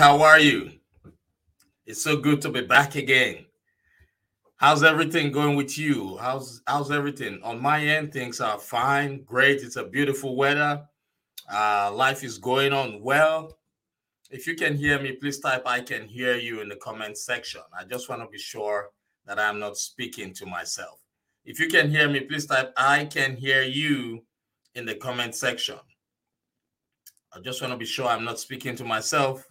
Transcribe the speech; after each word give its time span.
How 0.00 0.22
are 0.22 0.40
you? 0.40 0.70
It's 1.84 2.02
so 2.02 2.16
good 2.16 2.40
to 2.40 2.48
be 2.48 2.62
back 2.62 2.94
again. 2.94 3.44
How's 4.56 4.82
everything 4.82 5.30
going 5.30 5.56
with 5.56 5.76
you? 5.76 6.16
How's 6.16 6.62
how's 6.66 6.90
everything 6.90 7.38
on 7.42 7.60
my 7.60 7.84
end? 7.84 8.10
Things 8.10 8.40
are 8.40 8.58
fine, 8.58 9.24
great. 9.24 9.60
It's 9.60 9.76
a 9.76 9.84
beautiful 9.84 10.36
weather. 10.36 10.86
Uh, 11.52 11.92
life 11.92 12.24
is 12.24 12.38
going 12.38 12.72
on 12.72 13.02
well. 13.02 13.58
If 14.30 14.46
you 14.46 14.54
can 14.54 14.74
hear 14.74 14.98
me, 14.98 15.12
please 15.12 15.38
type 15.38 15.64
"I 15.66 15.82
can 15.82 16.08
hear 16.08 16.34
you" 16.34 16.62
in 16.62 16.70
the 16.70 16.76
comment 16.76 17.18
section. 17.18 17.60
I 17.78 17.84
just 17.84 18.08
want 18.08 18.22
to 18.22 18.28
be 18.28 18.38
sure 18.38 18.88
that 19.26 19.38
I'm 19.38 19.58
not 19.58 19.76
speaking 19.76 20.32
to 20.32 20.46
myself. 20.46 20.98
If 21.44 21.60
you 21.60 21.68
can 21.68 21.90
hear 21.90 22.08
me, 22.08 22.20
please 22.20 22.46
type 22.46 22.72
"I 22.74 23.04
can 23.04 23.36
hear 23.36 23.64
you" 23.64 24.24
in 24.74 24.86
the 24.86 24.94
comment 24.94 25.34
section. 25.34 25.78
I 27.34 27.40
just 27.40 27.60
want 27.60 27.74
to 27.74 27.76
be 27.76 27.84
sure 27.84 28.06
I'm 28.06 28.24
not 28.24 28.40
speaking 28.40 28.74
to 28.76 28.84
myself. 28.84 29.46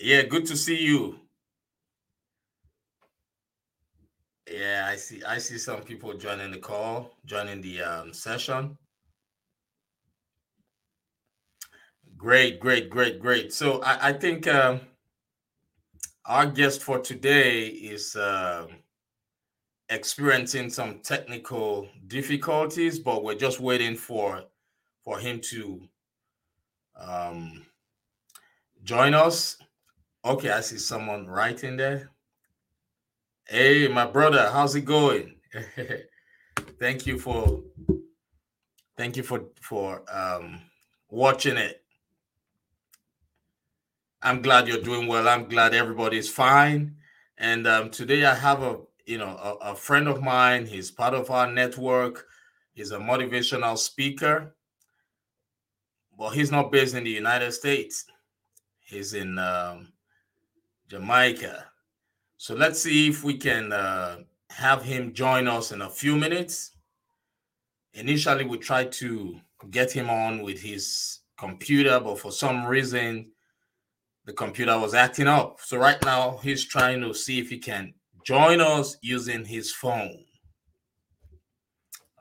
Yeah, 0.00 0.22
good 0.22 0.46
to 0.46 0.56
see 0.56 0.80
you. 0.80 1.18
Yeah, 4.50 4.86
I 4.90 4.96
see. 4.96 5.22
I 5.24 5.38
see 5.38 5.58
some 5.58 5.82
people 5.82 6.14
joining 6.14 6.52
the 6.52 6.58
call, 6.58 7.16
joining 7.26 7.60
the 7.60 7.82
um, 7.82 8.12
session. 8.12 8.78
Great, 12.16 12.58
great, 12.60 12.90
great, 12.90 13.20
great. 13.20 13.52
So 13.52 13.82
I, 13.82 14.08
I 14.08 14.12
think 14.12 14.46
um, 14.48 14.80
our 16.24 16.46
guest 16.46 16.82
for 16.82 16.98
today 16.98 17.66
is 17.66 18.16
uh, 18.16 18.66
experiencing 19.88 20.70
some 20.70 21.00
technical 21.00 21.88
difficulties, 22.06 22.98
but 22.98 23.24
we're 23.24 23.34
just 23.34 23.60
waiting 23.60 23.96
for 23.96 24.44
for 25.04 25.18
him 25.18 25.40
to 25.40 25.80
um, 26.96 27.66
join 28.82 29.14
us. 29.14 29.56
Okay, 30.28 30.50
I 30.50 30.60
see 30.60 30.76
someone 30.76 31.26
writing 31.26 31.78
there. 31.78 32.10
Hey, 33.46 33.88
my 33.88 34.04
brother, 34.04 34.50
how's 34.52 34.74
it 34.74 34.82
going? 34.82 35.36
thank 36.78 37.06
you 37.06 37.18
for 37.18 37.62
thank 38.98 39.16
you 39.16 39.22
for 39.22 39.44
for 39.62 40.02
um, 40.12 40.60
watching 41.08 41.56
it. 41.56 41.82
I'm 44.20 44.42
glad 44.42 44.68
you're 44.68 44.82
doing 44.82 45.06
well. 45.06 45.26
I'm 45.26 45.48
glad 45.48 45.72
everybody's 45.72 46.28
fine. 46.28 46.96
And 47.38 47.66
um, 47.66 47.88
today 47.88 48.26
I 48.26 48.34
have 48.34 48.62
a 48.62 48.80
you 49.06 49.16
know 49.16 49.34
a, 49.62 49.70
a 49.70 49.74
friend 49.74 50.08
of 50.08 50.22
mine. 50.22 50.66
He's 50.66 50.90
part 50.90 51.14
of 51.14 51.30
our 51.30 51.50
network. 51.50 52.26
He's 52.74 52.90
a 52.90 52.98
motivational 52.98 53.78
speaker 53.78 54.54
well, 56.18 56.30
he's 56.30 56.50
not 56.50 56.72
based 56.72 56.96
in 56.96 57.04
the 57.04 57.10
United 57.10 57.52
States. 57.52 58.04
He's 58.80 59.14
in 59.14 59.38
um, 59.38 59.92
Jamaica. 60.88 61.66
So 62.36 62.54
let's 62.54 62.82
see 62.82 63.08
if 63.08 63.24
we 63.24 63.36
can 63.36 63.72
uh, 63.72 64.18
have 64.50 64.82
him 64.82 65.12
join 65.12 65.48
us 65.48 65.72
in 65.72 65.82
a 65.82 65.90
few 65.90 66.16
minutes. 66.16 66.72
Initially, 67.94 68.44
we 68.44 68.58
tried 68.58 68.92
to 68.92 69.40
get 69.70 69.90
him 69.90 70.08
on 70.08 70.42
with 70.42 70.60
his 70.60 71.20
computer, 71.36 72.00
but 72.00 72.18
for 72.18 72.30
some 72.30 72.66
reason, 72.66 73.30
the 74.24 74.32
computer 74.32 74.78
was 74.78 74.94
acting 74.94 75.26
up. 75.26 75.58
So 75.60 75.78
right 75.78 76.02
now, 76.04 76.38
he's 76.42 76.64
trying 76.64 77.00
to 77.00 77.14
see 77.14 77.38
if 77.38 77.48
he 77.48 77.58
can 77.58 77.94
join 78.24 78.60
us 78.60 78.96
using 79.00 79.44
his 79.44 79.72
phone. 79.72 80.24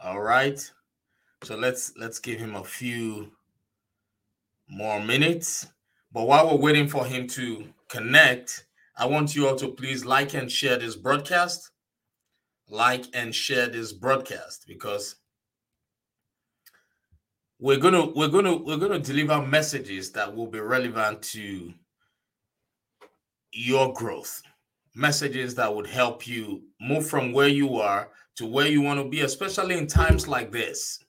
All 0.01 0.21
right. 0.21 0.59
So 1.43 1.55
let's 1.55 1.93
let's 1.97 2.19
give 2.19 2.39
him 2.39 2.55
a 2.55 2.63
few 2.63 3.31
more 4.69 5.01
minutes. 5.01 5.67
But 6.11 6.27
while 6.27 6.47
we're 6.49 6.61
waiting 6.61 6.87
for 6.87 7.05
him 7.05 7.27
to 7.29 7.67
connect, 7.89 8.66
I 8.97 9.05
want 9.05 9.35
you 9.35 9.47
all 9.47 9.55
to 9.57 9.69
please 9.69 10.05
like 10.05 10.33
and 10.33 10.51
share 10.51 10.77
this 10.77 10.95
broadcast. 10.95 11.71
Like 12.69 13.05
and 13.13 13.33
share 13.33 13.67
this 13.67 13.93
broadcast 13.93 14.65
because 14.67 15.15
we're 17.59 17.77
gonna 17.77 18.07
we're 18.07 18.27
gonna 18.27 18.55
we're 18.55 18.77
gonna 18.77 18.99
deliver 18.99 19.41
messages 19.41 20.11
that 20.11 20.35
will 20.35 20.47
be 20.47 20.59
relevant 20.59 21.21
to 21.21 21.73
your 23.51 23.93
growth 23.93 24.41
messages 24.93 25.55
that 25.55 25.73
would 25.73 25.87
help 25.87 26.27
you 26.27 26.63
move 26.81 27.07
from 27.07 27.31
where 27.31 27.47
you 27.47 27.77
are 27.77 28.09
to 28.35 28.45
where 28.45 28.67
you 28.67 28.81
want 28.81 28.99
to 28.99 29.07
be 29.07 29.21
especially 29.21 29.77
in 29.77 29.87
times 29.87 30.27
like 30.27 30.51
this 30.51 30.99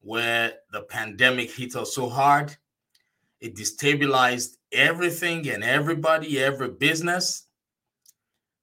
where 0.00 0.52
the 0.72 0.82
pandemic 0.82 1.50
hit 1.50 1.74
us 1.74 1.94
so 1.94 2.08
hard 2.08 2.54
it 3.40 3.54
destabilized 3.54 4.56
everything 4.74 5.48
and 5.48 5.64
everybody, 5.64 6.38
every 6.40 6.70
business. 6.70 7.46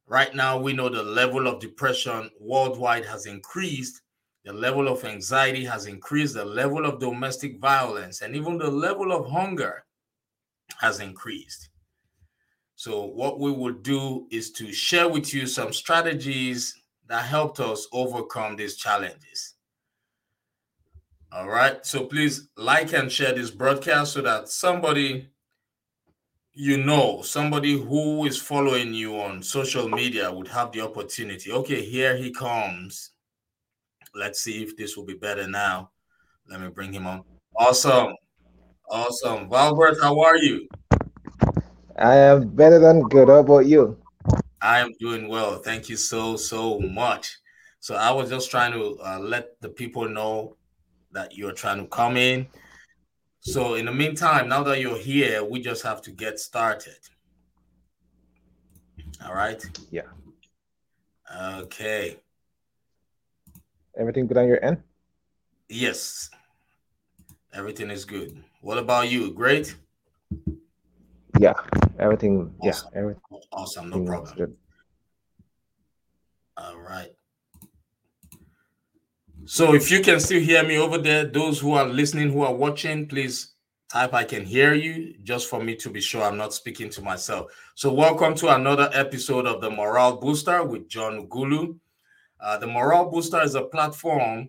Right 0.05 0.33
now, 0.35 0.59
we 0.59 0.73
know 0.73 0.89
the 0.89 1.03
level 1.03 1.47
of 1.47 1.59
depression 1.59 2.29
worldwide 2.39 3.05
has 3.05 3.25
increased, 3.25 4.01
the 4.43 4.51
level 4.51 4.87
of 4.87 5.05
anxiety 5.05 5.63
has 5.65 5.85
increased, 5.85 6.33
the 6.33 6.43
level 6.43 6.85
of 6.85 6.99
domestic 6.99 7.59
violence, 7.59 8.21
and 8.21 8.35
even 8.35 8.57
the 8.57 8.69
level 8.69 9.11
of 9.11 9.29
hunger 9.29 9.85
has 10.79 10.99
increased. 10.99 11.69
So, 12.75 13.05
what 13.05 13.39
we 13.39 13.51
will 13.51 13.73
do 13.73 14.27
is 14.31 14.51
to 14.53 14.73
share 14.73 15.07
with 15.07 15.33
you 15.33 15.45
some 15.45 15.71
strategies 15.71 16.75
that 17.07 17.25
helped 17.25 17.59
us 17.59 17.87
overcome 17.93 18.55
these 18.55 18.75
challenges. 18.75 19.55
All 21.33 21.47
right. 21.47 21.85
So 21.85 22.05
please 22.05 22.49
like 22.57 22.93
and 22.93 23.09
share 23.09 23.33
this 23.33 23.51
broadcast 23.51 24.13
so 24.13 24.21
that 24.21 24.49
somebody 24.49 25.29
you 26.53 26.77
know, 26.77 27.21
somebody 27.21 27.79
who 27.79 28.25
is 28.25 28.41
following 28.41 28.93
you 28.93 29.19
on 29.19 29.41
social 29.41 29.87
media 29.87 30.31
would 30.31 30.47
have 30.49 30.71
the 30.71 30.81
opportunity. 30.81 31.51
Okay, 31.51 31.81
here 31.81 32.17
he 32.17 32.31
comes. 32.31 33.11
Let's 34.13 34.41
see 34.41 34.61
if 34.61 34.75
this 34.75 34.97
will 34.97 35.05
be 35.05 35.13
better 35.13 35.47
now. 35.47 35.91
Let 36.49 36.59
me 36.59 36.67
bring 36.67 36.91
him 36.91 37.07
on. 37.07 37.23
Awesome. 37.57 38.13
Awesome. 38.89 39.49
Valbert, 39.49 40.01
how 40.01 40.19
are 40.19 40.37
you? 40.37 40.67
I 41.97 42.15
am 42.15 42.49
better 42.49 42.79
than 42.79 43.03
good. 43.03 43.29
How 43.29 43.39
about 43.39 43.65
you? 43.65 43.97
I 44.61 44.79
am 44.79 44.91
doing 44.99 45.29
well. 45.29 45.59
Thank 45.59 45.87
you 45.87 45.95
so, 45.95 46.35
so 46.35 46.79
much. 46.79 47.37
So 47.79 47.95
I 47.95 48.11
was 48.11 48.29
just 48.29 48.51
trying 48.51 48.73
to 48.73 48.99
uh, 49.03 49.19
let 49.19 49.59
the 49.61 49.69
people 49.69 50.09
know 50.09 50.57
that 51.13 51.35
you're 51.37 51.53
trying 51.53 51.79
to 51.79 51.87
come 51.87 52.17
in. 52.17 52.47
So 53.41 53.73
in 53.73 53.85
the 53.85 53.91
meantime, 53.91 54.47
now 54.47 54.61
that 54.63 54.79
you're 54.79 54.97
here, 54.97 55.43
we 55.43 55.61
just 55.61 55.81
have 55.81 56.01
to 56.03 56.11
get 56.11 56.39
started. 56.39 56.97
All 59.25 59.33
right. 59.33 59.63
Yeah. 59.89 60.03
Okay. 61.35 62.17
Everything 63.97 64.27
good 64.27 64.37
on 64.37 64.47
your 64.47 64.63
end? 64.63 64.77
Yes. 65.69 66.29
Everything 67.51 67.89
is 67.89 68.05
good. 68.05 68.43
What 68.61 68.77
about 68.77 69.09
you? 69.09 69.33
Great? 69.33 69.75
Yeah. 71.39 71.53
Everything. 71.97 72.53
Awesome. 72.59 72.89
Yeah. 72.93 72.99
Everything. 72.99 73.21
Awesome. 73.51 73.89
No 73.89 74.05
problem. 74.05 74.35
Good. 74.35 74.55
All 76.57 76.77
right. 76.79 77.09
So 79.45 79.73
if 79.73 79.89
you 79.89 80.01
can 80.01 80.19
still 80.19 80.39
hear 80.41 80.63
me 80.63 80.77
over 80.77 80.99
there, 80.99 81.25
those 81.25 81.59
who 81.59 81.73
are 81.73 81.85
listening, 81.85 82.31
who 82.31 82.43
are 82.43 82.53
watching, 82.53 83.07
please 83.07 83.55
type 83.91 84.13
I 84.13 84.23
can 84.23 84.45
hear 84.45 84.75
you 84.75 85.15
just 85.23 85.49
for 85.49 85.61
me 85.61 85.75
to 85.77 85.89
be 85.89 85.99
sure 85.99 86.23
I'm 86.23 86.37
not 86.37 86.53
speaking 86.53 86.89
to 86.91 87.01
myself. 87.01 87.51
So 87.75 87.91
welcome 87.91 88.35
to 88.35 88.53
another 88.53 88.89
episode 88.93 89.47
of 89.47 89.59
the 89.59 89.71
Morale 89.71 90.17
Booster 90.17 90.63
with 90.63 90.87
John 90.87 91.27
Ughulu. 91.27 91.77
Uh, 92.39 92.57
the 92.57 92.67
Morale 92.67 93.09
Booster 93.09 93.41
is 93.41 93.55
a 93.55 93.63
platform 93.63 94.47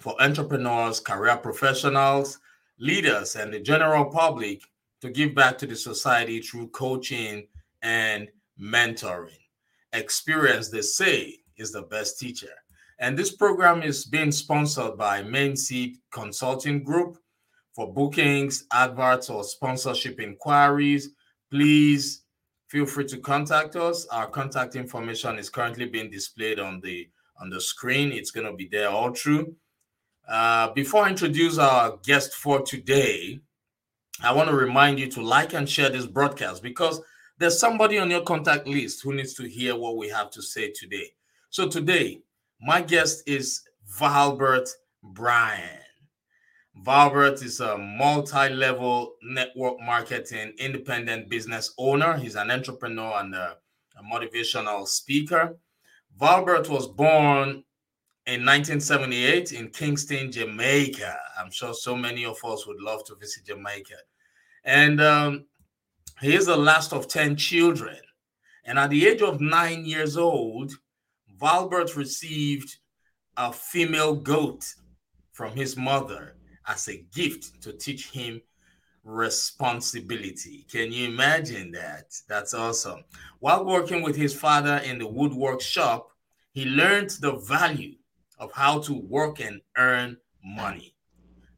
for 0.00 0.20
entrepreneurs, 0.22 1.00
career 1.00 1.36
professionals, 1.36 2.38
leaders, 2.78 3.34
and 3.34 3.52
the 3.52 3.58
general 3.58 4.04
public 4.04 4.62
to 5.00 5.10
give 5.10 5.34
back 5.34 5.58
to 5.58 5.66
the 5.66 5.76
society 5.76 6.40
through 6.40 6.68
coaching 6.68 7.48
and 7.82 8.28
mentoring. 8.60 9.38
Experience, 9.92 10.68
they 10.68 10.82
say, 10.82 11.38
is 11.56 11.72
the 11.72 11.82
best 11.82 12.20
teacher. 12.20 12.61
And 13.02 13.18
this 13.18 13.32
program 13.32 13.82
is 13.82 14.04
being 14.04 14.30
sponsored 14.30 14.96
by 14.96 15.22
Main 15.24 15.56
Seed 15.56 15.98
Consulting 16.12 16.84
Group. 16.84 17.18
For 17.74 17.92
bookings, 17.92 18.64
adverts, 18.72 19.28
or 19.28 19.42
sponsorship 19.42 20.20
inquiries, 20.20 21.08
please 21.50 22.22
feel 22.68 22.86
free 22.86 23.06
to 23.06 23.18
contact 23.18 23.74
us. 23.74 24.06
Our 24.06 24.28
contact 24.28 24.76
information 24.76 25.36
is 25.36 25.50
currently 25.50 25.86
being 25.86 26.10
displayed 26.10 26.60
on 26.60 26.80
the 26.80 27.08
on 27.40 27.50
the 27.50 27.60
screen. 27.60 28.12
It's 28.12 28.30
going 28.30 28.46
to 28.46 28.52
be 28.52 28.68
there 28.70 28.90
all 28.90 29.12
through. 29.12 29.56
Uh, 30.28 30.70
before 30.70 31.04
I 31.04 31.10
introduce 31.10 31.58
our 31.58 31.98
guest 32.04 32.34
for 32.34 32.62
today, 32.62 33.40
I 34.22 34.32
want 34.32 34.48
to 34.48 34.54
remind 34.54 35.00
you 35.00 35.10
to 35.10 35.22
like 35.22 35.54
and 35.54 35.68
share 35.68 35.88
this 35.88 36.06
broadcast 36.06 36.62
because 36.62 37.00
there's 37.38 37.58
somebody 37.58 37.98
on 37.98 38.10
your 38.10 38.22
contact 38.22 38.68
list 38.68 39.02
who 39.02 39.12
needs 39.12 39.34
to 39.34 39.48
hear 39.48 39.74
what 39.74 39.96
we 39.96 40.08
have 40.10 40.30
to 40.30 40.42
say 40.42 40.70
today. 40.70 41.10
So 41.50 41.66
today, 41.66 42.22
my 42.62 42.80
guest 42.80 43.24
is 43.26 43.62
Valbert 43.98 44.68
Bryan. 45.02 45.80
Valbert 46.86 47.42
is 47.42 47.60
a 47.60 47.76
multi 47.76 48.48
level 48.48 49.14
network 49.22 49.80
marketing 49.80 50.52
independent 50.58 51.28
business 51.28 51.74
owner. 51.76 52.16
He's 52.16 52.36
an 52.36 52.50
entrepreneur 52.50 53.20
and 53.20 53.34
a, 53.34 53.56
a 53.96 54.02
motivational 54.02 54.86
speaker. 54.86 55.58
Valbert 56.20 56.68
was 56.68 56.86
born 56.86 57.64
in 58.26 58.46
1978 58.46 59.52
in 59.52 59.68
Kingston, 59.68 60.30
Jamaica. 60.30 61.18
I'm 61.38 61.50
sure 61.50 61.74
so 61.74 61.96
many 61.96 62.24
of 62.24 62.38
us 62.44 62.66
would 62.66 62.80
love 62.80 63.04
to 63.06 63.16
visit 63.16 63.44
Jamaica. 63.44 63.96
And 64.64 65.00
um, 65.00 65.46
he 66.20 66.34
is 66.34 66.46
the 66.46 66.56
last 66.56 66.92
of 66.92 67.08
10 67.08 67.36
children. 67.36 67.98
And 68.64 68.78
at 68.78 68.90
the 68.90 69.08
age 69.08 69.20
of 69.20 69.40
nine 69.40 69.84
years 69.84 70.16
old, 70.16 70.72
Valbert 71.42 71.96
received 71.96 72.76
a 73.36 73.52
female 73.52 74.14
goat 74.14 74.64
from 75.32 75.56
his 75.56 75.76
mother 75.76 76.36
as 76.68 76.88
a 76.88 77.04
gift 77.12 77.60
to 77.62 77.72
teach 77.72 78.10
him 78.10 78.40
responsibility. 79.02 80.64
Can 80.70 80.92
you 80.92 81.08
imagine 81.08 81.72
that? 81.72 82.14
That's 82.28 82.54
awesome. 82.54 83.02
While 83.40 83.64
working 83.64 84.02
with 84.02 84.14
his 84.14 84.32
father 84.32 84.76
in 84.84 85.00
the 85.00 85.08
woodwork 85.08 85.60
shop, 85.60 86.10
he 86.52 86.64
learned 86.64 87.10
the 87.20 87.32
value 87.32 87.96
of 88.38 88.52
how 88.52 88.78
to 88.82 88.94
work 88.94 89.40
and 89.40 89.60
earn 89.76 90.18
money. 90.44 90.94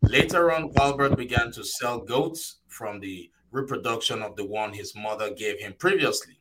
Later 0.01 0.51
on, 0.51 0.73
Valbert 0.73 1.17
began 1.17 1.53
to 1.53 1.63
sell 1.63 1.99
goats 1.99 2.61
from 2.69 3.01
the 3.01 3.31
reproduction 3.51 4.23
of 4.23 4.35
the 4.37 4.47
one 4.47 4.73
his 4.73 4.95
mother 4.97 5.35
gave 5.35 5.61
him 5.61 5.75
previously. 5.79 6.41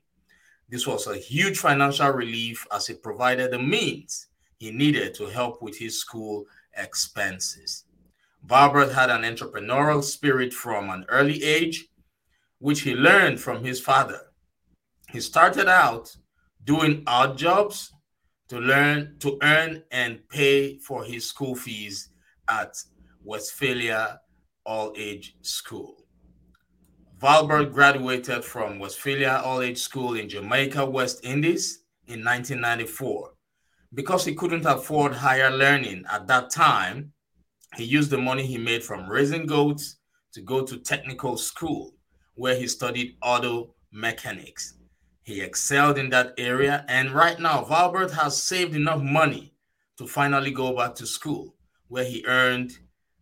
This 0.74 0.88
was 0.88 1.06
a 1.06 1.18
huge 1.18 1.60
financial 1.60 2.10
relief 2.10 2.66
as 2.74 2.90
it 2.90 3.04
provided 3.04 3.52
the 3.52 3.60
means 3.60 4.30
he 4.58 4.72
needed 4.72 5.14
to 5.14 5.28
help 5.28 5.62
with 5.62 5.78
his 5.78 6.00
school 6.00 6.46
expenses. 6.76 7.84
Valbert 8.48 8.92
had 8.92 9.12
an 9.12 9.22
entrepreneurial 9.22 10.04
spirit 10.04 10.52
from 10.52 10.90
an 10.90 11.06
early 11.10 11.44
age, 11.44 11.90
which 12.58 12.82
he 12.82 12.96
learned 12.96 13.40
from 13.40 13.64
his 13.64 13.80
father. 13.80 14.20
He 15.12 15.20
started 15.20 15.68
out 15.68 16.10
doing 16.64 17.04
odd 17.06 17.38
jobs 17.38 17.94
to 18.48 18.58
learn 18.58 19.18
to 19.20 19.38
earn 19.44 19.84
and 19.92 20.28
pay 20.28 20.80
for 20.80 21.04
his 21.04 21.30
school 21.30 21.54
fees 21.54 22.10
at 22.50 22.76
Westphalia 23.24 24.22
All 24.66 24.92
Age 24.98 25.36
School. 25.44 26.03
Valbert 27.24 27.72
graduated 27.72 28.44
from 28.44 28.80
Westphalia 28.80 29.42
All 29.46 29.62
Age 29.62 29.78
School 29.78 30.16
in 30.16 30.28
Jamaica, 30.28 30.86
West 30.86 31.24
Indies 31.24 31.86
in 32.08 32.20
1994. 32.20 33.32
Because 33.94 34.26
he 34.26 34.36
couldn't 34.36 34.66
afford 34.66 35.14
higher 35.14 35.50
learning 35.50 36.04
at 36.12 36.28
that 36.28 36.50
time, 36.50 37.14
he 37.78 37.86
used 37.86 38.10
the 38.10 38.18
money 38.18 38.46
he 38.46 38.58
made 38.58 38.84
from 38.84 39.10
raising 39.10 39.46
goats 39.46 40.00
to 40.34 40.42
go 40.42 40.66
to 40.66 40.76
technical 40.80 41.38
school 41.38 41.94
where 42.36 42.58
he 42.58 42.68
studied 42.68 43.16
auto 43.22 43.74
mechanics. 43.94 44.74
He 45.24 45.40
excelled 45.40 45.98
in 45.98 46.10
that 46.10 46.34
area, 46.38 46.84
and 46.90 47.12
right 47.12 47.40
now, 47.40 47.64
Valbert 47.64 48.12
has 48.12 48.44
saved 48.44 48.76
enough 48.76 49.02
money 49.02 49.54
to 49.98 50.06
finally 50.06 50.52
go 50.52 50.76
back 50.76 50.94
to 50.96 51.06
school 51.06 51.56
where 51.88 52.04
he 52.04 52.26
earned 52.28 52.78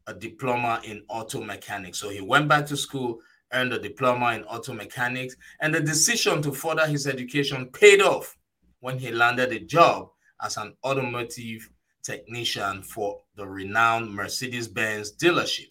a 0.08 0.14
diploma 0.16 0.82
in 0.84 1.04
auto 1.08 1.40
mechanics. 1.40 2.00
So 2.00 2.10
he 2.10 2.22
went 2.22 2.48
back 2.48 2.66
to 2.66 2.76
school, 2.76 3.20
earned 3.54 3.74
a 3.74 3.80
diploma 3.80 4.34
in 4.34 4.44
auto 4.44 4.74
mechanics, 4.74 5.36
and 5.60 5.74
the 5.74 5.80
decision 5.80 6.42
to 6.42 6.52
further 6.52 6.88
his 6.88 7.08
education 7.08 7.68
paid 7.68 8.02
off 8.02 8.38
when 8.80 8.98
he 8.98 9.12
landed 9.12 9.52
a 9.52 9.60
job 9.60 10.10
as 10.42 10.58
an 10.58 10.76
automotive 10.84 11.70
technician 12.04 12.82
for 12.82 13.20
the 13.36 13.48
renowned 13.48 14.14
Mercedes 14.14 14.68
Benz 14.68 15.14
dealership. 15.16 15.68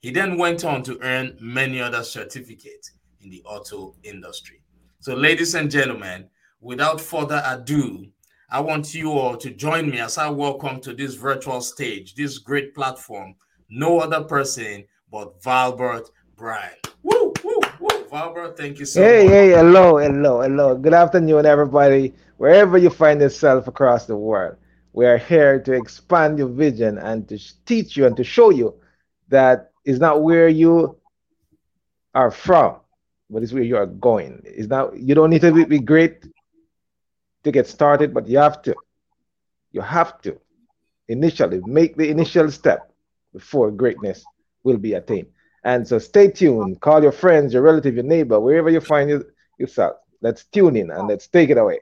He 0.00 0.10
then 0.10 0.36
went 0.36 0.64
on 0.64 0.82
to 0.82 0.98
earn 1.00 1.36
many 1.40 1.80
other 1.80 2.02
certificates 2.02 2.92
in 3.20 3.30
the 3.30 3.42
auto 3.44 3.94
industry. 4.02 4.62
So, 5.00 5.14
ladies 5.14 5.54
and 5.54 5.70
gentlemen, 5.70 6.28
without 6.60 7.00
further 7.00 7.42
ado, 7.46 8.06
I 8.50 8.60
want 8.60 8.94
you 8.94 9.12
all 9.12 9.36
to 9.36 9.50
join 9.50 9.90
me 9.90 9.98
as 10.00 10.18
I 10.18 10.28
welcome 10.28 10.80
to 10.82 10.92
this 10.92 11.14
virtual 11.14 11.60
stage, 11.60 12.14
this 12.14 12.38
great 12.38 12.74
platform, 12.74 13.34
no 13.70 14.00
other 14.00 14.24
person 14.24 14.84
but 15.10 15.42
Valbert 15.42 16.08
Bryan. 16.36 16.70
Woo, 17.02 17.32
woo, 17.44 17.60
woo. 17.80 18.04
Valbert, 18.10 18.56
thank 18.56 18.78
you 18.78 18.84
so 18.84 19.02
hey, 19.02 19.24
much. 19.24 19.32
Hey, 19.32 19.48
hey, 19.48 19.50
hello, 19.50 19.98
hello, 19.98 20.40
hello. 20.40 20.76
Good 20.76 20.94
afternoon, 20.94 21.46
everybody, 21.46 22.14
wherever 22.36 22.78
you 22.78 22.90
find 22.90 23.20
yourself 23.20 23.68
across 23.68 24.06
the 24.06 24.16
world. 24.16 24.56
We 24.92 25.06
are 25.06 25.18
here 25.18 25.60
to 25.60 25.72
expand 25.72 26.38
your 26.38 26.48
vision 26.48 26.98
and 26.98 27.28
to 27.28 27.38
teach 27.64 27.96
you 27.96 28.06
and 28.06 28.16
to 28.16 28.24
show 28.24 28.50
you 28.50 28.74
that 29.28 29.70
it's 29.84 29.98
not 29.98 30.22
where 30.22 30.48
you 30.48 30.98
are 32.14 32.30
from, 32.30 32.76
but 33.30 33.42
it's 33.42 33.52
where 33.52 33.62
you 33.62 33.76
are 33.76 33.86
going. 33.86 34.42
It's 34.44 34.68
not 34.68 34.96
you 34.98 35.14
don't 35.14 35.30
need 35.30 35.40
to 35.42 35.66
be 35.66 35.78
great 35.78 36.24
to 37.44 37.50
get 37.50 37.66
started, 37.66 38.12
but 38.12 38.28
you 38.28 38.38
have 38.38 38.62
to. 38.62 38.74
You 39.72 39.80
have 39.80 40.20
to 40.22 40.38
initially 41.08 41.62
make 41.64 41.96
the 41.96 42.10
initial 42.10 42.50
step 42.50 42.92
before 43.32 43.70
greatness 43.70 44.22
will 44.62 44.76
be 44.76 44.92
attained. 44.92 45.28
And 45.64 45.86
so 45.86 45.98
stay 45.98 46.28
tuned. 46.28 46.80
Call 46.80 47.02
your 47.02 47.12
friends, 47.12 47.52
your 47.52 47.62
relative, 47.62 47.94
your 47.94 48.04
neighbor, 48.04 48.40
wherever 48.40 48.70
you 48.70 48.80
find 48.80 49.24
yourself. 49.58 49.96
Let's 50.20 50.44
tune 50.44 50.76
in 50.76 50.90
and 50.90 51.08
let's 51.08 51.26
take 51.28 51.50
it 51.50 51.58
away. 51.58 51.78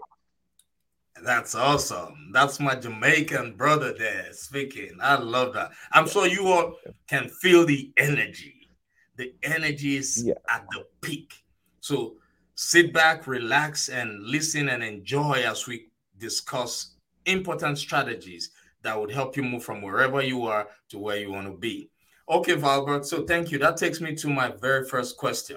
That's 1.23 1.55
awesome. 1.55 2.31
That's 2.33 2.61
my 2.61 2.75
Jamaican 2.75 3.57
brother 3.57 3.93
there 3.97 4.33
speaking. 4.33 4.97
I 5.03 5.17
love 5.17 5.53
that. 5.55 5.73
I'm 5.93 6.09
sure 6.09 6.27
you 6.27 6.47
all 6.47 6.77
can 7.07 7.29
feel 7.29 7.67
the 7.67 7.93
energy. 7.97 8.69
The 9.17 9.35
energy 9.43 9.97
is 9.97 10.25
yeah. 10.25 10.35
at 10.49 10.67
the 10.71 10.87
peak. 11.03 11.35
So 11.81 12.15
sit 12.55 12.95
back, 12.95 13.27
relax, 13.27 13.91
and 13.91 14.23
listen 14.23 14.71
and 14.71 14.83
enjoy 14.83 15.43
as 15.47 15.67
we 15.67 15.89
discuss 16.19 16.95
important 17.27 17.77
strategies 17.77 18.51
that 18.83 18.99
would 18.99 19.11
help 19.11 19.37
you 19.37 19.43
move 19.43 19.63
from 19.63 19.83
wherever 19.83 20.23
you 20.23 20.47
are 20.47 20.69
to 20.89 20.99
where 20.99 21.19
you 21.19 21.31
want 21.31 21.47
to 21.47 21.53
be. 21.53 21.91
Okay, 22.31 22.55
Valbert. 22.55 23.05
So 23.05 23.25
thank 23.25 23.51
you. 23.51 23.59
That 23.59 23.77
takes 23.77 24.01
me 24.01 24.15
to 24.15 24.29
my 24.29 24.53
very 24.61 24.87
first 24.87 25.17
question. 25.17 25.57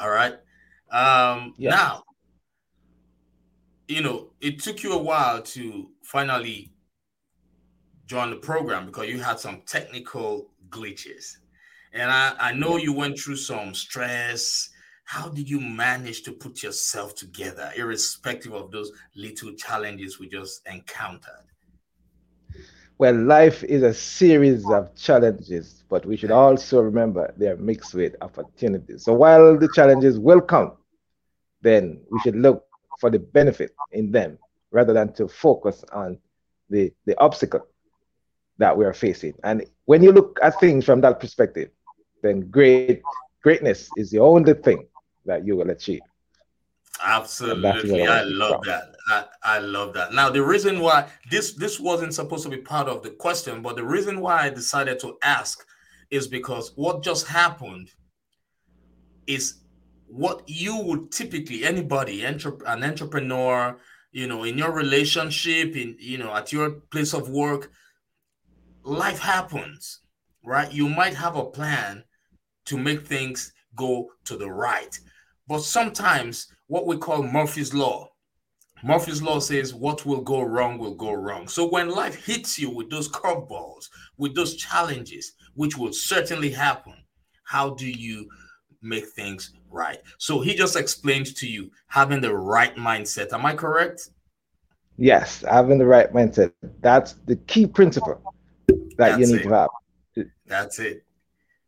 All 0.00 0.10
right. 0.10 0.34
Um, 0.92 1.54
yeah. 1.58 1.70
Now, 1.70 2.04
you 3.88 4.00
know, 4.00 4.30
it 4.40 4.60
took 4.60 4.84
you 4.84 4.92
a 4.92 5.02
while 5.02 5.42
to 5.42 5.90
finally 6.02 6.72
join 8.06 8.30
the 8.30 8.36
program 8.36 8.86
because 8.86 9.08
you 9.08 9.20
had 9.20 9.40
some 9.40 9.62
technical 9.66 10.50
glitches. 10.68 11.38
And 11.92 12.12
I, 12.12 12.34
I 12.38 12.52
know 12.52 12.76
you 12.76 12.92
went 12.92 13.18
through 13.18 13.36
some 13.36 13.74
stress. 13.74 14.70
How 15.04 15.28
did 15.28 15.50
you 15.50 15.60
manage 15.60 16.22
to 16.22 16.32
put 16.32 16.62
yourself 16.62 17.16
together, 17.16 17.72
irrespective 17.76 18.52
of 18.52 18.70
those 18.70 18.92
little 19.16 19.52
challenges 19.54 20.20
we 20.20 20.28
just 20.28 20.64
encountered? 20.66 21.46
Well, 22.98 23.14
life 23.14 23.62
is 23.64 23.82
a 23.82 23.92
series 23.92 24.70
of 24.70 24.94
challenges, 24.96 25.84
but 25.90 26.06
we 26.06 26.16
should 26.16 26.30
also 26.30 26.80
remember 26.80 27.32
they're 27.36 27.56
mixed 27.56 27.94
with 27.94 28.16
opportunities. 28.22 29.04
So 29.04 29.12
while 29.12 29.58
the 29.58 29.68
challenges 29.68 30.18
will 30.18 30.40
come, 30.40 30.72
then 31.60 32.00
we 32.10 32.18
should 32.18 32.36
look 32.36 32.64
for 32.98 33.10
the 33.10 33.18
benefit 33.18 33.74
in 33.92 34.10
them 34.10 34.38
rather 34.70 34.94
than 34.94 35.12
to 35.14 35.28
focus 35.28 35.84
on 35.92 36.18
the, 36.70 36.92
the 37.04 37.18
obstacle 37.20 37.66
that 38.58 38.76
we 38.76 38.86
are 38.86 38.94
facing. 38.94 39.34
And 39.44 39.66
when 39.84 40.02
you 40.02 40.12
look 40.12 40.38
at 40.42 40.58
things 40.58 40.84
from 40.84 41.02
that 41.02 41.20
perspective, 41.20 41.70
then 42.22 42.50
great 42.50 43.02
greatness 43.42 43.92
is 43.96 44.10
the 44.10 44.18
only 44.18 44.54
thing 44.54 44.88
that 45.24 45.46
you 45.46 45.54
will 45.54 45.70
achieve. 45.70 46.02
Absolutely. 47.04 48.06
I 48.06 48.22
love 48.22 48.64
that. 48.64 48.95
I, 49.08 49.24
I 49.42 49.58
love 49.58 49.94
that. 49.94 50.12
Now, 50.12 50.30
the 50.30 50.42
reason 50.42 50.80
why 50.80 51.08
this 51.30 51.52
this 51.52 51.78
wasn't 51.78 52.14
supposed 52.14 52.44
to 52.44 52.50
be 52.50 52.58
part 52.58 52.88
of 52.88 53.02
the 53.02 53.10
question, 53.10 53.62
but 53.62 53.76
the 53.76 53.84
reason 53.84 54.20
why 54.20 54.44
I 54.44 54.50
decided 54.50 54.98
to 55.00 55.16
ask 55.22 55.64
is 56.10 56.26
because 56.26 56.72
what 56.76 57.02
just 57.02 57.26
happened 57.26 57.90
is 59.26 59.60
what 60.06 60.42
you 60.46 60.76
would 60.82 61.10
typically 61.10 61.64
anybody 61.64 62.24
an 62.24 62.84
entrepreneur 62.84 63.76
you 64.12 64.26
know 64.26 64.44
in 64.44 64.56
your 64.56 64.72
relationship 64.72 65.76
in 65.76 65.96
you 65.98 66.16
know 66.16 66.32
at 66.32 66.52
your 66.52 66.70
place 66.92 67.12
of 67.12 67.28
work 67.28 67.72
life 68.84 69.18
happens 69.18 70.00
right 70.44 70.72
you 70.72 70.88
might 70.88 71.14
have 71.14 71.36
a 71.36 71.44
plan 71.44 72.04
to 72.64 72.78
make 72.78 73.04
things 73.04 73.52
go 73.74 74.08
to 74.24 74.36
the 74.36 74.48
right 74.48 74.98
but 75.48 75.60
sometimes 75.60 76.46
what 76.68 76.86
we 76.86 76.96
call 76.96 77.22
murphy's 77.22 77.74
law 77.74 78.08
murphy's 78.82 79.22
law 79.22 79.38
says 79.38 79.74
what 79.74 80.04
will 80.04 80.20
go 80.20 80.42
wrong 80.42 80.78
will 80.78 80.94
go 80.94 81.12
wrong 81.12 81.48
so 81.48 81.68
when 81.68 81.88
life 81.88 82.26
hits 82.26 82.58
you 82.58 82.70
with 82.70 82.90
those 82.90 83.08
curveballs 83.08 83.88
with 84.18 84.34
those 84.34 84.56
challenges 84.56 85.32
which 85.54 85.76
will 85.76 85.92
certainly 85.92 86.50
happen 86.50 86.94
how 87.44 87.70
do 87.70 87.88
you 87.88 88.28
make 88.82 89.06
things 89.08 89.52
right. 89.70 89.98
So 90.18 90.40
he 90.40 90.54
just 90.54 90.76
explained 90.76 91.34
to 91.36 91.46
you 91.46 91.70
having 91.88 92.20
the 92.20 92.34
right 92.34 92.74
mindset. 92.76 93.32
Am 93.32 93.44
I 93.44 93.54
correct? 93.54 94.10
Yes, 94.96 95.44
having 95.48 95.78
the 95.78 95.86
right 95.86 96.12
mindset. 96.12 96.52
That's 96.80 97.14
the 97.26 97.36
key 97.36 97.66
principle 97.66 98.22
that 98.66 98.96
That's 98.96 99.20
you 99.20 99.26
need 99.26 99.42
it. 99.42 99.48
to 99.48 99.54
have. 99.54 99.70
That's 100.46 100.78
it. 100.78 101.04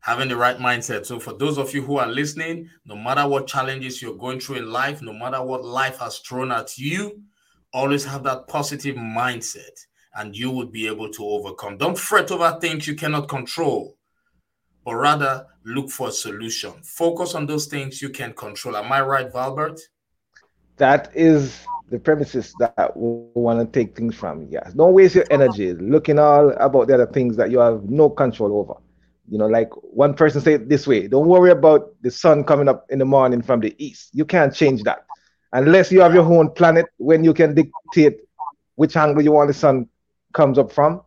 Having 0.08 0.28
the 0.28 0.36
right 0.36 0.56
mindset. 0.56 1.04
So, 1.04 1.20
for 1.20 1.34
those 1.34 1.58
of 1.58 1.74
you 1.74 1.82
who 1.82 1.98
are 1.98 2.06
listening, 2.06 2.70
no 2.86 2.96
matter 2.96 3.28
what 3.28 3.46
challenges 3.46 4.00
you're 4.00 4.16
going 4.16 4.40
through 4.40 4.56
in 4.56 4.72
life, 4.72 5.02
no 5.02 5.12
matter 5.12 5.42
what 5.42 5.62
life 5.62 5.98
has 5.98 6.20
thrown 6.20 6.50
at 6.50 6.78
you, 6.78 7.20
always 7.74 8.06
have 8.06 8.22
that 8.22 8.48
positive 8.48 8.96
mindset 8.96 9.84
and 10.16 10.34
you 10.34 10.50
would 10.50 10.72
be 10.72 10.86
able 10.86 11.10
to 11.10 11.22
overcome. 11.22 11.76
Don't 11.76 11.98
fret 11.98 12.30
over 12.30 12.58
things 12.58 12.86
you 12.86 12.94
cannot 12.94 13.28
control, 13.28 13.98
but 14.82 14.94
rather 14.94 15.44
look 15.66 15.90
for 15.90 16.08
a 16.08 16.12
solution. 16.12 16.72
Focus 16.84 17.34
on 17.34 17.44
those 17.44 17.66
things 17.66 18.00
you 18.00 18.08
can 18.08 18.32
control. 18.32 18.78
Am 18.78 18.90
I 18.90 19.02
right, 19.02 19.30
Valbert? 19.30 19.78
That 20.78 21.10
is 21.14 21.66
the 21.90 21.98
premises 21.98 22.54
that 22.60 22.96
we 22.96 23.28
want 23.34 23.60
to 23.60 23.78
take 23.78 23.94
things 23.94 24.14
from. 24.14 24.46
Yes. 24.48 24.72
Don't 24.72 24.94
waste 24.94 25.16
your 25.16 25.26
energy 25.30 25.74
looking 25.74 26.18
all 26.18 26.48
about 26.52 26.88
the 26.88 26.94
other 26.94 27.12
things 27.12 27.36
that 27.36 27.50
you 27.50 27.58
have 27.58 27.90
no 27.90 28.08
control 28.08 28.58
over. 28.58 28.80
You 29.30 29.38
know, 29.38 29.46
like 29.46 29.70
one 29.82 30.14
person 30.14 30.40
said 30.40 30.68
this 30.68 30.86
way 30.86 31.06
don't 31.08 31.26
worry 31.26 31.50
about 31.50 31.90
the 32.02 32.10
sun 32.10 32.44
coming 32.44 32.68
up 32.68 32.86
in 32.90 32.98
the 32.98 33.04
morning 33.04 33.42
from 33.42 33.60
the 33.60 33.74
east. 33.78 34.10
You 34.12 34.24
can't 34.24 34.54
change 34.54 34.82
that 34.84 35.04
unless 35.52 35.90
you 35.92 36.00
have 36.00 36.14
your 36.14 36.24
own 36.24 36.50
planet 36.50 36.86
when 36.96 37.24
you 37.24 37.34
can 37.34 37.54
dictate 37.54 38.20
which 38.76 38.96
angle 38.96 39.22
you 39.22 39.32
want 39.32 39.48
the 39.48 39.54
sun 39.54 39.88
comes 40.32 40.58
up 40.58 40.72
from. 40.72 41.02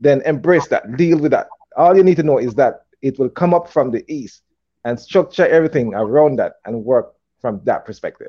Then 0.00 0.22
embrace 0.22 0.68
that, 0.68 0.96
deal 0.96 1.18
with 1.18 1.32
that. 1.32 1.48
All 1.76 1.96
you 1.96 2.02
need 2.02 2.16
to 2.16 2.22
know 2.22 2.38
is 2.38 2.54
that 2.54 2.84
it 3.02 3.18
will 3.18 3.28
come 3.28 3.54
up 3.54 3.70
from 3.70 3.90
the 3.90 4.04
east 4.12 4.42
and 4.84 4.98
structure 4.98 5.46
everything 5.46 5.94
around 5.94 6.36
that 6.36 6.54
and 6.64 6.84
work 6.84 7.14
from 7.40 7.60
that 7.64 7.84
perspective. 7.84 8.28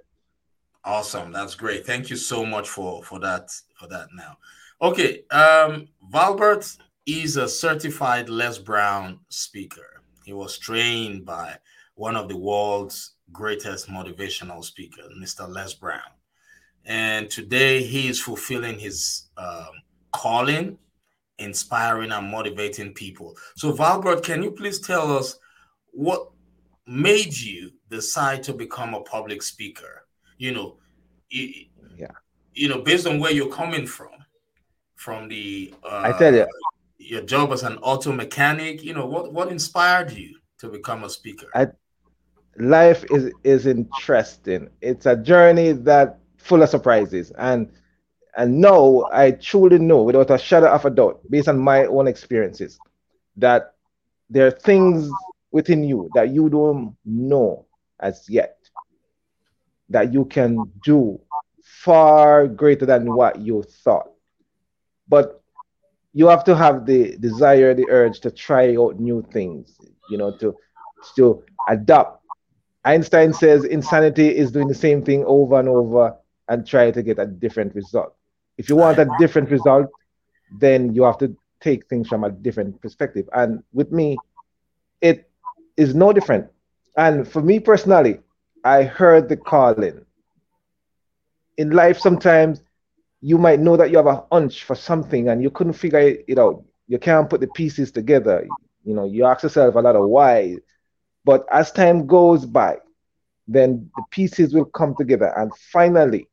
Awesome. 0.83 1.31
That's 1.31 1.55
great. 1.55 1.85
Thank 1.85 2.09
you 2.09 2.15
so 2.15 2.45
much 2.45 2.69
for 2.69 3.03
for 3.03 3.19
that 3.19 3.51
for 3.75 3.87
that 3.87 4.07
now. 4.15 4.37
Okay, 4.81 5.23
um 5.31 5.89
Valbert 6.11 6.77
is 7.07 7.37
a 7.37 7.47
certified 7.47 8.29
Les 8.29 8.57
Brown 8.57 9.19
speaker. 9.29 10.03
He 10.25 10.33
was 10.33 10.57
trained 10.57 11.25
by 11.25 11.57
one 11.95 12.15
of 12.15 12.27
the 12.27 12.37
world's 12.37 13.13
greatest 13.31 13.89
motivational 13.89 14.63
speakers, 14.63 15.11
Mr. 15.19 15.47
Les 15.47 15.73
Brown. 15.73 16.11
And 16.85 17.29
today 17.29 17.81
he 17.81 18.07
is 18.07 18.21
fulfilling 18.21 18.77
his 18.77 19.27
um, 19.37 19.71
calling, 20.11 20.77
inspiring 21.39 22.11
and 22.11 22.29
motivating 22.29 22.93
people. 22.93 23.35
So, 23.55 23.73
Valbert, 23.73 24.23
can 24.23 24.43
you 24.43 24.51
please 24.51 24.79
tell 24.79 25.17
us 25.17 25.39
what 25.91 26.29
made 26.85 27.35
you 27.35 27.71
decide 27.89 28.43
to 28.43 28.53
become 28.53 28.93
a 28.93 29.01
public 29.01 29.41
speaker? 29.41 30.07
you 30.37 30.53
know, 30.53 30.77
you, 31.29 31.65
yeah, 31.97 32.07
you 32.53 32.69
know, 32.69 32.81
based 32.81 33.07
on 33.07 33.19
where 33.19 33.31
you're 33.31 33.49
coming 33.49 33.85
from, 33.85 34.11
from 34.95 35.27
the 35.27 35.73
uh, 35.83 36.03
I 36.05 36.17
tell 36.17 36.33
you, 36.33 36.45
your 36.97 37.21
job 37.21 37.51
as 37.51 37.63
an 37.63 37.77
auto 37.77 38.11
mechanic, 38.11 38.83
you 38.83 38.93
know, 38.93 39.05
what 39.05 39.33
what 39.33 39.49
inspired 39.49 40.11
you 40.11 40.37
to 40.59 40.69
become 40.69 41.03
a 41.03 41.09
speaker? 41.09 41.47
I, 41.53 41.67
life 42.57 43.05
is 43.09 43.31
is 43.43 43.65
interesting. 43.65 44.69
It's 44.81 45.05
a 45.05 45.15
journey 45.15 45.71
that 45.73 46.19
full 46.37 46.63
of 46.63 46.69
surprises, 46.69 47.31
and 47.37 47.71
and 48.35 48.59
now 48.59 49.05
I 49.11 49.31
truly 49.31 49.79
know, 49.79 50.03
without 50.03 50.31
a 50.31 50.37
shadow 50.37 50.67
of 50.67 50.85
a 50.85 50.89
doubt, 50.89 51.21
based 51.29 51.47
on 51.47 51.57
my 51.57 51.85
own 51.85 52.07
experiences, 52.07 52.79
that 53.37 53.73
there 54.29 54.47
are 54.47 54.51
things 54.51 55.09
within 55.51 55.83
you 55.83 56.09
that 56.13 56.29
you 56.29 56.49
don't 56.49 56.95
know 57.05 57.65
as 57.99 58.29
yet 58.29 58.57
that 59.89 60.13
you 60.13 60.25
can 60.25 60.71
do 60.83 61.19
far 61.63 62.47
greater 62.47 62.85
than 62.85 63.13
what 63.13 63.39
you 63.39 63.63
thought. 63.63 64.11
But 65.07 65.41
you 66.17 66.27
have 66.27 66.43
to 66.45 66.55
have 66.55 66.85
the 66.85 67.15
desire, 67.17 67.73
the 67.75 67.87
urge 67.89 68.19
to 68.21 68.31
try 68.31 68.75
out 68.75 68.99
new 68.99 69.21
things, 69.31 69.79
you 70.09 70.17
know, 70.17 70.31
to 70.41 70.55
to 71.15 71.43
adapt. 71.67 72.23
Einstein 72.85 73.33
says 73.33 73.65
insanity 73.65 74.29
is 74.35 74.51
doing 74.51 74.67
the 74.67 74.81
same 74.87 75.03
thing 75.03 75.23
over 75.25 75.59
and 75.59 75.69
over 75.69 76.15
and 76.49 76.65
try 76.65 76.89
to 76.91 77.03
get 77.03 77.19
a 77.19 77.27
different 77.27 77.75
result. 77.75 78.13
If 78.57 78.69
you 78.69 78.75
want 78.75 78.99
a 78.99 79.05
different 79.05 79.51
result, 79.51 79.87
then 80.49 80.93
you 80.95 81.03
have 81.03 81.17
to 81.19 81.35
take 81.61 81.87
things 81.87 82.07
from 82.07 82.23
a 82.23 82.31
different 82.31 82.81
perspective. 82.81 83.29
And 83.33 83.63
with 83.73 83.91
me, 83.91 84.23
it 85.01 85.29
is 85.77 85.93
no 85.95 86.13
different. 86.13 86.47
And 86.97 87.27
for 87.27 87.41
me 87.41 87.59
personally, 87.59 88.19
I 88.63 88.83
heard 88.83 89.29
the 89.29 89.37
calling. 89.37 90.05
In 91.57 91.71
life, 91.71 91.99
sometimes 91.99 92.61
you 93.21 93.37
might 93.37 93.59
know 93.59 93.77
that 93.77 93.91
you 93.91 93.97
have 93.97 94.07
a 94.07 94.23
hunch 94.31 94.63
for 94.63 94.75
something 94.75 95.29
and 95.29 95.41
you 95.41 95.49
couldn't 95.49 95.73
figure 95.73 95.99
it 96.27 96.37
out. 96.39 96.63
You 96.87 96.99
can't 96.99 97.29
put 97.29 97.41
the 97.41 97.47
pieces 97.47 97.91
together. 97.91 98.47
You 98.83 98.93
know, 98.93 99.05
you 99.05 99.25
ask 99.25 99.43
yourself 99.43 99.75
a 99.75 99.79
lot 99.79 99.95
of 99.95 100.07
why. 100.07 100.57
But 101.25 101.45
as 101.51 101.71
time 101.71 102.07
goes 102.07 102.45
by, 102.45 102.77
then 103.47 103.89
the 103.95 104.03
pieces 104.11 104.53
will 104.53 104.65
come 104.65 104.95
together. 104.95 105.33
And 105.37 105.51
finally, 105.71 106.27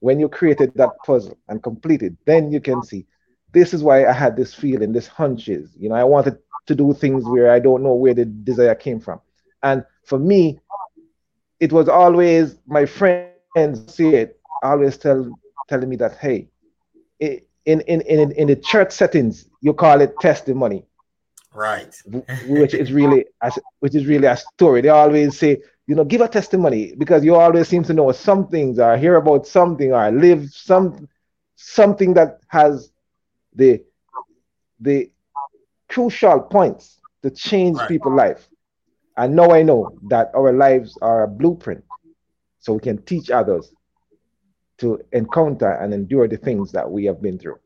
when 0.00 0.20
you 0.20 0.28
created 0.28 0.72
that 0.74 0.90
puzzle 1.04 1.36
and 1.48 1.62
completed, 1.62 2.16
then 2.26 2.52
you 2.52 2.60
can 2.60 2.82
see 2.82 3.06
this 3.52 3.72
is 3.72 3.82
why 3.82 4.06
I 4.06 4.12
had 4.12 4.36
this 4.36 4.54
feeling, 4.54 4.92
this 4.92 5.06
hunches. 5.06 5.74
You 5.78 5.88
know, 5.88 5.94
I 5.94 6.04
wanted 6.04 6.38
to 6.66 6.74
do 6.74 6.92
things 6.92 7.24
where 7.24 7.50
I 7.50 7.58
don't 7.58 7.82
know 7.82 7.94
where 7.94 8.14
the 8.14 8.24
desire 8.24 8.74
came 8.74 9.00
from. 9.00 9.20
And 9.62 9.84
for 10.04 10.18
me, 10.18 10.60
it 11.60 11.72
was 11.72 11.88
always 11.88 12.56
my 12.66 12.84
friends 12.84 13.40
see 13.48 13.70
it 14.14 14.38
always 14.62 14.96
tell 14.96 15.30
telling 15.68 15.88
me 15.88 15.96
that 15.96 16.16
hey 16.18 16.48
in 17.20 17.40
in 17.64 18.00
in 18.02 18.32
in 18.32 18.46
the 18.46 18.56
church 18.56 18.92
settings 18.92 19.48
you 19.60 19.72
call 19.72 20.00
it 20.00 20.14
testimony 20.20 20.84
right. 21.56 21.94
Which 22.46 22.74
is 22.74 22.92
really 22.92 23.24
which 23.80 23.94
is 23.94 24.06
really 24.06 24.26
a 24.26 24.36
story. 24.36 24.82
They 24.82 24.90
always 24.90 25.38
say 25.38 25.58
you 25.86 25.94
know 25.94 26.04
give 26.04 26.20
a 26.20 26.28
testimony 26.28 26.94
because 26.96 27.24
you 27.24 27.34
always 27.34 27.68
seem 27.68 27.82
to 27.84 27.94
know 27.94 28.12
some 28.12 28.48
things 28.48 28.78
or 28.78 28.96
hear 28.96 29.16
about 29.16 29.46
something 29.46 29.92
or 29.92 30.10
live 30.10 30.50
some 30.50 31.08
something 31.56 32.14
that 32.14 32.40
has 32.48 32.92
the 33.54 33.82
the 34.80 35.10
crucial 35.88 36.40
points 36.40 37.00
to 37.22 37.30
change 37.30 37.78
right. 37.78 37.88
people's 37.88 38.14
life. 38.14 38.48
And 39.16 39.34
now 39.34 39.50
I 39.50 39.62
know 39.62 39.98
that 40.08 40.30
our 40.34 40.52
lives 40.52 40.98
are 41.00 41.22
a 41.24 41.28
blueprint 41.28 41.82
so 42.58 42.74
we 42.74 42.80
can 42.80 42.98
teach 43.02 43.30
others 43.30 43.72
to 44.78 45.00
encounter 45.12 45.72
and 45.72 45.94
endure 45.94 46.28
the 46.28 46.36
things 46.36 46.72
that 46.72 46.90
we 46.90 47.04
have 47.04 47.22
been 47.22 47.38
through. 47.38 47.58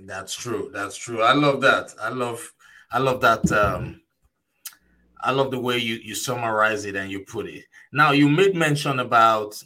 That's 0.00 0.34
true. 0.34 0.70
That's 0.72 0.96
true. 0.96 1.22
I 1.22 1.32
love 1.32 1.60
that. 1.62 1.94
I 2.00 2.08
love 2.10 2.52
I 2.90 2.98
love 2.98 3.20
that 3.22 3.50
um 3.52 4.00
I 5.20 5.32
love 5.32 5.50
the 5.50 5.58
way 5.58 5.78
you 5.78 5.96
you 5.96 6.14
summarize 6.14 6.84
it 6.84 6.96
and 6.96 7.10
you 7.10 7.20
put 7.20 7.46
it. 7.46 7.64
Now 7.92 8.12
you 8.12 8.28
made 8.28 8.54
mention 8.54 9.00
about 9.00 9.60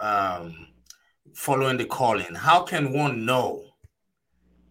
um 0.00 0.68
following 1.32 1.78
the 1.78 1.86
calling. 1.86 2.34
How 2.34 2.62
can 2.62 2.92
one 2.92 3.24
know 3.24 3.64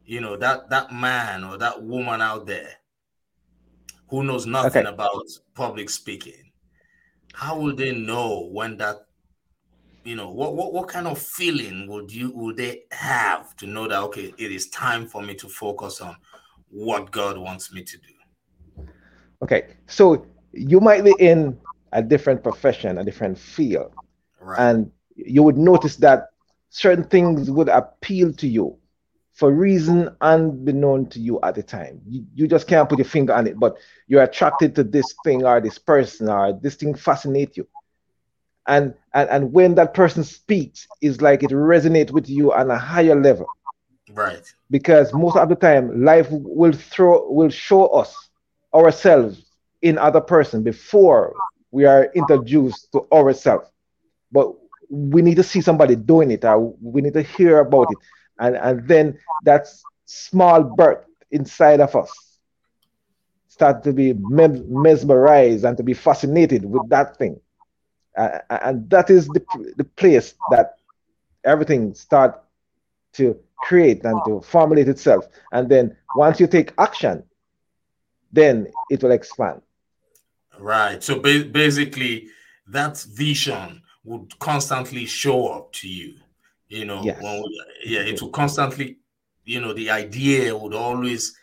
you 0.06 0.22
know 0.22 0.38
that 0.38 0.70
that 0.70 0.94
man 0.94 1.44
or 1.44 1.58
that 1.58 1.82
woman 1.82 2.22
out 2.22 2.46
there 2.46 2.70
who 4.10 4.24
knows 4.24 4.46
nothing 4.46 4.86
okay. 4.86 4.94
about 4.94 5.26
public 5.56 5.90
speaking, 5.90 6.52
how 7.34 7.58
will 7.58 7.76
they 7.76 7.92
know 7.92 8.48
when 8.52 8.78
that 8.78 9.08
you 10.04 10.16
know 10.16 10.30
what, 10.30 10.56
what 10.56 10.74
what 10.74 10.88
kind 10.88 11.08
of 11.08 11.18
feeling 11.18 11.88
would 11.88 12.12
you 12.12 12.32
would 12.32 12.58
they 12.58 12.84
have 12.92 13.56
to 13.56 13.66
know 13.66 13.88
that 13.88 14.02
okay 14.02 14.34
it 14.38 14.52
is 14.52 14.70
time 14.70 15.08
for 15.08 15.22
me 15.22 15.34
to 15.34 15.48
focus 15.48 16.02
on 16.02 16.16
what 16.70 17.12
god 17.12 17.38
wants 17.38 17.72
me 17.72 17.84
to 17.84 17.98
do 17.98 18.86
okay 19.42 19.76
so 19.88 20.26
you 20.52 20.80
might 20.80 21.04
be 21.04 21.14
in 21.20 21.58
a 21.94 22.02
different 22.02 22.44
profession 22.44 22.98
a 22.98 23.04
different 23.04 23.38
field 23.38 23.94
right. 24.40 24.60
and 24.60 24.92
you 25.16 25.44
would 25.44 25.58
notice 25.58 25.96
that 25.96 26.30
certain 26.70 27.04
things 27.06 27.50
would 27.50 27.70
appeal 27.70 28.34
to 28.34 28.48
you 28.48 28.78
for 29.34 29.52
reason 29.52 30.16
unbeknown 30.22 31.08
to 31.10 31.20
you 31.20 31.40
at 31.42 31.56
the 31.56 31.64
time. 31.64 32.00
You, 32.08 32.26
you 32.36 32.48
just 32.48 32.68
can't 32.68 32.88
put 32.88 33.00
your 33.00 33.06
finger 33.06 33.34
on 33.34 33.48
it, 33.48 33.60
but 33.60 33.76
you're 34.08 34.24
attracted 34.24 34.76
to 34.76 34.84
this 34.84 35.16
thing 35.24 35.44
or 35.44 35.60
this 35.60 35.78
person 35.80 36.30
or 36.30 36.54
this 36.54 36.76
thing 36.76 36.94
fascinates 36.94 37.58
you. 37.58 37.68
And, 38.68 38.94
and 39.14 39.30
and 39.30 39.54
when 39.54 39.76
that 39.76 39.94
person 39.94 40.24
speaks, 40.24 40.88
is 41.02 41.22
like 41.22 41.44
it 41.44 41.52
resonates 41.52 42.12
with 42.12 42.30
you 42.30 42.54
on 42.54 42.70
a 42.70 42.78
higher 42.78 43.20
level. 43.20 43.48
Right. 44.10 44.54
Because 44.70 45.14
most 45.14 45.36
of 45.38 45.50
the 45.50 45.56
time, 45.56 46.04
life 46.04 46.28
will 46.32 46.74
throw 46.74 47.30
will 47.32 47.50
show 47.50 47.88
us 47.88 48.30
ourselves 48.74 49.46
in 49.82 49.98
other 49.98 50.22
person 50.22 50.64
before 50.64 51.34
we 51.72 51.86
are 51.86 52.10
introduced 52.16 52.92
to 52.94 53.06
ourselves. 53.12 53.70
But 54.32 54.54
we 54.90 55.22
need 55.22 55.36
to 55.38 55.44
see 55.44 55.62
somebody 55.62 55.96
doing 55.96 56.32
it, 56.32 56.44
or 56.46 56.76
we 56.82 57.02
need 57.02 57.14
to 57.14 57.22
hear 57.22 57.60
about 57.60 57.92
it 57.92 57.98
and 58.40 58.56
and 58.58 58.88
then 58.88 59.18
that 59.42 59.68
small 60.06 60.64
birth 60.64 61.06
inside 61.32 61.80
of 61.82 61.96
us 61.96 62.40
start 63.48 63.84
to 63.84 63.94
be 63.94 64.14
mesmerized 64.14 65.64
and 65.66 65.78
to 65.78 65.84
be 65.84 65.94
fascinated 65.94 66.66
with 66.66 66.88
that 66.90 67.18
thing 67.18 67.40
uh, 68.18 68.40
and 68.50 68.90
that 68.90 69.10
is 69.10 69.28
the, 69.28 69.44
the 69.78 69.84
place 69.84 70.36
that 70.50 70.76
everything 71.44 71.94
start 71.94 72.42
to 73.14 73.38
create 73.58 74.04
and 74.04 74.20
to 74.26 74.42
formulate 74.42 74.88
itself 74.88 75.26
and 75.52 75.70
then 75.70 75.96
once 76.16 76.40
you 76.40 76.48
take 76.48 76.74
action 76.78 77.24
then 78.34 78.68
it 78.90 79.02
will 79.02 79.12
expand. 79.12 79.62
Right. 80.60 81.02
So 81.02 81.20
ba- 81.20 81.48
basically, 81.50 82.28
that 82.68 82.98
vision 83.02 83.82
would 84.04 84.38
constantly 84.40 85.06
show 85.06 85.48
up 85.48 85.72
to 85.74 85.88
you. 85.88 86.16
You 86.68 86.86
know, 86.86 87.04
yes. 87.04 87.22
when, 87.22 87.44
yeah, 87.86 88.02
it 88.02 88.22
will 88.22 88.32
constantly, 88.32 88.98
you 89.46 89.62
know, 89.62 89.74
the 89.74 89.92
idea 89.92 90.58
would 90.58 90.74
always 90.74 91.38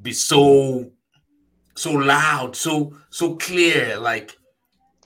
be 0.00 0.12
so 0.12 0.90
so 1.76 1.92
loud, 1.92 2.56
so 2.56 2.96
so 3.10 3.36
clear, 3.36 3.98
like 3.98 4.36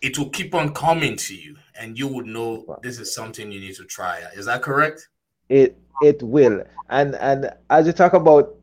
it 0.02 0.18
will 0.18 0.30
keep 0.30 0.54
on 0.54 0.72
coming 0.74 1.16
to 1.16 1.34
you, 1.34 1.56
and 1.78 1.98
you 1.98 2.08
would 2.08 2.26
know 2.26 2.78
this 2.82 2.98
is 2.98 3.14
something 3.14 3.50
you 3.50 3.60
need 3.60 3.74
to 3.76 3.84
try. 3.84 4.22
Is 4.34 4.46
that 4.46 4.62
correct? 4.62 5.08
It 5.48 5.76
it 6.02 6.22
will, 6.22 6.62
and 6.90 7.14
and 7.16 7.50
as 7.70 7.86
you 7.86 7.92
talk 7.92 8.12
about 8.12 8.54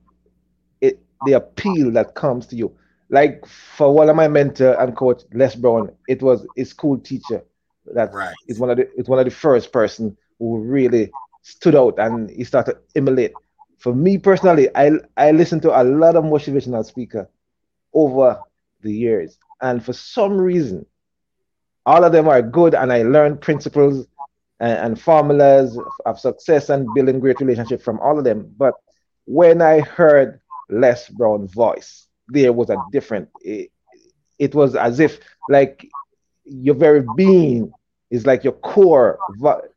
it, 0.82 1.00
the 1.26 1.34
appeal 1.34 1.92
that 1.92 2.16
comes 2.16 2.48
to 2.48 2.56
you, 2.56 2.76
like 3.10 3.46
for 3.46 3.94
one 3.94 4.10
of 4.10 4.16
my 4.16 4.28
mentor 4.28 4.80
and 4.80 4.96
coach 4.96 5.24
Les 5.34 5.56
Brown, 5.56 5.92
it 6.08 6.22
was 6.22 6.46
a 6.58 6.64
school 6.64 6.98
teacher 6.98 7.44
that 7.94 8.14
right. 8.14 8.36
is 8.48 8.60
one 8.60 8.70
of 8.70 8.78
the 8.78 8.90
it's 8.96 9.10
one 9.10 9.20
of 9.20 9.26
the 9.26 9.32
first 9.32 9.72
person 9.72 10.16
who 10.40 10.60
really 10.60 11.12
stood 11.42 11.76
out 11.76 11.96
and 11.98 12.30
he 12.30 12.44
started 12.44 12.74
to 12.74 12.80
emulate. 12.96 13.34
For 13.78 13.94
me 13.94 14.18
personally, 14.18 14.70
I 14.76 14.92
I 15.18 15.32
listen 15.32 15.60
to 15.62 15.82
a 15.82 15.84
lot 15.84 16.16
of 16.16 16.24
motivational 16.24 16.86
speaker 16.86 17.30
over 17.94 18.40
the 18.82 18.92
years, 18.92 19.38
and 19.62 19.84
for 19.84 19.94
some 19.94 20.38
reason, 20.38 20.86
all 21.86 22.04
of 22.04 22.12
them 22.12 22.28
are 22.28 22.42
good, 22.42 22.74
and 22.74 22.92
I 22.92 23.04
learned 23.04 23.42
principles 23.42 24.08
and, 24.60 24.78
and 24.78 25.02
formulas 25.02 25.78
of 26.06 26.20
success 26.20 26.70
and 26.70 26.88
building 26.94 27.20
great 27.20 27.40
relationship 27.40 27.82
from 27.82 28.00
all 28.00 28.18
of 28.18 28.24
them. 28.24 28.54
But 28.58 28.74
when 29.26 29.62
I 29.62 29.82
heard 29.82 30.40
Les 30.70 31.10
Brown's 31.10 31.54
voice, 31.54 32.08
there 32.28 32.54
was 32.54 32.70
a 32.70 32.78
different. 32.92 33.30
It, 33.42 33.72
it 34.40 34.56
was 34.56 34.76
as 34.76 35.00
if 35.00 35.20
like 35.50 35.88
your 36.44 36.76
very 36.76 37.06
being 37.16 37.72
is 38.10 38.26
like 38.26 38.44
your 38.44 38.54
core 38.54 39.18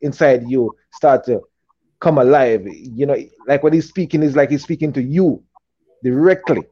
inside 0.01 0.49
you 0.49 0.75
start 0.91 1.25
to 1.25 1.41
come 1.99 2.17
alive. 2.17 2.65
You 2.67 3.05
know, 3.05 3.17
like 3.47 3.63
when 3.63 3.73
he's 3.73 3.87
speaking, 3.87 4.23
is 4.23 4.35
like 4.35 4.49
he's 4.49 4.63
speaking 4.63 4.93
to 4.93 5.01
you 5.01 5.43
directly. 6.03 6.63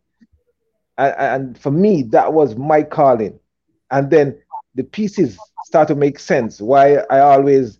And, 0.97 1.15
and 1.17 1.57
for 1.59 1.71
me, 1.71 2.03
that 2.03 2.33
was 2.33 2.55
my 2.55 2.83
calling. 2.83 3.39
And 3.91 4.09
then 4.09 4.39
the 4.77 4.83
pieces 4.83 5.37
start 5.65 5.87
to 5.89 5.95
make 5.95 6.19
sense. 6.19 6.61
Why 6.61 6.97
I 7.09 7.19
always 7.19 7.79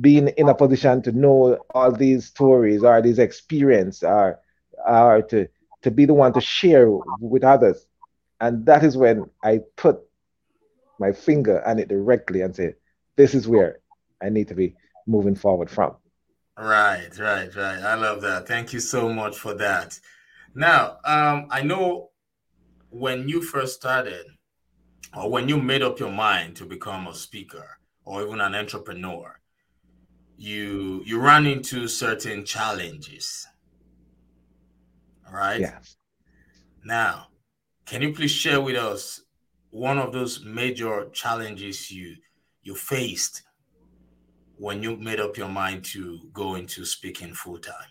been 0.00 0.28
in 0.28 0.48
a 0.48 0.54
position 0.54 1.02
to 1.02 1.12
know 1.12 1.58
all 1.74 1.92
these 1.92 2.26
stories 2.26 2.84
or 2.84 3.02
these 3.02 3.18
experience 3.18 4.02
or, 4.04 4.38
or 4.86 5.22
to, 5.22 5.48
to 5.82 5.90
be 5.90 6.06
the 6.06 6.14
one 6.14 6.32
to 6.32 6.40
share 6.40 6.88
with 7.20 7.42
others. 7.42 7.84
And 8.40 8.64
that 8.66 8.84
is 8.84 8.96
when 8.96 9.28
I 9.42 9.60
put 9.76 9.98
my 11.00 11.12
finger 11.12 11.66
on 11.66 11.80
it 11.80 11.88
directly 11.88 12.42
and 12.42 12.54
say, 12.54 12.74
this 13.16 13.34
is 13.34 13.48
where 13.48 13.80
I 14.22 14.28
need 14.28 14.48
to 14.48 14.54
be 14.54 14.76
moving 15.06 15.34
forward 15.34 15.68
from. 15.68 15.96
Right, 16.56 17.10
right, 17.18 17.54
right. 17.56 17.82
I 17.82 17.94
love 17.96 18.22
that. 18.22 18.46
Thank 18.46 18.72
you 18.72 18.80
so 18.80 19.08
much 19.12 19.36
for 19.36 19.54
that. 19.54 19.98
Now, 20.54 20.98
um, 21.04 21.48
I 21.50 21.62
know 21.62 22.10
when 22.90 23.28
you 23.28 23.42
first 23.42 23.74
started, 23.74 24.26
or 25.16 25.30
when 25.30 25.48
you 25.48 25.60
made 25.60 25.82
up 25.82 25.98
your 25.98 26.10
mind 26.10 26.56
to 26.56 26.64
become 26.64 27.06
a 27.06 27.14
speaker 27.14 27.78
or 28.04 28.22
even 28.22 28.40
an 28.40 28.54
entrepreneur, 28.54 29.38
you 30.36 31.02
you 31.04 31.20
ran 31.20 31.46
into 31.46 31.88
certain 31.88 32.44
challenges. 32.44 33.46
All 35.26 35.34
right. 35.34 35.60
Yeah. 35.60 35.78
Now, 36.84 37.28
can 37.84 38.02
you 38.02 38.12
please 38.12 38.30
share 38.30 38.60
with 38.60 38.76
us 38.76 39.22
one 39.70 39.98
of 39.98 40.12
those 40.12 40.44
major 40.44 41.08
challenges 41.12 41.90
you 41.90 42.16
you 42.62 42.74
faced 42.74 43.42
when 44.56 44.82
you 44.82 44.96
made 44.96 45.20
up 45.20 45.36
your 45.36 45.48
mind 45.48 45.84
to 45.84 46.20
go 46.32 46.54
into 46.54 46.84
speaking 46.84 47.32
full 47.34 47.58
time? 47.58 47.90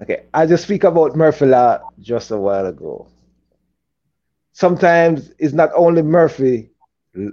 Okay, 0.00 0.24
I 0.34 0.46
just 0.46 0.64
speak 0.64 0.84
about 0.84 1.14
Murphy 1.14 1.52
just 2.00 2.30
a 2.32 2.36
while 2.36 2.66
ago. 2.66 3.06
Sometimes 4.52 5.32
it's 5.38 5.54
not 5.54 5.70
only 5.74 6.02
Murphy, 6.02 6.70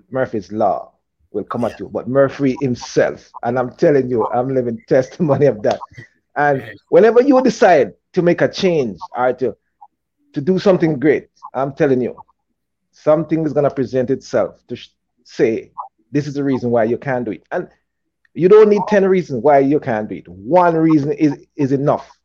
Murphy's 0.09 0.51
Law 0.51 0.93
will 1.31 1.43
come 1.43 1.65
at 1.65 1.79
you, 1.79 1.89
but 1.89 2.07
Murphy 2.07 2.57
himself. 2.57 3.33
And 3.43 3.59
I'm 3.59 3.71
telling 3.75 4.09
you, 4.09 4.27
I'm 4.29 4.53
living 4.53 4.81
testimony 4.87 5.45
of 5.45 5.61
that. 5.63 5.79
And 6.35 6.63
whenever 6.89 7.21
you 7.21 7.41
decide 7.41 7.93
to 8.13 8.21
make 8.21 8.41
a 8.41 8.47
change 8.47 8.99
or 9.15 9.33
to, 9.33 9.55
to 10.33 10.41
do 10.41 10.57
something 10.59 10.99
great, 10.99 11.29
I'm 11.53 11.73
telling 11.73 12.01
you, 12.01 12.23
something 12.91 13.45
is 13.45 13.53
going 13.53 13.65
to 13.65 13.71
present 13.73 14.09
itself 14.09 14.65
to 14.67 14.75
sh- 14.75 14.89
say, 15.23 15.71
this 16.11 16.27
is 16.27 16.33
the 16.33 16.43
reason 16.43 16.71
why 16.71 16.85
you 16.85 16.97
can't 16.97 17.25
do 17.25 17.31
it. 17.31 17.43
And 17.51 17.67
you 18.33 18.47
don't 18.47 18.69
need 18.69 18.87
10 18.87 19.05
reasons 19.05 19.43
why 19.43 19.59
you 19.59 19.79
can't 19.79 20.07
do 20.07 20.15
it. 20.15 20.27
One 20.27 20.75
reason 20.75 21.11
is, 21.11 21.45
is 21.55 21.71
enough. 21.71 22.17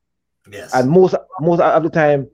Yes. 0.51 0.75
And 0.75 0.91
most 0.91 1.15
most 1.41 1.61
of 1.61 1.83
the 1.83 1.91
time, 1.91 2.29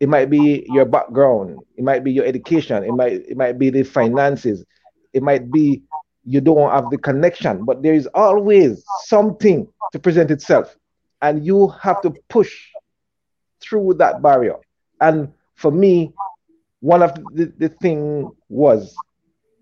it 0.00 0.08
might 0.08 0.30
be 0.30 0.64
your 0.68 0.86
background, 0.86 1.62
it 1.76 1.84
might 1.84 2.04
be 2.04 2.12
your 2.12 2.24
education, 2.24 2.84
it 2.84 2.94
might 2.94 3.12
it 3.12 3.36
might 3.36 3.58
be 3.58 3.70
the 3.70 3.82
finances, 3.84 4.64
it 5.12 5.22
might 5.22 5.52
be 5.52 5.82
you 6.24 6.40
don't 6.40 6.70
have 6.70 6.90
the 6.90 6.98
connection, 6.98 7.64
but 7.64 7.82
there 7.82 7.94
is 7.94 8.06
always 8.14 8.84
something 8.86 9.68
to 9.92 9.98
present 9.98 10.30
itself. 10.30 10.76
And 11.22 11.44
you 11.44 11.68
have 11.82 12.00
to 12.02 12.10
push 12.28 12.68
through 13.60 13.94
that 13.94 14.22
barrier. 14.22 14.56
And 15.00 15.32
for 15.54 15.70
me, 15.70 16.14
one 16.80 17.02
of 17.02 17.14
the, 17.34 17.52
the 17.58 17.68
thing 17.68 18.32
was 18.48 19.04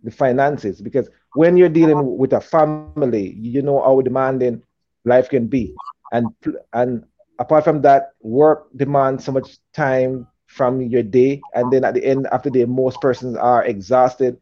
the 0.02 0.10
finances. 0.10 0.80
Because 0.80 1.10
when 1.32 1.56
you're 1.56 1.68
dealing 1.68 2.18
with 2.18 2.32
a 2.32 2.40
family, 2.40 3.08
you 3.12 3.36
know 3.36 3.58
how 3.58 3.74
demanding 3.74 4.38
life 4.82 5.28
can 5.28 5.28
be, 5.28 5.64
and 6.10 6.32
and 6.72 7.04
apart 7.38 7.64
from 7.64 7.82
that, 7.82 8.12
work 8.20 8.68
demands 8.76 9.24
so 9.24 9.32
much 9.32 9.58
time 9.72 10.26
from 10.46 10.80
your 10.80 11.02
day, 11.02 11.44
and 11.54 11.72
then 11.72 11.84
at 11.84 11.94
the 11.94 12.04
end 12.04 12.26
of 12.28 12.42
the 12.42 12.50
day, 12.50 12.64
most 12.64 13.00
persons 13.00 13.36
are 13.36 13.64
exhausted. 13.64 14.38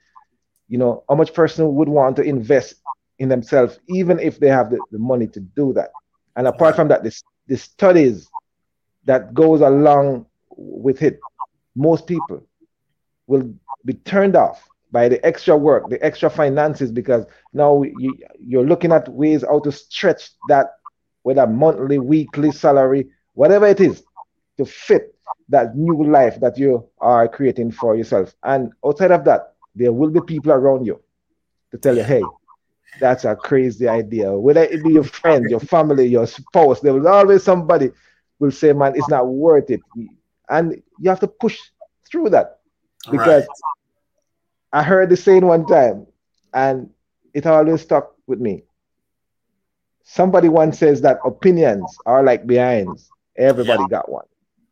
You 0.69 0.79
know 0.79 1.05
how 1.09 1.15
much 1.15 1.35
person 1.35 1.75
would 1.75 1.89
want 1.89 2.17
to 2.17 2.23
invest 2.23 2.75
in 3.19 3.29
themselves, 3.29 3.79
even 3.89 4.19
if 4.19 4.39
they 4.39 4.49
have 4.49 4.71
the, 4.71 4.85
the 4.91 4.99
money 4.99 5.27
to 5.29 5.41
do 5.41 5.73
that. 5.75 5.91
And 6.37 6.47
apart 6.47 6.77
from 6.77 6.89
that, 6.89 7.03
the, 7.03 7.23
the 7.47 7.57
studies 7.57 8.31
that 9.05 9.35
goes 9.35 9.61
along 9.61 10.27
with 10.51 11.03
it, 11.03 11.25
most 11.75 12.07
people 12.07 12.47
will 13.27 13.53
be 13.85 13.95
turned 13.95 14.37
off 14.37 14.71
by 14.93 15.09
the 15.09 15.25
extra 15.25 15.57
work, 15.57 15.89
the 15.91 16.03
extra 16.05 16.31
finances, 16.31 16.93
because 16.93 17.27
now 17.53 17.83
you, 17.83 18.19
you're 18.39 18.67
looking 18.67 18.93
at 18.93 19.09
ways 19.09 19.43
how 19.43 19.61
to 19.61 19.73
stretch 19.73 20.31
that, 20.47 20.76
whether 21.27 21.45
monthly, 21.45 21.99
weekly 21.99 22.53
salary, 22.53 23.09
whatever 23.35 23.67
it 23.67 23.81
is, 23.81 24.05
to 24.57 24.65
fit 24.65 25.12
that 25.49 25.77
new 25.77 26.05
life 26.05 26.39
that 26.39 26.57
you 26.57 26.89
are 27.01 27.27
creating 27.27 27.73
for 27.73 27.97
yourself. 27.97 28.33
And 28.45 28.71
outside 28.85 29.11
of 29.11 29.25
that, 29.25 29.55
there 29.75 29.93
will 29.93 30.11
be 30.11 30.21
people 30.21 30.53
around 30.53 30.87
you 30.87 31.03
to 31.73 31.79
tell 31.79 31.97
you, 31.97 32.05
hey, 32.05 32.23
that's 33.01 33.25
a 33.25 33.35
crazy 33.35 33.89
idea. 33.89 34.31
Whether 34.31 34.62
it 34.62 34.85
be 34.85 34.93
your 34.93 35.03
friend, 35.03 35.51
your 35.51 35.59
family, 35.59 36.07
your 36.07 36.29
spouse, 36.29 36.79
there 36.79 36.95
will 36.95 37.09
always 37.09 37.43
somebody 37.43 37.91
will 38.39 38.53
say, 38.53 38.73
man, 38.73 38.93
it's 38.95 39.09
not 39.09 39.27
worth 39.27 39.69
it. 39.69 39.81
And 40.49 40.81
you 41.01 41.11
have 41.11 41.19
to 41.19 41.27
push 41.27 41.59
through 42.09 42.31
that 42.31 42.61
because 43.11 43.49
right. 43.49 43.49
I 44.73 44.85
heard 44.85 45.11
the 45.11 45.17
saying 45.17 45.45
one 45.45 45.67
time, 45.67 46.07
and 46.55 46.89
it 47.35 47.47
always 47.47 47.81
stuck 47.81 48.15
with 48.29 48.39
me. 48.39 48.62
Somebody 50.09 50.49
once 50.49 50.79
says 50.79 51.01
that 51.01 51.19
opinions 51.25 51.99
are 52.07 52.23
like 52.23 52.47
behinds. 52.47 53.11
Everybody 53.37 53.83
yeah. 53.83 53.99
got 53.99 54.09
one. 54.09 54.25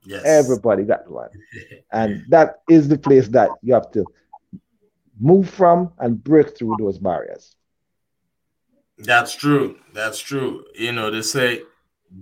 Yes. 0.05 0.23
Everybody 0.25 0.85
got 0.85 1.11
one. 1.11 1.29
and 1.92 2.25
that 2.29 2.61
is 2.70 2.87
the 2.87 2.97
place 2.97 3.27
that 3.29 3.51
you 3.61 3.75
have 3.75 3.90
to 3.92 4.07
move 5.20 5.51
from 5.51 5.92
and 5.99 6.23
break 6.23 6.57
through 6.57 6.77
those 6.79 6.99
barriers. 6.99 7.57
That's 8.97 9.35
true. 9.35 9.81
That's 9.92 10.20
true. 10.20 10.64
You 10.79 10.92
know, 10.92 11.11
they 11.11 11.23
say 11.23 11.62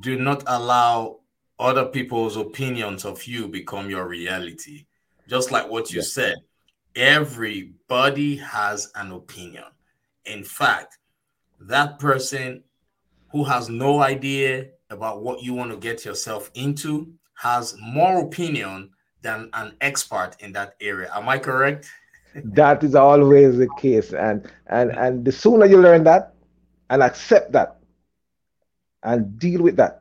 do 0.01 0.18
not 0.18 0.42
allow 0.46 1.18
other 1.59 1.85
people's 1.85 2.38
opinions 2.38 3.05
of 3.05 3.25
you 3.25 3.46
become 3.46 3.90
your 3.90 4.09
reality. 4.09 4.87
Just 5.29 5.53
like 5.53 5.68
what 5.68 5.90
you 5.90 5.98
yes. 5.98 6.12
said, 6.14 6.37
everybody 6.96 8.37
has 8.37 8.90
an 8.94 9.12
opinion. 9.12 9.64
In 10.25 10.44
fact, 10.44 10.96
that 11.61 11.98
person 11.98 12.62
who 13.33 13.45
has 13.45 13.68
no 13.68 14.01
idea 14.01 14.68
about 14.90 15.23
what 15.23 15.42
you 15.42 15.55
want 15.55 15.71
to 15.71 15.77
get 15.77 16.05
yourself 16.05 16.51
into 16.55 17.12
has 17.35 17.75
more 17.81 18.21
opinion 18.21 18.90
than 19.23 19.49
an 19.55 19.75
expert 19.81 20.33
in 20.40 20.53
that 20.53 20.75
area. 20.81 21.11
Am 21.14 21.29
I 21.29 21.38
correct? 21.38 21.90
that 22.45 22.85
is 22.85 22.95
always 22.95 23.57
the 23.57 23.68
case. 23.79 24.12
And 24.12 24.51
and 24.68 24.90
and 24.92 25.25
the 25.25 25.33
sooner 25.33 25.66
you 25.66 25.81
learn 25.81 26.05
that 26.05 26.35
and 26.90 27.03
accept 27.03 27.53
that 27.53 27.79
and 29.03 29.38
deal 29.38 29.62
with 29.62 29.77
that, 29.77 30.01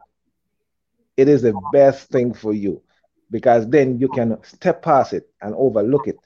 it 1.18 1.28
is 1.28 1.42
the 1.42 1.60
best 1.74 2.10
thing 2.10 2.34
for 2.34 2.54
you. 2.54 2.82
because 3.32 3.68
then 3.70 3.98
you 3.98 4.10
can 4.10 4.38
step 4.44 4.84
past 4.84 5.14
it 5.14 5.30
and 5.42 5.56
overlook 5.56 6.08
it. 6.08 6.20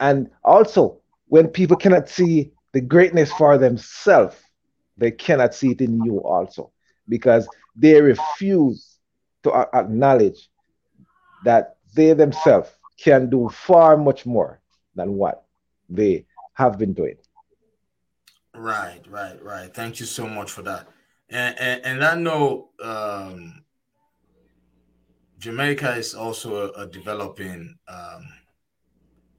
And 0.00 0.30
also, 0.42 0.98
when 1.28 1.46
people 1.48 1.76
cannot 1.76 2.08
see 2.08 2.50
the 2.72 2.80
greatness 2.80 3.32
for 3.32 3.56
themselves, 3.56 4.36
they 4.96 5.10
cannot 5.10 5.54
see 5.54 5.72
it 5.72 5.80
in 5.80 6.02
you 6.02 6.18
also 6.18 6.70
because 7.08 7.48
they 7.76 8.00
refuse 8.00 8.98
to 9.42 9.52
acknowledge 9.74 10.50
that 11.44 11.76
they 11.94 12.12
themselves 12.12 12.70
can 12.98 13.28
do 13.28 13.48
far 13.48 13.96
much 13.96 14.24
more 14.26 14.60
than 14.94 15.14
what 15.14 15.44
they 15.88 16.24
have 16.54 16.78
been 16.78 16.92
doing. 16.92 17.16
Right, 18.54 19.00
right, 19.08 19.42
right. 19.42 19.72
Thank 19.74 19.98
you 20.00 20.06
so 20.06 20.26
much 20.26 20.50
for 20.50 20.62
that. 20.62 20.86
And 21.30 21.58
and, 21.58 21.84
and 21.84 22.04
I 22.04 22.14
know 22.14 22.68
um, 22.82 23.64
Jamaica 25.38 25.96
is 25.96 26.14
also 26.14 26.68
a, 26.68 26.82
a 26.82 26.86
developing 26.86 27.76
um, 27.88 28.28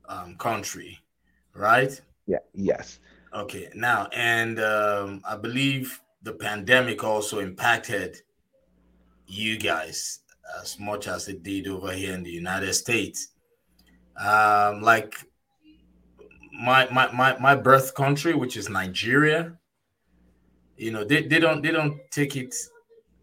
um, 0.10 0.36
country, 0.36 1.00
right? 1.54 2.00
Yeah. 2.26 2.40
Yes. 2.54 3.00
Okay. 3.34 3.70
Now, 3.74 4.08
and 4.14 4.60
um, 4.60 5.22
I 5.28 5.36
believe 5.36 6.00
the 6.22 6.34
pandemic 6.34 7.04
also 7.04 7.40
impacted 7.40 8.18
you 9.28 9.58
guys 9.58 10.20
as 10.62 10.80
much 10.80 11.08
as 11.08 11.28
it 11.28 11.44
did 11.44 11.68
over 11.68 11.92
here 11.92 12.14
in 12.14 12.24
the 12.24 12.30
United 12.30 12.74
States. 12.74 13.30
Um, 14.18 14.82
like 14.82 15.16
my, 16.54 16.88
my 16.92 17.12
my 17.12 17.38
my 17.40 17.56
birth 17.56 17.96
country, 17.96 18.36
which 18.36 18.56
is 18.56 18.70
Nigeria, 18.70 19.58
you 20.78 20.92
know, 20.92 21.04
they, 21.04 21.24
they 21.24 21.40
don't 21.40 21.64
they 21.64 21.72
don't 21.72 22.00
take 22.12 22.36
it 22.36 22.54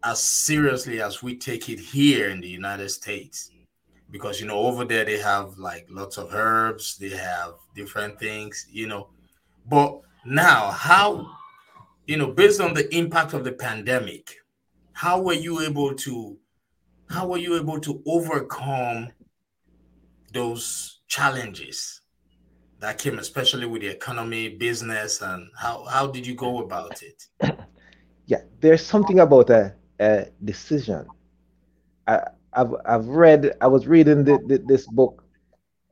as 0.03 0.21
seriously 0.21 1.01
as 1.01 1.23
we 1.23 1.37
take 1.37 1.69
it 1.69 1.79
here 1.79 2.29
in 2.29 2.41
the 2.41 2.49
United 2.49 2.89
States. 2.89 3.51
Because 4.09 4.41
you 4.41 4.47
know, 4.47 4.57
over 4.57 4.83
there 4.83 5.05
they 5.05 5.19
have 5.19 5.57
like 5.57 5.87
lots 5.89 6.17
of 6.17 6.33
herbs, 6.33 6.97
they 6.97 7.09
have 7.09 7.53
different 7.75 8.19
things, 8.19 8.67
you 8.69 8.87
know. 8.87 9.07
But 9.67 10.01
now, 10.25 10.71
how 10.71 11.27
you 12.05 12.17
know, 12.17 12.31
based 12.31 12.59
on 12.59 12.73
the 12.73 12.93
impact 12.95 13.33
of 13.33 13.43
the 13.43 13.53
pandemic, 13.53 14.35
how 14.93 15.21
were 15.21 15.33
you 15.33 15.61
able 15.61 15.93
to 15.95 16.37
how 17.09 17.27
were 17.27 17.37
you 17.37 17.57
able 17.57 17.79
to 17.79 18.01
overcome 18.05 19.09
those 20.33 21.01
challenges 21.07 22.01
that 22.79 22.97
came, 22.97 23.19
especially 23.19 23.65
with 23.65 23.81
the 23.81 23.89
economy, 23.89 24.49
business, 24.49 25.21
and 25.21 25.47
how 25.57 25.85
how 25.85 26.07
did 26.07 26.25
you 26.25 26.35
go 26.35 26.63
about 26.63 27.01
it? 27.03 27.23
Yeah, 28.27 28.43
there's 28.61 28.85
something 28.85 29.19
about 29.19 29.49
a, 29.49 29.75
a 29.99 30.27
decision. 30.45 31.05
I, 32.07 32.21
have 32.53 32.73
I've 32.85 33.07
read 33.07 33.53
I 33.59 33.67
was 33.67 33.87
reading 33.87 34.23
the, 34.23 34.39
the, 34.47 34.57
this 34.65 34.87
book 34.87 35.25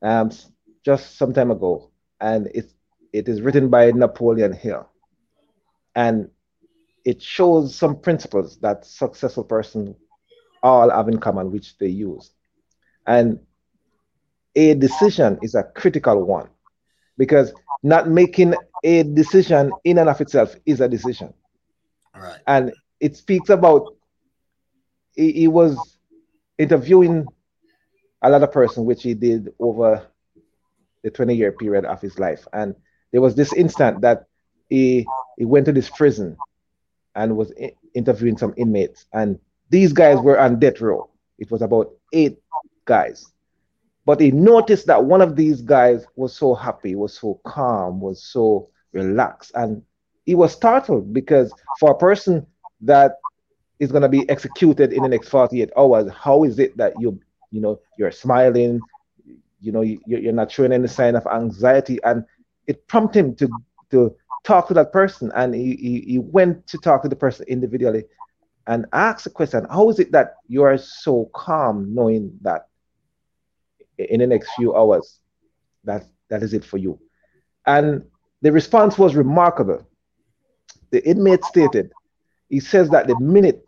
um, 0.01 0.31
just 0.85 1.17
some 1.17 1.33
time 1.33 1.51
ago, 1.51 1.91
and 2.21 2.47
it 2.53 2.71
it 3.13 3.27
is 3.27 3.41
written 3.41 3.69
by 3.69 3.91
Napoleon 3.91 4.53
Hill, 4.53 4.87
and 5.95 6.29
it 7.05 7.21
shows 7.21 7.75
some 7.75 7.99
principles 7.99 8.57
that 8.59 8.85
successful 8.85 9.43
person 9.43 9.95
all 10.61 10.89
have 10.89 11.07
in 11.07 11.19
common, 11.19 11.51
which 11.51 11.77
they 11.77 11.87
use. 11.87 12.31
And 13.07 13.39
a 14.55 14.73
decision 14.75 15.39
is 15.41 15.55
a 15.55 15.63
critical 15.63 16.23
one 16.23 16.49
because 17.17 17.53
not 17.83 18.09
making 18.09 18.53
a 18.83 19.03
decision 19.03 19.71
in 19.83 19.97
and 19.97 20.09
of 20.09 20.19
itself 20.21 20.55
is 20.65 20.81
a 20.81 20.87
decision. 20.87 21.33
Right. 22.15 22.39
And 22.47 22.73
it 22.99 23.15
speaks 23.15 23.49
about 23.49 23.95
he, 25.15 25.31
he 25.31 25.47
was 25.47 25.97
interviewing 26.57 27.25
a 28.21 28.29
lot 28.29 28.43
of 28.43 28.51
person, 28.51 28.85
which 28.85 29.03
he 29.03 29.13
did 29.13 29.53
over 29.59 30.05
the 31.03 31.09
20 31.09 31.35
year 31.35 31.51
period 31.53 31.85
of 31.85 32.01
his 32.01 32.19
life. 32.19 32.45
And 32.51 32.75
there 33.11 33.21
was 33.21 33.35
this 33.35 33.53
instant 33.53 34.01
that 34.01 34.25
he 34.69 35.05
he 35.37 35.45
went 35.45 35.65
to 35.65 35.71
this 35.71 35.89
prison 35.89 36.37
and 37.15 37.35
was 37.35 37.51
interviewing 37.93 38.37
some 38.37 38.53
inmates. 38.57 39.05
And 39.13 39.39
these 39.69 39.93
guys 39.93 40.19
were 40.19 40.39
on 40.39 40.59
death 40.59 40.81
row. 40.81 41.09
It 41.37 41.51
was 41.51 41.61
about 41.61 41.91
eight 42.13 42.39
guys. 42.85 43.25
But 44.05 44.19
he 44.19 44.31
noticed 44.31 44.87
that 44.87 45.03
one 45.03 45.21
of 45.21 45.35
these 45.35 45.61
guys 45.61 46.05
was 46.15 46.35
so 46.35 46.55
happy, 46.55 46.95
was 46.95 47.17
so 47.17 47.39
calm, 47.45 48.01
was 48.01 48.23
so 48.23 48.69
relaxed. 48.91 49.51
And 49.55 49.83
he 50.25 50.35
was 50.35 50.51
startled 50.51 51.13
because 51.13 51.53
for 51.79 51.91
a 51.91 51.97
person 51.97 52.45
that 52.81 53.17
is 53.79 53.91
going 53.91 54.01
to 54.01 54.09
be 54.09 54.27
executed 54.29 54.93
in 54.93 55.03
the 55.03 55.09
next 55.09 55.29
48 55.29 55.69
hours, 55.77 56.11
how 56.11 56.43
is 56.43 56.59
it 56.59 56.75
that 56.77 56.93
you, 56.99 57.19
you 57.51 57.61
know, 57.61 57.79
you're 57.97 58.11
smiling, 58.11 58.79
you 59.61 59.71
know, 59.71 59.81
you, 59.81 59.99
you're 60.05 60.33
not 60.33 60.51
showing 60.51 60.71
any 60.71 60.87
sign 60.87 61.15
of 61.15 61.27
anxiety? 61.27 61.99
And 62.03 62.25
it 62.69 62.87
prompted 62.87 63.19
him 63.19 63.35
to, 63.35 63.51
to 63.89 64.15
talk 64.43 64.67
to 64.67 64.75
that 64.75 64.93
person. 64.93 65.31
And 65.35 65.55
he, 65.55 65.75
he, 65.75 66.01
he 66.01 66.19
went 66.19 66.67
to 66.67 66.77
talk 66.77 67.01
to 67.01 67.09
the 67.09 67.15
person 67.15 67.47
individually 67.49 68.03
and 68.67 68.85
ask 68.93 69.23
the 69.23 69.31
question. 69.31 69.65
How 69.71 69.89
is 69.89 69.97
it 69.99 70.11
that 70.11 70.35
you 70.47 70.61
are 70.61 70.77
so 70.77 71.31
calm 71.33 71.93
knowing 71.95 72.37
that 72.41 72.67
in 73.97 74.19
the 74.19 74.27
next 74.27 74.51
few 74.53 74.75
hours 74.75 75.19
that 75.83 76.05
that 76.29 76.43
is 76.43 76.53
it 76.53 76.63
for 76.63 76.77
you? 76.77 76.99
And 77.65 78.05
the 78.43 78.51
response 78.51 78.99
was 78.99 79.15
remarkable. 79.15 79.87
The 80.91 81.03
inmate 81.09 81.43
stated 81.43 81.91
he 82.49 82.59
says 82.59 82.91
that 82.91 83.07
the 83.07 83.15
minute 83.15 83.65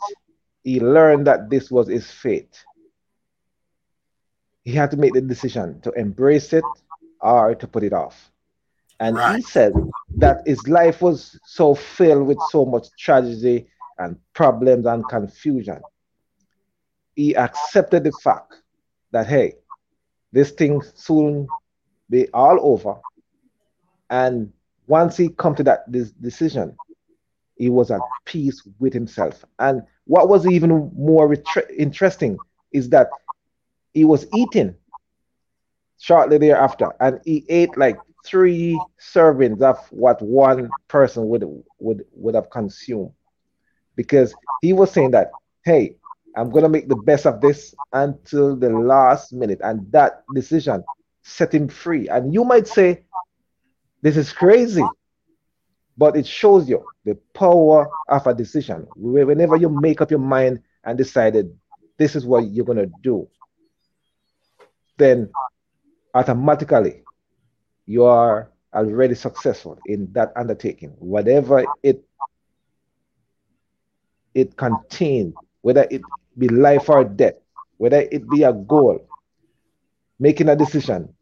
he 0.64 0.80
learned 0.80 1.26
that 1.26 1.50
this 1.50 1.72
was 1.72 1.88
his 1.88 2.10
fate 2.10 2.64
he 4.64 4.74
had 4.74 4.92
to 4.92 4.98
make 4.98 5.14
the 5.14 5.22
decision 5.22 5.82
to 5.82 5.92
embrace 5.94 6.54
it 6.54 6.64
or 7.20 7.56
to 7.56 7.68
put 7.68 7.84
it 7.84 7.94
off 7.94 8.31
and 9.02 9.18
right. 9.18 9.38
he 9.38 9.42
said 9.42 9.74
that 10.18 10.44
his 10.46 10.68
life 10.68 11.02
was 11.02 11.40
so 11.44 11.74
filled 11.74 12.28
with 12.28 12.42
so 12.42 12.66
much 12.66 12.88
tragedy 12.98 13.68
and 13.98 14.16
problems 14.34 14.86
and 14.86 15.10
confusion. 15.10 15.82
He 17.16 17.36
accepted 17.36 18.04
the 18.04 18.12
fact 18.12 18.62
that, 19.12 19.26
hey, 19.26 19.56
this 20.32 20.52
thing 20.52 20.84
soon 20.94 21.50
be 22.10 22.30
all 22.30 22.60
over. 22.62 23.00
And 24.12 24.54
once 24.86 25.18
he 25.18 25.30
come 25.30 25.56
to 25.56 25.64
that 25.64 25.92
this 25.92 26.12
decision, 26.12 26.78
he 27.58 27.70
was 27.70 27.90
at 27.90 28.02
peace 28.26 28.62
with 28.80 28.94
himself. 28.94 29.44
And 29.58 29.82
what 30.06 30.30
was 30.30 30.46
even 30.46 30.92
more 30.96 31.36
interesting 31.76 32.40
is 32.72 32.90
that 32.90 33.18
he 33.94 34.06
was 34.06 34.28
eating 34.32 34.76
shortly 35.98 36.38
thereafter, 36.38 36.92
and 37.00 37.20
he 37.26 37.46
ate 37.50 37.78
like 37.78 38.02
three 38.24 38.88
servings 39.00 39.62
of 39.62 39.78
what 39.92 40.22
one 40.22 40.74
person 40.88 41.28
would 41.30 41.44
would 41.80 42.06
would 42.14 42.36
have 42.36 42.50
consumed 42.50 43.12
because 43.96 44.36
he 44.62 44.74
was 44.74 44.92
saying 44.92 45.12
that, 45.12 45.38
hey, 45.64 45.98
I'm 46.36 46.52
going 46.52 46.64
to 46.64 46.70
make 46.70 46.88
the 46.88 46.96
best 46.96 47.26
of 47.26 47.42
this 47.42 47.76
until 47.92 48.56
the 48.56 48.70
last 48.70 49.34
minute. 49.34 49.60
And 49.64 49.92
that 49.92 50.24
decision 50.32 50.84
set 51.22 51.54
him 51.54 51.68
free. 51.68 52.08
And 52.08 52.34
you 52.34 52.44
might 52.44 52.68
say, 52.68 53.04
this 54.02 54.18
is 54.18 54.32
crazy, 54.32 54.96
but 55.98 56.16
it 56.16 56.26
shows 56.26 56.70
you 56.70 56.88
the 57.06 57.16
power 57.34 57.92
of 58.08 58.26
a 58.28 58.34
decision. 58.34 58.88
Whenever 58.96 59.56
you 59.56 59.70
make 59.70 60.02
up 60.02 60.12
your 60.12 60.20
mind 60.20 60.62
and 60.84 60.98
decided 60.98 61.56
this 61.98 62.16
is 62.16 62.26
what 62.26 62.46
you're 62.46 62.66
going 62.66 62.78
to 62.78 62.86
do, 62.88 63.28
then 64.98 65.30
automatically 66.14 67.04
you 67.86 68.06
are 68.06 68.52
already 68.74 69.16
successful 69.16 69.80
in 69.86 70.12
that 70.14 70.32
undertaking, 70.36 70.90
whatever 71.00 71.66
it 71.84 72.04
it 74.34 74.56
contains, 74.58 75.34
whether 75.62 75.88
it 75.90 76.06
be 76.38 76.48
life 76.50 76.90
or 76.90 77.04
death, 77.04 77.36
whether 77.78 78.02
it 78.12 78.30
be 78.30 78.44
a 78.44 78.54
goal, 78.54 79.00
making 80.20 80.50
a 80.50 80.56
decision, 80.56 81.14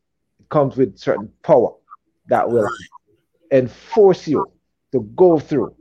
comes 0.50 0.76
with 0.78 0.98
certain 0.98 1.32
power 1.44 1.74
that 2.28 2.50
will 2.50 2.70
enforce 3.52 4.28
you 4.28 4.50
to 4.92 5.02
go 5.16 5.40
through. 5.40 5.74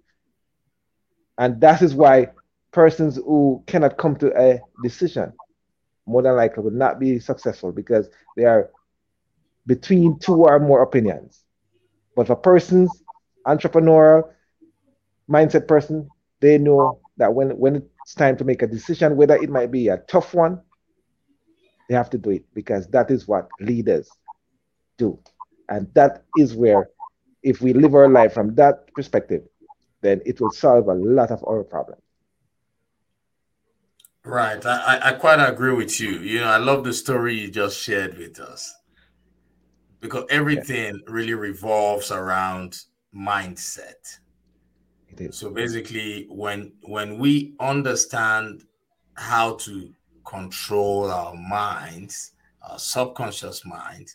And 1.39 1.61
that 1.61 1.83
is 1.83 1.95
why 1.95 2.29
persons 2.73 3.17
who 3.17 3.63
cannot 3.67 3.97
come 3.99 4.17
to 4.17 4.33
a 4.39 4.63
decision 4.81 5.33
more 6.07 6.23
than 6.23 6.37
likely 6.37 6.63
will 6.63 6.71
not 6.73 6.99
be 6.99 7.19
successful 7.19 7.73
because 7.73 8.09
they 8.37 8.45
are 8.45 8.71
between 9.69 10.19
two 10.19 10.47
or 10.47 10.59
more 10.59 10.83
opinions. 10.83 11.45
But 12.17 12.27
for 12.27 12.35
persons, 12.35 12.91
entrepreneurial 13.47 14.31
mindset 15.31 15.69
person, 15.69 16.11
they 16.41 16.59
know 16.59 17.01
that 17.19 17.33
when 17.35 17.51
when 17.51 17.77
it's 18.03 18.15
time 18.15 18.37
to 18.39 18.45
make 18.45 18.63
a 18.63 18.67
decision, 18.67 19.17
whether 19.17 19.37
it 19.37 19.51
might 19.51 19.71
be 19.71 19.89
a 19.89 19.99
tough 19.99 20.35
one, 20.35 20.63
they 21.89 21.95
have 21.95 22.11
to 22.11 22.19
do 22.19 22.31
it 22.31 22.45
because 22.55 22.89
that 22.89 23.11
is 23.11 23.29
what 23.29 23.51
leaders 23.61 24.11
do. 24.97 25.19
And 25.69 25.93
that 25.95 26.25
is 26.35 26.55
where, 26.55 26.89
if 27.43 27.61
we 27.61 27.75
live 27.75 27.95
our 27.95 28.09
life 28.09 28.33
from 28.33 28.55
that 28.55 28.93
perspective, 28.95 29.43
then 30.01 30.23
it 30.25 30.41
will 30.41 30.51
solve 30.51 30.89
a 30.89 30.95
lot 30.95 31.31
of 31.31 31.45
our 31.47 31.63
problems. 31.63 32.03
Right. 34.25 34.65
I, 34.65 35.01
I 35.03 35.13
quite 35.13 35.41
agree 35.41 35.75
with 35.75 36.01
you. 36.01 36.13
You 36.21 36.41
know, 36.41 36.47
I 36.47 36.57
love 36.57 36.85
the 36.85 36.95
story 36.95 37.39
you 37.39 37.51
just 37.51 37.79
shared 37.79 38.17
with 38.17 38.41
us 38.41 38.78
because 40.01 40.25
everything 40.31 40.95
yeah. 40.95 41.13
really 41.13 41.35
revolves 41.35 42.11
around 42.11 42.81
mindset. 43.15 44.19
So 45.33 45.51
basically, 45.51 46.27
when 46.31 46.73
when 46.83 47.19
we 47.19 47.55
understand 47.59 48.63
how 49.15 49.55
to 49.57 49.93
control 50.25 51.11
our 51.11 51.35
minds, 51.35 52.33
our 52.63 52.79
subconscious 52.79 53.65
mind, 53.67 54.15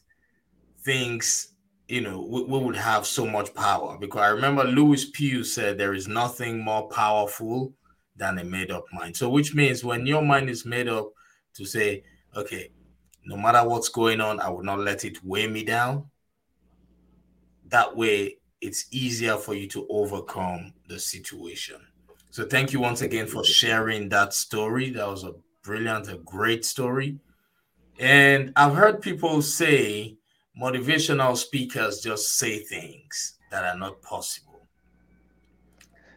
things 0.84 1.50
you 1.89 2.00
know 2.02 2.22
we, 2.22 2.43
we 2.43 2.60
would 2.60 2.78
have 2.78 3.06
so 3.06 3.26
much 3.26 3.54
power. 3.54 3.98
Because 4.00 4.22
I 4.22 4.28
remember 4.30 4.63
Lewis 4.63 5.10
Pugh 5.10 5.43
said 5.43 5.78
there 5.78 5.93
is 5.93 6.08
nothing 6.08 6.63
more 6.63 6.88
powerful 6.88 7.74
than 8.15 8.39
a 8.39 8.43
made 8.46 8.72
up 8.72 8.86
mind. 8.93 9.17
So 9.17 9.30
which 9.30 9.54
means 9.54 9.84
when 9.84 10.06
your 10.06 10.22
mind 10.22 10.50
is 10.50 10.65
made 10.65 10.88
up 10.88 11.10
to 11.56 11.65
say, 11.65 12.04
okay, 12.36 12.69
no 13.25 13.38
matter 13.38 13.67
what's 13.67 13.89
going 13.89 14.21
on, 14.21 14.39
I 14.39 14.49
will 14.49 14.63
not 14.63 14.79
let 14.79 15.05
it 15.05 15.23
weigh 15.23 15.47
me 15.47 15.63
down. 15.63 16.09
That 17.67 17.95
way, 17.95 18.38
it's 18.62 18.86
easier 18.91 19.38
for 19.38 19.53
you 19.53 19.67
to 19.69 19.88
overcome 19.89 20.73
the 20.88 20.99
situation. 20.99 21.77
So, 22.29 22.45
thank 22.45 22.73
you 22.73 22.79
once 22.79 23.01
again 23.01 23.27
for 23.27 23.43
sharing 23.43 24.09
that 24.09 24.33
story. 24.33 24.89
That 24.89 25.07
was 25.07 25.23
a 25.23 25.33
brilliant, 25.63 26.09
a 26.09 26.17
great 26.17 26.65
story. 26.65 27.19
And 27.99 28.51
I've 28.55 28.75
heard 28.75 29.01
people 29.01 29.41
say 29.41 30.17
motivational 30.59 31.38
speakers 31.38 32.01
just 32.01 32.38
say 32.38 32.59
things 32.59 33.38
that 33.51 33.63
are 33.63 33.77
not 33.77 34.01
possible. 34.01 34.67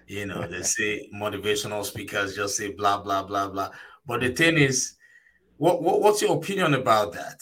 You 0.06 0.26
know, 0.26 0.46
they 0.46 0.62
say 0.62 1.08
motivational 1.14 1.84
speakers 1.84 2.36
just 2.36 2.56
say 2.56 2.72
blah, 2.72 3.02
blah, 3.02 3.24
blah, 3.24 3.48
blah. 3.48 3.70
But 4.06 4.20
the 4.20 4.30
thing 4.30 4.56
is, 4.56 4.95
what, 5.58 5.82
what 5.82 6.00
what's 6.00 6.22
your 6.22 6.36
opinion 6.36 6.74
about 6.74 7.12
that? 7.12 7.40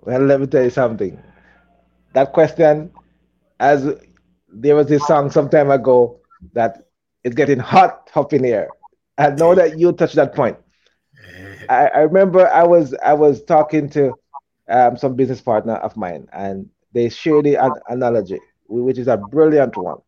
Well, 0.00 0.20
let 0.20 0.40
me 0.40 0.46
tell 0.46 0.64
you 0.64 0.70
something. 0.70 1.20
That 2.14 2.32
question, 2.32 2.90
as 3.60 3.86
there 4.48 4.76
was 4.76 4.86
this 4.86 5.06
song 5.06 5.30
some 5.30 5.48
time 5.48 5.70
ago 5.70 6.20
that 6.54 6.88
it's 7.24 7.34
getting 7.34 7.58
hot 7.58 8.10
up 8.14 8.32
in 8.32 8.44
here. 8.44 8.68
I 9.18 9.30
know 9.30 9.54
that 9.54 9.78
you 9.78 9.92
touched 9.92 10.14
that 10.14 10.34
point. 10.34 10.56
I, 11.68 11.88
I 11.88 11.98
remember 12.00 12.48
I 12.48 12.64
was 12.64 12.94
I 13.04 13.12
was 13.12 13.42
talking 13.42 13.90
to 13.90 14.14
um, 14.68 14.96
some 14.96 15.14
business 15.14 15.40
partner 15.40 15.74
of 15.74 15.96
mine, 15.96 16.28
and 16.32 16.70
they 16.92 17.08
shared 17.08 17.44
the 17.44 17.56
an 17.56 17.72
analogy, 17.88 18.40
which 18.68 18.98
is 18.98 19.08
a 19.08 19.16
brilliant 19.16 19.76
one. 19.76 19.98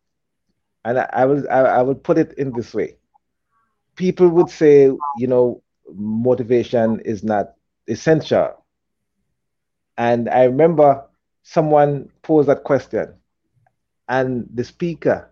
And 0.85 0.99
I, 0.99 1.09
I 1.13 1.25
was 1.25 1.45
I, 1.45 1.59
I 1.59 1.81
would 1.81 2.03
put 2.03 2.17
it 2.17 2.33
in 2.33 2.53
this 2.53 2.73
way: 2.73 2.97
people 3.95 4.29
would 4.29 4.49
say, 4.49 4.85
you 5.17 5.27
know, 5.27 5.61
motivation 5.89 6.99
is 7.01 7.23
not 7.23 7.53
essential. 7.87 8.63
And 9.97 10.29
I 10.29 10.43
remember 10.43 11.05
someone 11.43 12.09
posed 12.21 12.49
that 12.49 12.63
question, 12.63 13.13
and 14.07 14.47
the 14.53 14.63
speaker 14.63 15.31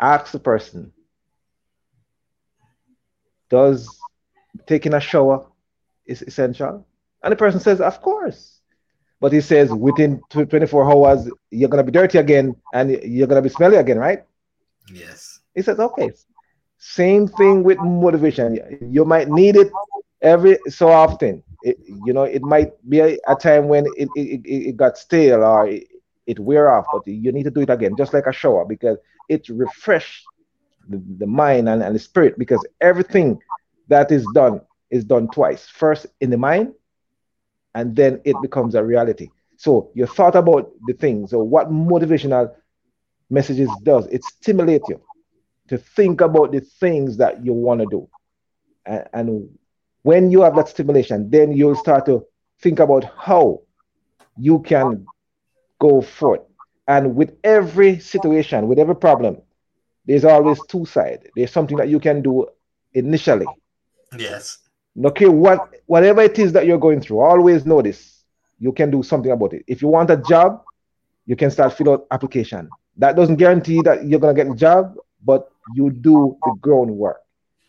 asked 0.00 0.32
the 0.32 0.38
person, 0.38 0.92
Does 3.50 4.06
taking 4.66 4.94
a 4.94 5.00
shower 5.00 5.46
is 6.06 6.22
essential? 6.22 6.86
And 7.22 7.32
the 7.32 7.36
person 7.36 7.60
says, 7.60 7.80
Of 7.80 8.00
course. 8.02 8.60
But 9.20 9.32
he 9.32 9.40
says, 9.40 9.72
within 9.72 10.22
24 10.28 10.90
hours, 10.90 11.30
you're 11.50 11.68
going 11.70 11.84
to 11.84 11.90
be 11.90 11.96
dirty 11.98 12.18
again 12.18 12.56
and 12.72 12.90
you're 12.90 13.26
going 13.26 13.42
to 13.42 13.48
be 13.48 13.54
smelly 13.54 13.76
again, 13.76 13.98
right? 13.98 14.24
Yes. 14.92 15.40
He 15.54 15.62
says, 15.62 15.78
Okay, 15.78 16.12
same 16.84 17.28
thing 17.28 17.64
with 17.64 17.82
motivation. 17.82 18.58
You 18.80 19.04
might 19.04 19.28
need 19.28 19.56
it 19.56 19.78
every 20.20 20.58
so 20.68 20.88
often. 20.88 21.42
It, 21.62 21.78
you 21.86 22.12
know, 22.12 22.24
it 22.24 22.42
might 22.42 22.72
be 22.88 23.00
a, 23.00 23.18
a 23.26 23.34
time 23.34 23.68
when 23.68 23.86
it, 23.86 24.10
it, 24.14 24.42
it, 24.44 24.76
got 24.76 24.98
stale 24.98 25.42
or 25.42 25.66
it, 25.66 25.84
it 26.26 26.38
wear 26.38 26.70
off, 26.72 26.90
but 26.90 27.06
you 27.06 27.32
need 27.32 27.44
to 27.44 27.50
do 27.50 27.60
it 27.62 27.70
again, 27.70 27.96
just 27.96 28.12
like 28.12 28.26
a 28.26 28.32
shower, 28.32 28.64
because 28.64 28.98
it 29.28 29.48
refresh 29.48 30.28
the, 30.88 31.02
the 31.18 31.26
mind 31.26 31.68
and, 31.68 31.82
and 31.82 31.94
the 31.94 31.98
spirit. 31.98 32.38
Because 32.38 32.66
everything 32.80 33.38
that 33.88 34.10
is 34.12 34.28
done 34.28 34.60
is 34.90 35.04
done 35.04 35.28
twice. 35.30 35.66
First 35.66 36.06
in 36.20 36.30
the 36.30 36.38
mind, 36.38 36.72
and 37.74 37.94
then 37.96 38.20
it 38.24 38.40
becomes 38.40 38.74
a 38.74 38.84
reality. 38.84 39.30
So 39.56 39.90
you 39.94 40.06
thought 40.06 40.36
about 40.36 40.70
the 40.84 40.92
thing. 40.92 41.26
So 41.26 41.40
what 41.42 41.70
motivational 41.70 42.52
messages 43.30 43.76
does, 43.76 44.06
it 44.08 44.24
stimulates 44.24 44.88
you 44.88 45.00
to 45.68 45.78
think 45.78 46.20
about 46.20 46.52
the 46.52 46.60
things 46.60 47.16
that 47.16 47.44
you 47.44 47.52
want 47.52 47.80
to 47.80 47.86
do. 47.86 48.08
And, 48.84 49.08
and 49.12 49.58
when 50.02 50.30
you 50.30 50.42
have 50.42 50.56
that 50.56 50.68
stimulation, 50.68 51.30
then 51.30 51.52
you'll 51.52 51.74
start 51.76 52.06
to 52.06 52.24
think 52.60 52.78
about 52.78 53.04
how 53.16 53.62
you 54.36 54.60
can 54.60 55.06
go 55.78 56.00
forth. 56.00 56.42
And 56.86 57.16
with 57.16 57.36
every 57.42 57.98
situation, 57.98 58.68
with 58.68 58.78
every 58.78 58.96
problem, 58.96 59.40
there's 60.06 60.24
always 60.24 60.60
two 60.66 60.84
sides. 60.84 61.26
There's 61.34 61.50
something 61.50 61.78
that 61.78 61.88
you 61.88 61.98
can 61.98 62.20
do 62.20 62.46
initially. 62.92 63.46
Yes. 64.18 64.58
Okay, 65.02 65.26
what 65.26 65.70
whatever 65.86 66.22
it 66.22 66.38
is 66.38 66.52
that 66.52 66.66
you're 66.66 66.78
going 66.78 67.00
through, 67.00 67.20
always 67.20 67.66
notice. 67.66 68.22
You 68.60 68.72
can 68.72 68.90
do 68.90 69.02
something 69.02 69.32
about 69.32 69.52
it. 69.54 69.64
If 69.66 69.82
you 69.82 69.88
want 69.88 70.10
a 70.10 70.16
job, 70.16 70.62
you 71.26 71.34
can 71.36 71.50
start 71.50 71.72
fill 71.72 71.90
out 71.90 72.06
application. 72.10 72.68
That 72.96 73.16
doesn't 73.16 73.36
guarantee 73.36 73.80
that 73.82 74.06
you're 74.06 74.20
gonna 74.20 74.34
get 74.34 74.46
a 74.46 74.54
job, 74.54 74.94
but 75.24 75.50
you 75.74 75.90
do 75.90 76.36
the 76.44 76.52
groundwork. 76.52 77.20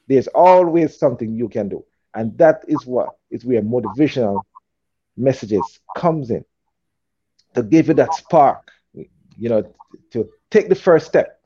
There's 0.08 0.28
always 0.28 0.98
something 0.98 1.34
you 1.34 1.50
can 1.50 1.70
do. 1.70 1.84
And 2.14 2.38
that 2.38 2.64
is 2.68 2.86
what 2.86 3.10
is 3.30 3.44
where 3.44 3.62
motivational 3.62 4.44
messages 5.18 5.80
comes 5.96 6.30
in 6.30 6.46
to 7.54 7.64
give 7.64 7.88
you 7.88 7.94
that 7.96 8.14
spark, 8.14 8.72
you 8.94 9.50
know, 9.50 9.74
to 10.12 10.30
take 10.52 10.70
the 10.70 10.76
first 10.76 11.08
step. 11.08 11.40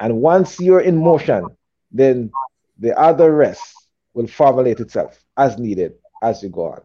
And 0.00 0.20
once 0.20 0.60
you're 0.60 0.80
in 0.80 0.96
motion, 0.96 1.56
then 1.90 2.32
the 2.78 2.98
other 2.98 3.34
rest 3.34 3.86
will 4.14 4.26
formulate 4.26 4.80
itself 4.80 5.22
as 5.36 5.58
needed 5.58 5.94
as 6.22 6.42
you 6.42 6.48
go 6.48 6.72
on. 6.72 6.82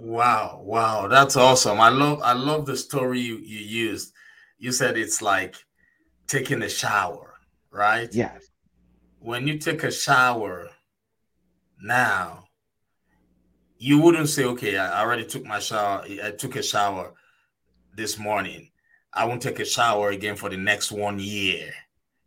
Wow, 0.00 0.60
wow, 0.64 1.08
that's 1.08 1.36
awesome. 1.36 1.80
I 1.80 1.88
love 1.88 2.20
I 2.22 2.32
love 2.32 2.66
the 2.66 2.76
story 2.76 3.20
you, 3.20 3.36
you 3.38 3.58
used. 3.58 4.12
You 4.58 4.70
said 4.72 4.96
it's 4.96 5.20
like 5.20 5.56
taking 6.28 6.62
a 6.62 6.68
shower, 6.68 7.34
right? 7.70 8.08
Yes. 8.12 8.48
When 9.18 9.48
you 9.48 9.58
take 9.58 9.82
a 9.82 9.90
shower 9.90 10.68
now, 11.82 12.44
you 13.78 14.00
wouldn't 14.00 14.28
say, 14.28 14.44
okay, 14.44 14.76
I 14.76 15.00
already 15.00 15.24
took 15.24 15.44
my 15.44 15.58
shower, 15.58 16.04
I 16.22 16.30
took 16.32 16.56
a 16.56 16.62
shower 16.62 17.14
this 17.96 18.18
morning. 18.18 18.70
I 19.12 19.24
won't 19.24 19.42
take 19.42 19.58
a 19.58 19.64
shower 19.64 20.10
again 20.10 20.36
for 20.36 20.48
the 20.48 20.56
next 20.56 20.92
one 20.92 21.18
year, 21.18 21.72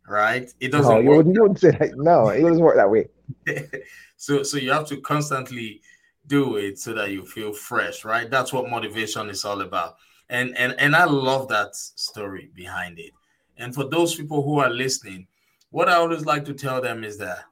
right? 0.06 0.52
It 0.60 0.72
doesn't 0.72 0.92
no, 0.92 1.00
you, 1.00 1.08
wouldn't, 1.16 1.34
you 1.34 1.42
wouldn't 1.42 1.60
say 1.60 1.70
that. 1.70 1.96
No, 1.96 2.28
it 2.28 2.42
doesn't 2.42 2.62
work 2.62 2.76
that 2.76 2.90
way. 2.90 3.08
so, 4.16 4.42
so 4.42 4.58
you 4.58 4.72
have 4.72 4.86
to 4.88 5.00
constantly 5.00 5.80
do 6.26 6.56
it 6.56 6.78
so 6.78 6.92
that 6.94 7.10
you 7.10 7.24
feel 7.24 7.52
fresh, 7.52 8.04
right? 8.04 8.30
That's 8.30 8.52
what 8.52 8.68
motivation 8.68 9.30
is 9.30 9.44
all 9.44 9.60
about. 9.60 9.96
And 10.28 10.56
and 10.56 10.74
and 10.78 10.96
I 10.96 11.04
love 11.04 11.48
that 11.48 11.74
story 11.76 12.50
behind 12.54 12.98
it. 12.98 13.12
And 13.56 13.74
for 13.74 13.84
those 13.84 14.14
people 14.14 14.42
who 14.42 14.58
are 14.58 14.70
listening, 14.70 15.26
what 15.70 15.88
I 15.88 15.94
always 15.94 16.24
like 16.24 16.44
to 16.46 16.54
tell 16.54 16.80
them 16.80 17.04
is 17.04 17.18
that, 17.18 17.44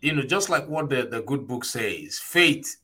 you 0.00 0.14
know, 0.14 0.22
just 0.22 0.50
like 0.50 0.68
what 0.68 0.88
the, 0.88 1.06
the 1.06 1.22
good 1.22 1.46
book 1.46 1.64
says, 1.64 2.18
faith 2.18 2.76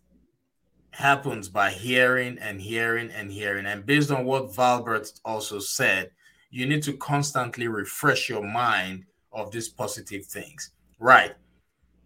happens 0.90 1.48
by 1.48 1.70
hearing 1.70 2.38
and 2.38 2.60
hearing 2.60 3.10
and 3.10 3.30
hearing. 3.30 3.66
And 3.66 3.84
based 3.84 4.10
on 4.10 4.24
what 4.24 4.52
Valbert 4.52 5.20
also 5.24 5.58
said, 5.58 6.10
you 6.50 6.66
need 6.66 6.82
to 6.84 6.94
constantly 6.94 7.68
refresh 7.68 8.28
your 8.28 8.42
mind 8.42 9.04
of 9.32 9.50
these 9.50 9.68
positive 9.68 10.24
things. 10.24 10.70
Right. 10.98 11.34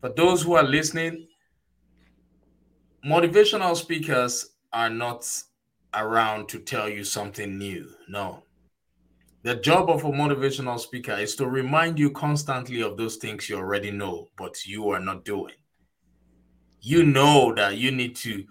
For 0.00 0.08
those 0.08 0.42
who 0.42 0.54
are 0.54 0.64
listening, 0.64 1.28
motivational 3.06 3.76
speakers 3.76 4.50
are 4.72 4.90
not 4.90 5.28
around 5.94 6.48
to 6.48 6.58
tell 6.58 6.88
you 6.88 7.04
something 7.04 7.56
new. 7.56 7.88
No, 8.08 8.42
the 9.42 9.56
job 9.56 9.90
of 9.90 10.04
a 10.04 10.10
motivational 10.10 10.78
speaker 10.78 11.12
is 11.12 11.34
to 11.36 11.48
remind 11.48 11.98
you 11.98 12.10
constantly 12.10 12.80
of 12.80 12.96
those 12.96 13.16
things 13.16 13.48
you 13.48 13.56
already 13.56 13.90
know, 13.90 14.28
but 14.36 14.64
you 14.64 14.88
are 14.90 15.00
not 15.00 15.24
doing. 15.24 15.54
You 16.80 17.02
know 17.02 17.52
that 17.54 17.76
you 17.76 17.90
need 17.90 18.14
to 18.16 18.44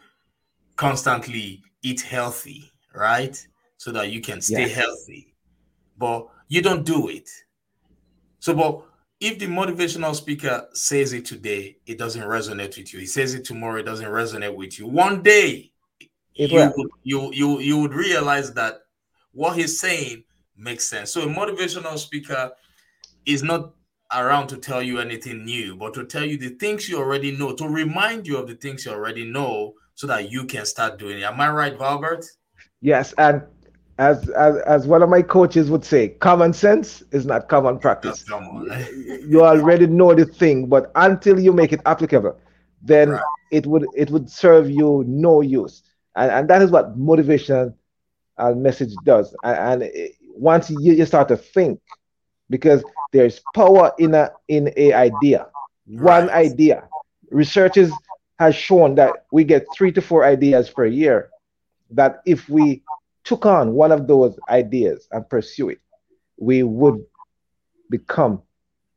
constantly 0.75 1.63
eat 1.81 2.01
healthy, 2.01 2.71
right? 2.93 3.41
So 3.77 3.91
that 3.91 4.11
you 4.11 4.19
can 4.21 4.41
stay 4.41 4.67
yes. 4.67 4.75
healthy, 4.75 5.33
but 5.97 6.27
you 6.49 6.61
don't 6.61 6.85
do 6.85 7.07
it. 7.07 7.29
So, 8.39 8.53
but 8.53 8.83
if 9.21 9.39
the 9.39 9.47
motivational 9.47 10.13
speaker 10.13 10.67
says 10.73 11.13
it 11.13 11.25
today, 11.25 11.77
it 11.85 11.97
doesn't 11.97 12.23
resonate 12.23 12.77
with 12.77 12.93
you. 12.93 12.99
He 12.99 13.05
says 13.05 13.33
it 13.33 13.45
tomorrow, 13.45 13.79
it 13.79 13.83
doesn't 13.83 14.07
resonate 14.07 14.55
with 14.55 14.77
you. 14.77 14.87
One 14.87 15.21
day, 15.21 15.71
it 16.35 16.51
you, 16.51 16.73
would, 16.75 16.89
you 17.03 17.31
you 17.33 17.59
you 17.59 17.77
would 17.77 17.93
realize 17.93 18.53
that 18.53 18.81
what 19.31 19.57
he's 19.57 19.79
saying 19.79 20.23
makes 20.61 20.85
sense. 20.85 21.11
So 21.11 21.21
a 21.21 21.25
motivational 21.25 21.97
speaker 21.97 22.51
is 23.25 23.43
not 23.43 23.73
around 24.13 24.47
to 24.47 24.57
tell 24.57 24.81
you 24.81 24.99
anything 24.99 25.45
new, 25.45 25.75
but 25.75 25.93
to 25.93 26.05
tell 26.05 26.23
you 26.23 26.37
the 26.37 26.49
things 26.49 26.89
you 26.89 26.97
already 26.97 27.35
know, 27.35 27.53
to 27.55 27.67
remind 27.67 28.27
you 28.27 28.37
of 28.37 28.47
the 28.47 28.55
things 28.55 28.85
you 28.85 28.91
already 28.91 29.29
know 29.29 29.73
so 29.95 30.07
that 30.07 30.31
you 30.31 30.45
can 30.45 30.65
start 30.65 30.99
doing 30.99 31.19
it. 31.19 31.23
Am 31.23 31.39
I 31.39 31.49
right, 31.49 31.77
Valbert? 31.77 32.25
Yes, 32.81 33.13
and 33.17 33.43
as, 33.97 34.29
as 34.29 34.57
as 34.61 34.87
one 34.87 35.03
of 35.03 35.09
my 35.09 35.21
coaches 35.21 35.69
would 35.69 35.85
say, 35.85 36.09
common 36.09 36.53
sense 36.53 37.03
is 37.11 37.25
not 37.25 37.47
common 37.47 37.77
practice. 37.77 38.25
you 39.27 39.43
already 39.43 39.87
know 39.87 40.13
the 40.13 40.25
thing, 40.25 40.67
but 40.67 40.91
until 40.95 41.39
you 41.39 41.53
make 41.53 41.71
it 41.71 41.81
applicable, 41.85 42.37
then 42.81 43.11
right. 43.11 43.21
it 43.51 43.67
would 43.67 43.85
it 43.95 44.09
would 44.09 44.29
serve 44.29 44.69
you 44.69 45.03
no 45.07 45.41
use. 45.41 45.83
And, 46.15 46.31
and 46.31 46.49
that 46.49 46.61
is 46.61 46.71
what 46.71 46.97
motivation 46.97 47.73
uh, 48.37 48.51
message 48.51 48.93
does. 49.05 49.35
And, 49.43 49.83
and 49.83 49.91
it, 49.93 50.15
once 50.35 50.69
you, 50.69 50.93
you 50.93 51.05
start 51.05 51.27
to 51.29 51.37
think, 51.37 51.79
because 52.49 52.83
there's 53.11 53.41
power 53.55 53.91
in 53.97 54.13
a 54.13 54.31
in 54.47 54.71
a 54.77 54.93
idea, 54.93 55.47
right. 55.87 56.21
one 56.21 56.29
idea. 56.29 56.87
Researchers 57.29 57.91
has 58.39 58.55
shown 58.55 58.95
that 58.95 59.25
we 59.31 59.43
get 59.43 59.65
three 59.73 59.91
to 59.91 60.01
four 60.01 60.25
ideas 60.25 60.69
per 60.69 60.85
year. 60.85 61.29
That 61.91 62.21
if 62.25 62.49
we 62.49 62.83
took 63.23 63.45
on 63.45 63.73
one 63.73 63.91
of 63.91 64.07
those 64.07 64.37
ideas 64.49 65.07
and 65.11 65.29
pursue 65.29 65.69
it, 65.69 65.79
we 66.37 66.63
would 66.63 67.03
become 67.89 68.41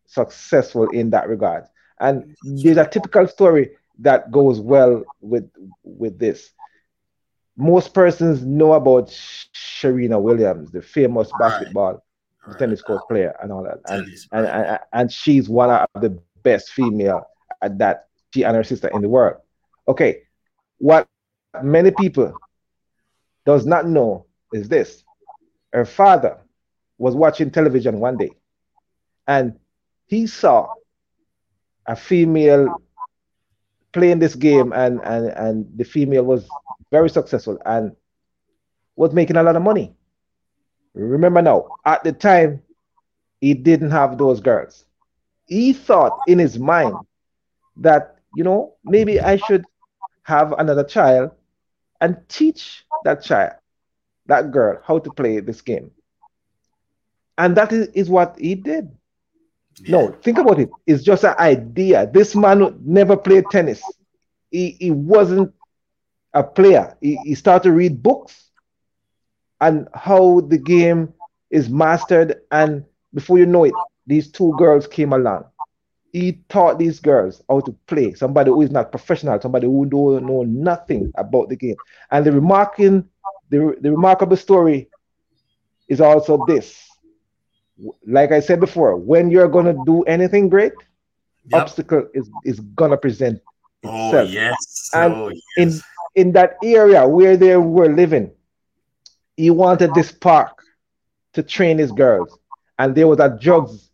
successful 0.06 0.88
in 0.88 1.10
that 1.10 1.28
regard. 1.28 1.64
And 2.00 2.36
there's 2.42 2.76
a 2.76 2.88
typical 2.88 3.26
story 3.26 3.70
that 4.00 4.30
goes 4.30 4.60
well 4.60 5.04
with 5.20 5.48
with 5.82 6.18
this. 6.18 6.50
Most 7.56 7.94
persons 7.94 8.44
know 8.44 8.72
about 8.72 9.10
Serena 9.84 10.18
Williams, 10.18 10.70
the 10.70 10.80
famous 10.80 11.30
basketball 11.38 12.02
right. 12.46 12.58
tennis 12.58 12.80
court 12.80 13.02
player, 13.06 13.36
and 13.42 13.52
all 13.52 13.62
that. 13.62 13.80
And, 13.86 14.08
and, 14.32 14.46
and, 14.46 14.78
and 14.94 15.12
she's 15.12 15.46
one 15.46 15.68
of 15.68 16.00
the 16.00 16.18
best 16.42 16.70
female 16.70 17.26
at 17.60 17.76
that. 17.78 18.06
She 18.32 18.44
and 18.44 18.56
her 18.56 18.64
sister 18.64 18.88
in 18.94 19.02
the 19.02 19.10
world. 19.10 19.36
Okay, 19.86 20.22
what 20.78 21.06
many 21.62 21.90
people 21.90 22.32
does 23.44 23.66
not 23.66 23.86
know 23.86 24.24
is 24.54 24.70
this. 24.70 25.04
Her 25.74 25.84
father 25.84 26.38
was 26.96 27.14
watching 27.14 27.50
television 27.50 28.00
one 28.00 28.16
day 28.16 28.30
and 29.26 29.58
he 30.06 30.26
saw 30.26 30.68
a 31.86 31.94
female 31.94 32.80
playing 33.92 34.18
this 34.18 34.34
game 34.34 34.72
and, 34.72 35.00
and, 35.04 35.26
and 35.26 35.66
the 35.76 35.84
female 35.84 36.24
was 36.24 36.48
very 36.90 37.10
successful 37.10 37.58
and 37.66 37.92
was 38.96 39.12
making 39.12 39.36
a 39.36 39.42
lot 39.42 39.56
of 39.56 39.62
money. 39.62 39.94
Remember 40.94 41.42
now, 41.42 41.72
at 41.84 42.02
the 42.04 42.12
time, 42.12 42.62
he 43.40 43.54
didn't 43.54 43.90
have 43.90 44.18
those 44.18 44.40
girls. 44.40 44.84
He 45.46 45.72
thought 45.72 46.22
in 46.26 46.38
his 46.38 46.58
mind 46.58 46.94
that, 47.76 48.16
you 48.34 48.44
know, 48.44 48.74
maybe 48.84 49.20
I 49.20 49.36
should 49.36 49.64
have 50.22 50.52
another 50.52 50.84
child 50.84 51.30
and 52.00 52.16
teach 52.28 52.84
that 53.04 53.22
child, 53.22 53.54
that 54.26 54.50
girl, 54.50 54.80
how 54.84 54.98
to 54.98 55.10
play 55.10 55.40
this 55.40 55.60
game. 55.62 55.90
And 57.38 57.56
that 57.56 57.72
is, 57.72 57.88
is 57.88 58.10
what 58.10 58.36
he 58.38 58.54
did. 58.54 58.90
Yeah. 59.80 59.92
No, 59.92 60.12
think 60.22 60.38
about 60.38 60.60
it. 60.60 60.70
It's 60.86 61.02
just 61.02 61.24
an 61.24 61.34
idea. 61.38 62.08
This 62.12 62.34
man 62.34 62.78
never 62.84 63.16
played 63.16 63.50
tennis. 63.50 63.82
He, 64.50 64.76
he 64.78 64.90
wasn't 64.90 65.52
a 66.32 66.42
player. 66.42 66.96
He, 67.00 67.16
he 67.16 67.34
started 67.34 67.64
to 67.64 67.72
read 67.72 68.02
books 68.02 68.50
and 69.60 69.88
how 69.94 70.40
the 70.40 70.58
game 70.58 71.12
is 71.50 71.68
mastered. 71.68 72.40
And 72.50 72.84
before 73.12 73.38
you 73.38 73.46
know 73.46 73.64
it, 73.64 73.74
these 74.06 74.30
two 74.30 74.54
girls 74.58 74.86
came 74.86 75.12
along 75.12 75.44
he 76.14 76.38
taught 76.48 76.78
these 76.78 77.00
girls 77.00 77.42
how 77.48 77.58
to 77.58 77.72
play. 77.88 78.14
Somebody 78.14 78.50
who 78.50 78.62
is 78.62 78.70
not 78.70 78.92
professional, 78.92 79.40
somebody 79.40 79.66
who 79.66 79.84
don't 79.84 80.24
know 80.24 80.44
nothing 80.44 81.12
about 81.16 81.48
the 81.48 81.56
game. 81.56 81.74
And 82.12 82.24
the 82.24 82.30
remarking, 82.30 83.08
the, 83.50 83.76
the 83.80 83.90
remarkable 83.90 84.36
story 84.36 84.88
is 85.88 86.00
also 86.00 86.44
this. 86.46 86.88
Like 88.06 88.30
I 88.30 88.38
said 88.38 88.60
before, 88.60 88.96
when 88.96 89.28
you're 89.28 89.48
gonna 89.48 89.74
do 89.84 90.04
anything 90.04 90.48
great, 90.48 90.72
yep. 91.48 91.62
obstacle 91.62 92.06
is, 92.14 92.30
is 92.44 92.60
gonna 92.60 92.96
present 92.96 93.42
oh, 93.84 94.06
itself. 94.06 94.28
Oh 94.28 94.32
yes. 94.32 94.90
And 94.94 95.14
oh, 95.14 95.32
yes. 95.56 95.82
in 96.14 96.26
in 96.26 96.32
that 96.34 96.58
area 96.62 97.08
where 97.08 97.36
they 97.36 97.56
were 97.56 97.92
living, 97.92 98.30
he 99.36 99.50
wanted 99.50 99.94
this 99.94 100.12
park 100.12 100.62
to 101.34 101.42
train 101.42 101.78
his 101.78 101.92
girls. 101.92 102.38
And 102.78 102.94
there 102.94 103.08
was 103.08 103.20
a 103.20 103.36
drugs 103.40 103.90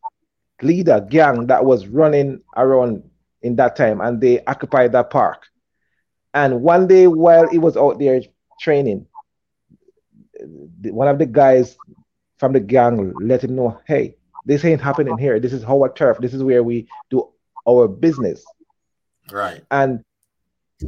leader 0.62 1.06
gang 1.08 1.46
that 1.46 1.64
was 1.64 1.86
running 1.86 2.40
around 2.56 3.02
in 3.42 3.56
that 3.56 3.76
time 3.76 4.00
and 4.00 4.20
they 4.20 4.44
occupied 4.44 4.92
that 4.92 5.10
park. 5.10 5.46
And 6.34 6.62
one 6.62 6.86
day 6.86 7.06
while 7.06 7.48
he 7.48 7.58
was 7.58 7.76
out 7.76 7.98
there 7.98 8.20
training, 8.60 9.06
one 10.82 11.08
of 11.08 11.18
the 11.18 11.26
guys 11.26 11.76
from 12.38 12.52
the 12.52 12.60
gang 12.60 13.12
let 13.18 13.44
him 13.44 13.56
know, 13.56 13.80
hey, 13.86 14.16
this 14.46 14.64
ain't 14.64 14.80
happening 14.80 15.18
here. 15.18 15.40
This 15.40 15.52
is 15.52 15.64
our 15.64 15.92
turf. 15.92 16.18
This 16.18 16.34
is 16.34 16.42
where 16.42 16.62
we 16.62 16.88
do 17.10 17.28
our 17.68 17.88
business. 17.88 18.44
Right. 19.30 19.62
And 19.70 20.02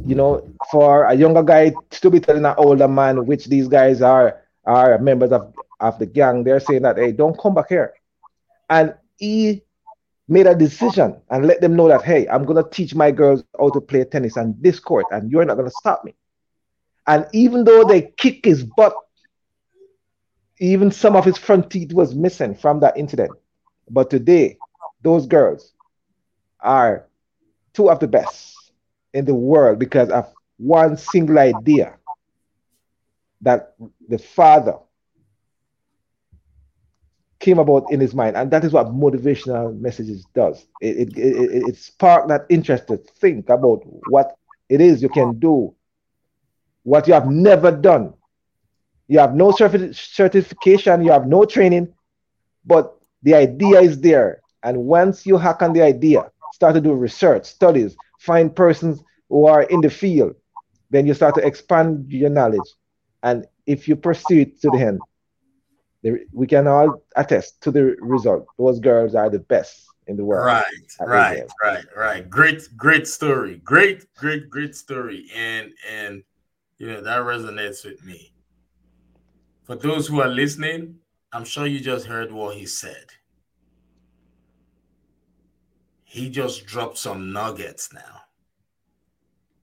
you 0.05 0.15
know, 0.15 0.51
for 0.71 1.05
a 1.05 1.13
younger 1.13 1.43
guy 1.43 1.71
to 1.91 2.09
be 2.09 2.19
telling 2.19 2.45
an 2.45 2.55
older 2.57 2.87
man, 2.87 3.25
which 3.25 3.45
these 3.45 3.67
guys 3.67 4.01
are 4.01 4.42
are 4.65 4.97
members 4.99 5.31
of, 5.31 5.53
of 5.79 5.99
the 5.99 6.05
gang, 6.05 6.43
they're 6.43 6.59
saying 6.59 6.83
that 6.83 6.97
hey, 6.97 7.11
don't 7.11 7.37
come 7.39 7.53
back 7.55 7.69
here. 7.69 7.93
And 8.69 8.95
he 9.17 9.63
made 10.27 10.47
a 10.47 10.55
decision 10.55 11.21
and 11.29 11.45
let 11.45 11.61
them 11.61 11.75
know 11.75 11.87
that 11.87 12.01
hey 12.03 12.27
i'm 12.29 12.45
going 12.45 12.61
to 12.61 12.69
teach 12.69 12.95
my 12.95 13.11
girls 13.11 13.43
how 13.59 13.69
to 13.69 13.81
play 13.81 14.03
tennis 14.05 14.37
on 14.37 14.55
this 14.61 14.79
court 14.79 15.07
and 15.11 15.29
you're 15.29 15.45
not 15.45 15.55
going 15.55 15.67
to 15.67 15.71
stop 15.75 16.03
me. 16.03 16.15
And 17.07 17.25
even 17.33 17.63
though 17.65 17.83
they 17.83 18.01
kick 18.17 18.45
his 18.45 18.63
butt 18.63 18.95
even 20.59 20.91
some 20.91 21.15
of 21.15 21.25
his 21.25 21.37
front 21.37 21.69
teeth 21.69 21.93
was 21.93 22.15
missing 22.15 22.55
from 22.55 22.79
that 22.79 22.97
incident. 22.97 23.35
But 23.89 24.09
today 24.09 24.59
those 25.01 25.25
girls 25.25 25.73
are 26.61 27.07
two 27.73 27.89
of 27.89 27.99
the 27.99 28.07
best 28.07 28.71
in 29.13 29.25
the 29.25 29.35
world 29.35 29.79
because 29.79 30.09
of 30.09 30.33
one 30.57 30.95
single 30.97 31.39
idea 31.39 31.97
that 33.43 33.75
the 34.09 34.19
father 34.19 34.75
came 37.39 37.59
about 37.59 37.91
in 37.91 37.99
his 37.99 38.15
mind, 38.15 38.35
and 38.37 38.51
that 38.51 38.63
is 38.63 38.73
what 38.73 38.87
motivational 38.87 39.77
messages 39.79 40.25
does. 40.33 40.67
It 40.79 41.09
it, 41.09 41.17
it, 41.17 41.63
it 41.69 41.75
sparks 41.77 42.27
that 42.29 42.45
interest 42.49 42.87
to 42.87 42.97
think 42.97 43.49
about 43.49 43.81
what 43.85 44.37
it 44.69 44.81
is 44.81 45.01
you 45.03 45.09
can 45.09 45.39
do, 45.39 45.75
what 46.83 47.07
you 47.07 47.13
have 47.13 47.29
never 47.29 47.71
done. 47.71 48.13
You 49.07 49.19
have 49.19 49.35
no 49.35 49.49
certi- 49.49 49.95
certification, 49.95 51.03
you 51.03 51.11
have 51.11 51.27
no 51.27 51.45
training, 51.45 51.93
but 52.65 52.97
the 53.23 53.35
idea 53.35 53.79
is 53.81 53.99
there. 54.01 54.43
And 54.63 54.85
once 54.85 55.25
you 55.25 55.37
hack 55.37 55.61
on 55.61 55.73
the 55.73 55.81
idea, 55.81 56.31
start 56.51 56.75
to 56.75 56.81
do 56.81 56.93
research, 56.93 57.45
studies, 57.45 57.97
find 58.17 58.55
persons 58.55 59.03
who 59.29 59.45
are 59.45 59.63
in 59.63 59.81
the 59.81 59.89
field, 59.89 60.33
then 60.89 61.07
you 61.07 61.13
start 61.13 61.35
to 61.35 61.45
expand 61.45 62.11
your 62.11 62.29
knowledge. 62.29 62.73
And 63.23 63.47
if 63.65 63.87
you 63.87 63.95
pursue 63.95 64.41
it 64.41 64.61
to 64.61 64.69
the 64.69 64.79
end, 64.79 64.99
we 66.33 66.45
can 66.45 66.67
all 66.67 67.01
attest 67.15 67.61
to 67.61 67.71
the 67.71 67.95
result. 68.01 68.45
Those 68.57 68.79
girls 68.79 69.15
are 69.15 69.29
the 69.29 69.39
best 69.39 69.85
in 70.07 70.17
the 70.17 70.25
world. 70.25 70.45
Right, 70.45 70.65
right, 70.99 71.43
right, 71.63 71.85
right. 71.95 72.29
Great, 72.29 72.67
great 72.75 73.07
story. 73.07 73.61
Great, 73.63 74.05
great, 74.15 74.49
great 74.49 74.75
story. 74.75 75.27
And 75.33 75.71
and 75.89 76.23
you 76.77 76.87
know 76.87 77.01
that 77.01 77.21
resonates 77.21 77.85
with 77.85 78.03
me. 78.03 78.33
For 79.63 79.77
those 79.77 80.07
who 80.07 80.19
are 80.19 80.27
listening, 80.27 80.99
I'm 81.31 81.45
sure 81.45 81.65
you 81.65 81.79
just 81.79 82.05
heard 82.05 82.33
what 82.33 82.57
he 82.57 82.65
said. 82.65 83.05
He 86.03 86.29
just 86.29 86.65
dropped 86.65 86.97
some 86.97 87.31
nuggets 87.31 87.93
now. 87.93 88.21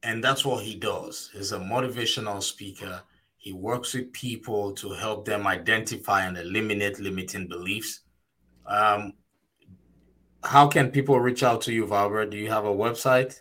And 0.02 0.24
that's 0.24 0.46
what 0.46 0.64
he 0.64 0.74
does. 0.74 1.30
He's 1.34 1.52
a 1.52 1.58
motivational 1.58 2.42
speaker 2.42 3.02
he 3.40 3.54
works 3.54 3.94
with 3.94 4.12
people 4.12 4.72
to 4.74 4.90
help 4.90 5.24
them 5.24 5.46
identify 5.46 6.26
and 6.26 6.36
eliminate 6.36 7.00
limiting 7.00 7.48
beliefs. 7.48 8.00
Um, 8.66 9.14
how 10.44 10.68
can 10.68 10.90
people 10.90 11.18
reach 11.18 11.42
out 11.42 11.62
to 11.62 11.72
you, 11.72 11.86
Valbert? 11.86 12.30
Do 12.30 12.36
you 12.36 12.50
have 12.50 12.66
a 12.66 12.74
website? 12.74 13.40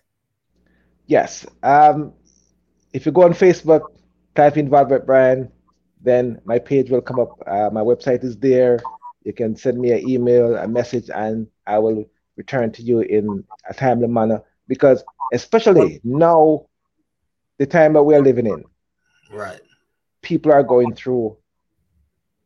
Yes. 1.06 1.46
Um, 1.64 2.14
if 2.94 3.06
you 3.06 3.12
go 3.12 3.24
on 3.24 3.34
Facebook, 3.34 3.82
type 4.36 4.56
in 4.56 4.70
Valbert 4.70 5.06
Bryan, 5.06 5.52
then 6.02 6.40
my 6.46 6.60
page 6.60 6.90
will 6.90 7.02
come 7.02 7.20
up. 7.20 7.38
Uh, 7.46 7.70
my 7.70 7.82
website 7.82 8.24
is 8.24 8.38
there. 8.38 8.80
You 9.26 9.34
can 9.34 9.54
send 9.54 9.78
me 9.78 9.92
an 9.92 10.10
email, 10.10 10.56
a 10.56 10.68
message, 10.68 11.10
and 11.14 11.46
I 11.68 11.78
will 11.78 12.10
return 12.38 12.72
to 12.72 12.82
you 12.82 13.02
in 13.02 13.44
a 13.70 13.74
timely 13.74 14.08
manner. 14.08 14.42
Because 14.70 15.04
especially 15.34 16.00
now, 16.06 16.68
the 17.58 17.66
time 17.66 17.94
that 17.94 18.04
we're 18.04 18.22
living 18.22 18.48
in, 18.48 18.64
right? 19.30 19.60
People 20.22 20.52
are 20.52 20.64
going 20.64 20.94
through 20.94 21.38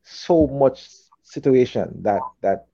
so 0.04 0.48
much 0.48 0.88
situation 1.24 2.02
that 2.04 2.30
that 2.42 2.66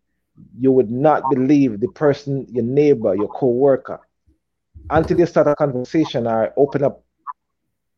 you 0.57 0.71
would 0.71 0.89
not 0.91 1.29
believe 1.29 1.79
the 1.79 1.87
person, 1.87 2.45
your 2.49 2.63
neighbor, 2.63 3.15
your 3.15 3.29
co-worker, 3.29 3.99
until 4.89 5.17
they 5.17 5.25
start 5.25 5.47
a 5.47 5.55
conversation 5.55 6.27
or 6.27 6.53
open 6.57 6.83
up 6.83 7.03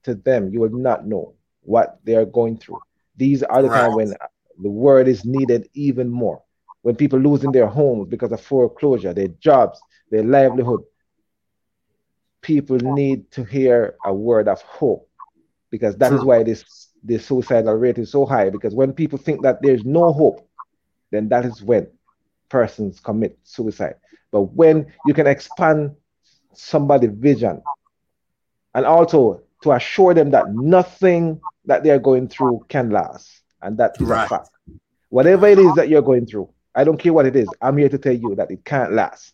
to 0.04 0.16
them, 0.16 0.50
you 0.52 0.60
will 0.60 0.70
not 0.70 1.06
know 1.08 1.34
what 1.62 2.00
they 2.04 2.16
are 2.16 2.26
going 2.26 2.58
through. 2.58 2.82
These 3.16 3.44
are 3.44 3.62
the 3.62 3.70
right. 3.70 3.70
time 3.70 3.94
when 3.94 4.14
the 4.62 4.70
word 4.70 5.08
is 5.08 5.26
needed 5.26 5.70
even 5.74 6.10
more. 6.10 6.42
When 6.82 6.96
people 6.96 7.20
losing 7.20 7.52
their 7.52 7.68
homes 7.68 8.08
because 8.10 8.32
of 8.32 8.42
foreclosure, 8.42 9.14
their 9.14 9.28
jobs, 9.28 9.84
their 10.10 10.24
livelihood, 10.24 10.82
people 12.42 12.78
need 12.78 13.32
to 13.32 13.44
hear 13.44 13.96
a 14.04 14.14
word 14.14 14.48
of 14.48 14.62
hope 14.62 15.08
because 15.70 15.98
that 15.98 16.14
is 16.14 16.24
why 16.24 16.44
this 16.44 16.91
the 17.04 17.18
suicidal 17.18 17.74
rate 17.74 17.98
is 17.98 18.12
so 18.12 18.26
high. 18.26 18.50
Because 18.50 18.74
when 18.74 18.94
people 18.94 19.18
think 19.18 19.42
that 19.44 19.62
there's 19.62 19.84
no 19.84 20.12
hope, 20.12 20.48
then 21.12 21.30
that 21.30 21.46
is 21.46 21.62
when 21.62 21.88
persons 22.50 23.00
commit 23.00 23.38
suicide. 23.44 23.96
But 24.32 24.42
when 24.54 24.92
you 25.06 25.14
can 25.14 25.28
expand 25.28 25.96
somebody's 26.54 27.12
vision 27.12 27.62
and 28.74 28.86
also 28.86 29.42
to 29.64 29.72
assure 29.74 30.14
them 30.14 30.32
that 30.32 30.54
nothing 30.54 31.40
that 31.66 31.84
they're 31.84 32.00
going 32.00 32.28
through 32.28 32.66
can 32.70 32.90
last. 32.90 33.42
And 33.62 33.78
that 33.78 33.96
is 34.00 34.08
right. 34.08 34.26
a 34.26 34.30
fact. 34.30 34.50
Whatever 35.10 35.48
it 35.48 35.60
is 35.60 35.74
that 35.76 35.90
you're 35.90 36.02
going 36.02 36.26
through, 36.26 36.50
I 36.74 36.84
don't 36.84 36.98
care 36.98 37.14
what 37.14 37.26
it 37.26 37.36
is, 37.36 37.50
I'm 37.62 37.78
here 37.78 37.90
to 37.90 37.98
tell 37.98 38.16
you 38.16 38.34
that 38.36 38.50
it 38.50 38.64
can't 38.66 38.94
last. 38.94 39.34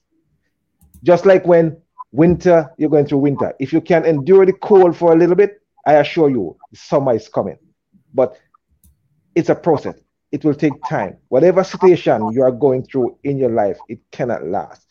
Just 1.03 1.25
like 1.25 1.45
when 1.45 1.77
winter, 2.11 2.71
you're 2.77 2.89
going 2.89 3.05
through 3.05 3.19
winter. 3.19 3.53
If 3.59 3.71
you 3.71 3.79
can 3.79 4.05
endure 4.05 4.45
the 4.45 4.53
cold 4.53 4.97
for 4.97 5.13
a 5.13 5.15
little 5.15 5.35
bit, 5.35 5.61
I 5.87 5.93
assure 5.93 6.29
you, 6.29 6.57
summer 6.73 7.15
is 7.15 7.29
coming. 7.29 7.57
But 8.13 8.37
it's 9.33 9.49
a 9.49 9.55
process. 9.55 9.95
It 10.31 10.43
will 10.43 10.53
take 10.53 10.83
time. 10.83 11.17
Whatever 11.29 11.63
situation 11.63 12.33
you 12.33 12.43
are 12.43 12.51
going 12.51 12.83
through 12.83 13.17
in 13.23 13.37
your 13.37 13.49
life, 13.49 13.79
it 13.87 13.99
cannot 14.11 14.43
last. 14.45 14.85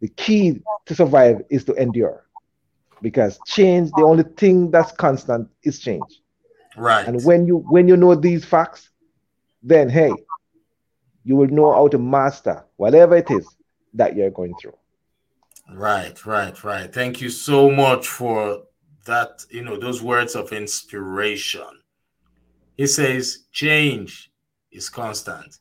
The 0.00 0.08
key 0.08 0.60
to 0.84 0.94
survive 0.94 1.40
is 1.48 1.64
to 1.64 1.72
endure 1.74 2.26
because 3.00 3.38
change 3.46 3.90
the 3.92 4.02
only 4.02 4.24
thing 4.36 4.70
that's 4.70 4.92
constant 4.92 5.48
is 5.62 5.78
change 5.78 6.22
right 6.76 7.06
and 7.06 7.22
when 7.24 7.46
you 7.46 7.58
when 7.68 7.88
you 7.88 7.96
know 7.96 8.14
these 8.14 8.44
facts 8.44 8.88
then 9.62 9.88
hey 9.88 10.16
you 11.22 11.36
will 11.36 11.48
know 11.48 11.72
how 11.72 11.88
to 11.88 11.98
master 11.98 12.64
whatever 12.76 13.16
it 13.16 13.30
is 13.30 13.56
that 13.92 14.16
you're 14.16 14.30
going 14.30 14.54
through 14.54 14.76
right 15.74 16.24
right 16.24 16.64
right 16.64 16.92
thank 16.92 17.20
you 17.20 17.28
so 17.28 17.70
much 17.70 18.06
for 18.06 18.62
that 19.04 19.44
you 19.50 19.62
know 19.62 19.78
those 19.78 20.02
words 20.02 20.34
of 20.34 20.52
inspiration 20.52 21.80
he 22.76 22.86
says 22.86 23.44
change 23.52 24.30
is 24.72 24.88
constant 24.88 25.58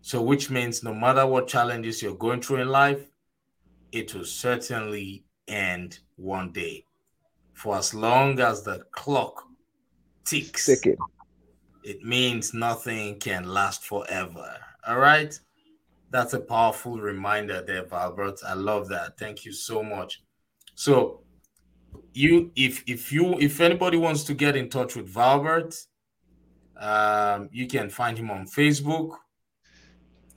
so 0.00 0.22
which 0.22 0.50
means 0.50 0.82
no 0.82 0.94
matter 0.94 1.26
what 1.26 1.48
challenges 1.48 2.02
you're 2.02 2.14
going 2.14 2.40
through 2.40 2.60
in 2.60 2.68
life 2.68 3.08
it 3.92 4.14
will 4.14 4.24
certainly 4.24 5.24
end 5.48 6.00
one 6.16 6.52
day. 6.52 6.84
For 7.54 7.76
as 7.76 7.94
long 7.94 8.38
as 8.40 8.62
the 8.62 8.80
clock 8.90 9.44
ticks, 10.24 10.66
Ticking. 10.66 10.96
it 11.84 12.02
means 12.02 12.52
nothing 12.52 13.18
can 13.18 13.44
last 13.48 13.84
forever. 13.84 14.56
All 14.86 14.98
right. 14.98 15.38
That's 16.10 16.34
a 16.34 16.40
powerful 16.40 17.00
reminder 17.00 17.62
there, 17.66 17.84
Valbert. 17.84 18.44
I 18.44 18.54
love 18.54 18.88
that. 18.88 19.18
Thank 19.18 19.44
you 19.44 19.52
so 19.52 19.82
much. 19.82 20.22
So 20.74 21.22
you 22.12 22.52
if 22.56 22.82
if 22.86 23.12
you 23.12 23.38
if 23.38 23.60
anybody 23.60 23.96
wants 23.96 24.24
to 24.24 24.34
get 24.34 24.56
in 24.56 24.68
touch 24.68 24.96
with 24.96 25.12
Valbert, 25.12 25.86
um, 26.76 27.48
you 27.52 27.66
can 27.66 27.90
find 27.90 28.18
him 28.18 28.30
on 28.30 28.46
Facebook. 28.46 29.16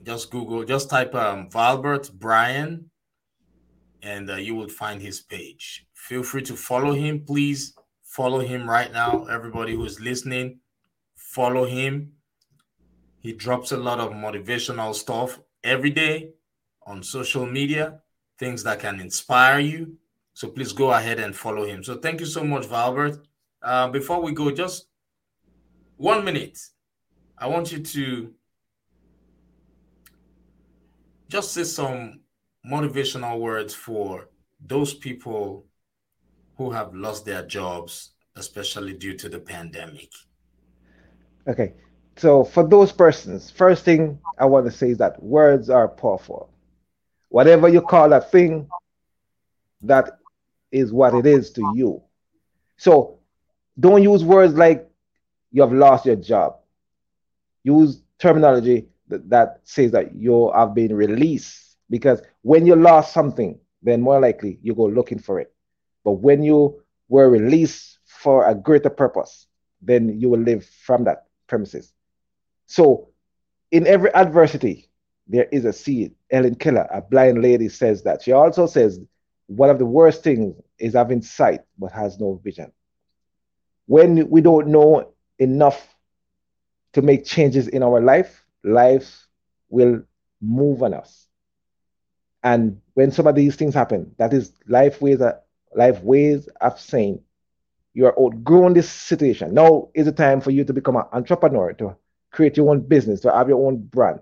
Just 0.02 0.30
Google, 0.30 0.64
just 0.64 0.88
type 0.90 1.14
um 1.14 1.48
Valbert 1.50 2.12
Bryan 2.12 2.90
and 4.02 4.30
uh, 4.30 4.36
you 4.36 4.54
will 4.54 4.68
find 4.68 5.00
his 5.00 5.20
page. 5.20 5.86
Feel 5.94 6.22
free 6.22 6.42
to 6.42 6.56
follow 6.56 6.92
him. 6.92 7.24
Please 7.24 7.74
follow 8.02 8.40
him 8.40 8.68
right 8.68 8.92
now. 8.92 9.24
Everybody 9.26 9.74
who's 9.74 10.00
listening, 10.00 10.60
follow 11.14 11.64
him. 11.66 12.12
He 13.20 13.32
drops 13.32 13.72
a 13.72 13.76
lot 13.76 14.00
of 14.00 14.12
motivational 14.12 14.94
stuff 14.94 15.38
every 15.62 15.90
day 15.90 16.30
on 16.86 17.02
social 17.02 17.46
media, 17.46 18.00
things 18.38 18.62
that 18.62 18.80
can 18.80 18.98
inspire 19.00 19.60
you. 19.60 19.96
So 20.34 20.48
please 20.48 20.72
go 20.72 20.92
ahead 20.92 21.18
and 21.18 21.34
follow 21.34 21.66
him. 21.66 21.84
So 21.84 21.96
thank 21.96 22.20
you 22.20 22.26
so 22.26 22.44
much, 22.44 22.64
Valbert. 22.66 23.18
Uh, 23.62 23.88
before 23.88 24.22
we 24.22 24.32
go, 24.32 24.50
just 24.50 24.86
one 25.96 26.24
minute. 26.24 26.58
I 27.36 27.46
want 27.46 27.72
you 27.72 27.78
to 27.78 28.34
just 31.28 31.52
say 31.52 31.64
some 31.64 32.20
motivational 32.66 33.38
words 33.38 33.74
for 33.74 34.28
those 34.66 34.92
people 34.92 35.66
who 36.56 36.70
have 36.70 36.94
lost 36.94 37.24
their 37.24 37.42
jobs, 37.46 38.10
especially 38.36 38.92
due 38.92 39.14
to 39.14 39.28
the 39.28 39.38
pandemic? 39.38 40.10
Okay. 41.48 41.72
So, 42.16 42.44
for 42.44 42.68
those 42.68 42.92
persons, 42.92 43.50
first 43.50 43.84
thing 43.84 44.18
I 44.38 44.44
want 44.44 44.66
to 44.66 44.72
say 44.72 44.90
is 44.90 44.98
that 44.98 45.22
words 45.22 45.70
are 45.70 45.88
powerful. 45.88 46.50
Whatever 47.30 47.68
you 47.68 47.80
call 47.80 48.12
a 48.12 48.20
thing, 48.20 48.68
that 49.82 50.18
is 50.72 50.92
what 50.92 51.14
it 51.14 51.26
is 51.26 51.50
to 51.52 51.72
you. 51.74 52.02
So, 52.76 53.18
don't 53.78 54.02
use 54.02 54.24
words 54.24 54.54
like 54.54 54.88
you 55.52 55.62
have 55.62 55.72
lost 55.72 56.06
your 56.06 56.16
job. 56.16 56.56
Use 57.62 58.02
terminology 58.18 58.88
that, 59.08 59.28
that 59.30 59.60
says 59.64 59.92
that 59.92 60.14
you 60.14 60.52
have 60.54 60.74
been 60.74 60.94
released 60.94 61.76
because 61.88 62.22
when 62.42 62.66
you 62.66 62.76
lost 62.76 63.12
something, 63.12 63.58
then 63.82 64.00
more 64.00 64.20
likely 64.20 64.58
you 64.62 64.74
go 64.74 64.86
looking 64.86 65.18
for 65.18 65.40
it. 65.40 65.52
But 66.04 66.12
when 66.12 66.42
you 66.42 66.82
were 67.08 67.28
released 67.28 67.98
for 68.04 68.46
a 68.46 68.54
greater 68.54 68.90
purpose, 68.90 69.46
then 69.82 70.20
you 70.20 70.28
will 70.28 70.40
live 70.40 70.64
from 70.64 71.04
that 71.04 71.26
premises. 71.46 71.92
So, 72.66 73.08
in 73.70 73.86
every 73.86 74.12
adversity, 74.14 74.88
there 75.26 75.46
is 75.52 75.64
a 75.64 75.72
seed. 75.72 76.14
Ellen 76.30 76.54
Keller, 76.54 76.88
a 76.92 77.00
blind 77.00 77.42
lady, 77.42 77.68
says 77.68 78.02
that. 78.02 78.22
She 78.22 78.32
also 78.32 78.66
says 78.66 79.00
one 79.50 79.68
of 79.68 79.78
the 79.78 79.86
worst 79.86 80.22
things 80.22 80.54
is 80.78 80.94
having 80.94 81.20
sight 81.20 81.62
but 81.76 81.90
has 81.90 82.20
no 82.20 82.40
vision. 82.44 82.70
When 83.86 84.30
we 84.30 84.40
don't 84.40 84.68
know 84.68 85.12
enough 85.40 85.88
to 86.92 87.02
make 87.02 87.24
changes 87.24 87.66
in 87.66 87.82
our 87.82 88.00
life, 88.00 88.44
life 88.62 89.26
will 89.68 90.02
move 90.40 90.84
on 90.84 90.94
us. 90.94 91.26
And 92.44 92.80
when 92.94 93.10
some 93.10 93.26
of 93.26 93.34
these 93.34 93.56
things 93.56 93.74
happen, 93.74 94.14
that 94.18 94.32
is 94.32 94.52
life 94.68 95.02
ways, 95.02 95.20
life 95.74 96.00
ways 96.00 96.48
of 96.60 96.80
saying 96.80 97.20
you 97.92 98.06
are 98.06 98.18
outgrown 98.20 98.74
this 98.74 98.88
situation. 98.88 99.52
Now 99.52 99.88
is 99.94 100.06
the 100.06 100.12
time 100.12 100.40
for 100.40 100.52
you 100.52 100.64
to 100.64 100.72
become 100.72 100.94
an 100.94 101.06
entrepreneur, 101.12 101.72
to 101.72 101.96
create 102.30 102.56
your 102.56 102.70
own 102.70 102.82
business, 102.82 103.20
to 103.22 103.32
have 103.32 103.48
your 103.48 103.66
own 103.66 103.78
brand. 103.78 104.20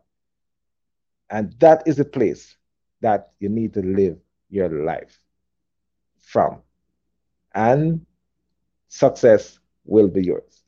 And 1.28 1.52
that 1.60 1.82
is 1.86 1.96
the 1.96 2.06
place 2.06 2.56
that 3.02 3.32
you 3.40 3.50
need 3.50 3.74
to 3.74 3.82
live 3.82 4.18
your 4.50 4.84
life 4.84 5.18
from. 6.20 6.62
And 7.54 8.06
success 8.88 9.58
will 9.84 10.08
be 10.08 10.24
yours. 10.24 10.62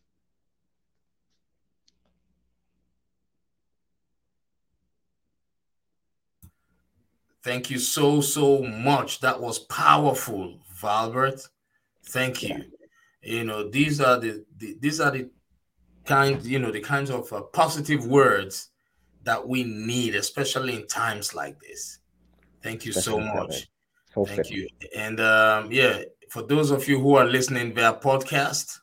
Thank 7.42 7.70
you 7.70 7.78
so, 7.78 8.20
so 8.20 8.62
much. 8.62 9.20
That 9.20 9.40
was 9.40 9.60
powerful, 9.60 10.58
Valbert. 10.78 11.48
Thank 12.04 12.42
you. 12.42 12.48
Yeah. 12.48 13.36
You 13.38 13.44
know, 13.44 13.68
these 13.68 14.00
are 14.00 14.18
the, 14.18 14.44
the, 14.58 14.76
these 14.80 15.00
are 15.00 15.10
the 15.10 15.30
kind, 16.04 16.42
you 16.44 16.58
know, 16.58 16.70
the 16.70 16.80
kinds 16.80 17.10
of 17.10 17.32
uh, 17.32 17.42
positive 17.42 18.06
words 18.06 18.70
that 19.24 19.46
we 19.46 19.64
need, 19.64 20.14
especially 20.14 20.76
in 20.76 20.86
times 20.86 21.34
like 21.34 21.58
this. 21.60 21.99
Thank 22.62 22.84
you 22.84 22.92
so 22.92 23.18
much. 23.18 23.68
Thank 24.26 24.50
you. 24.50 24.68
And 24.96 25.20
um, 25.20 25.72
yeah, 25.72 26.02
for 26.30 26.42
those 26.42 26.70
of 26.70 26.88
you 26.88 27.00
who 27.00 27.16
are 27.16 27.24
listening 27.24 27.72
via 27.74 27.94
podcast, 27.94 28.80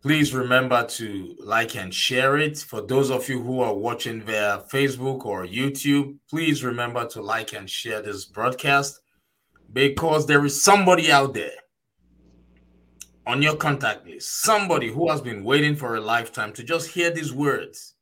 Please 0.00 0.32
remember 0.32 0.86
to 0.86 1.34
like 1.40 1.74
and 1.76 1.92
share 1.92 2.38
it. 2.38 2.56
For 2.58 2.80
those 2.80 3.10
of 3.10 3.28
you 3.28 3.42
who 3.42 3.60
are 3.60 3.74
watching 3.74 4.22
via 4.22 4.62
Facebook 4.72 5.26
or 5.26 5.44
YouTube, 5.44 6.16
please 6.30 6.62
remember 6.62 7.04
to 7.08 7.20
like 7.20 7.52
and 7.52 7.68
share 7.68 8.00
this 8.00 8.24
broadcast 8.24 9.00
because 9.72 10.24
there 10.26 10.44
is 10.44 10.62
somebody 10.62 11.10
out 11.10 11.34
there 11.34 11.50
on 13.26 13.42
your 13.42 13.56
contact 13.56 14.06
list, 14.06 14.40
somebody 14.42 14.90
who 14.90 15.10
has 15.10 15.20
been 15.20 15.42
waiting 15.42 15.74
for 15.74 15.96
a 15.96 16.00
lifetime 16.00 16.52
to 16.52 16.62
just 16.62 16.88
hear 16.88 17.10
these 17.10 17.32
words, 17.32 17.94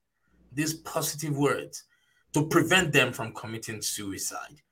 these 0.53 0.75
positive 0.75 1.37
words, 1.37 1.85
to 2.37 2.47
prevent 2.47 2.93
them 2.93 3.13
from 3.13 3.33
committing 3.33 3.83
suicide. 3.83 4.63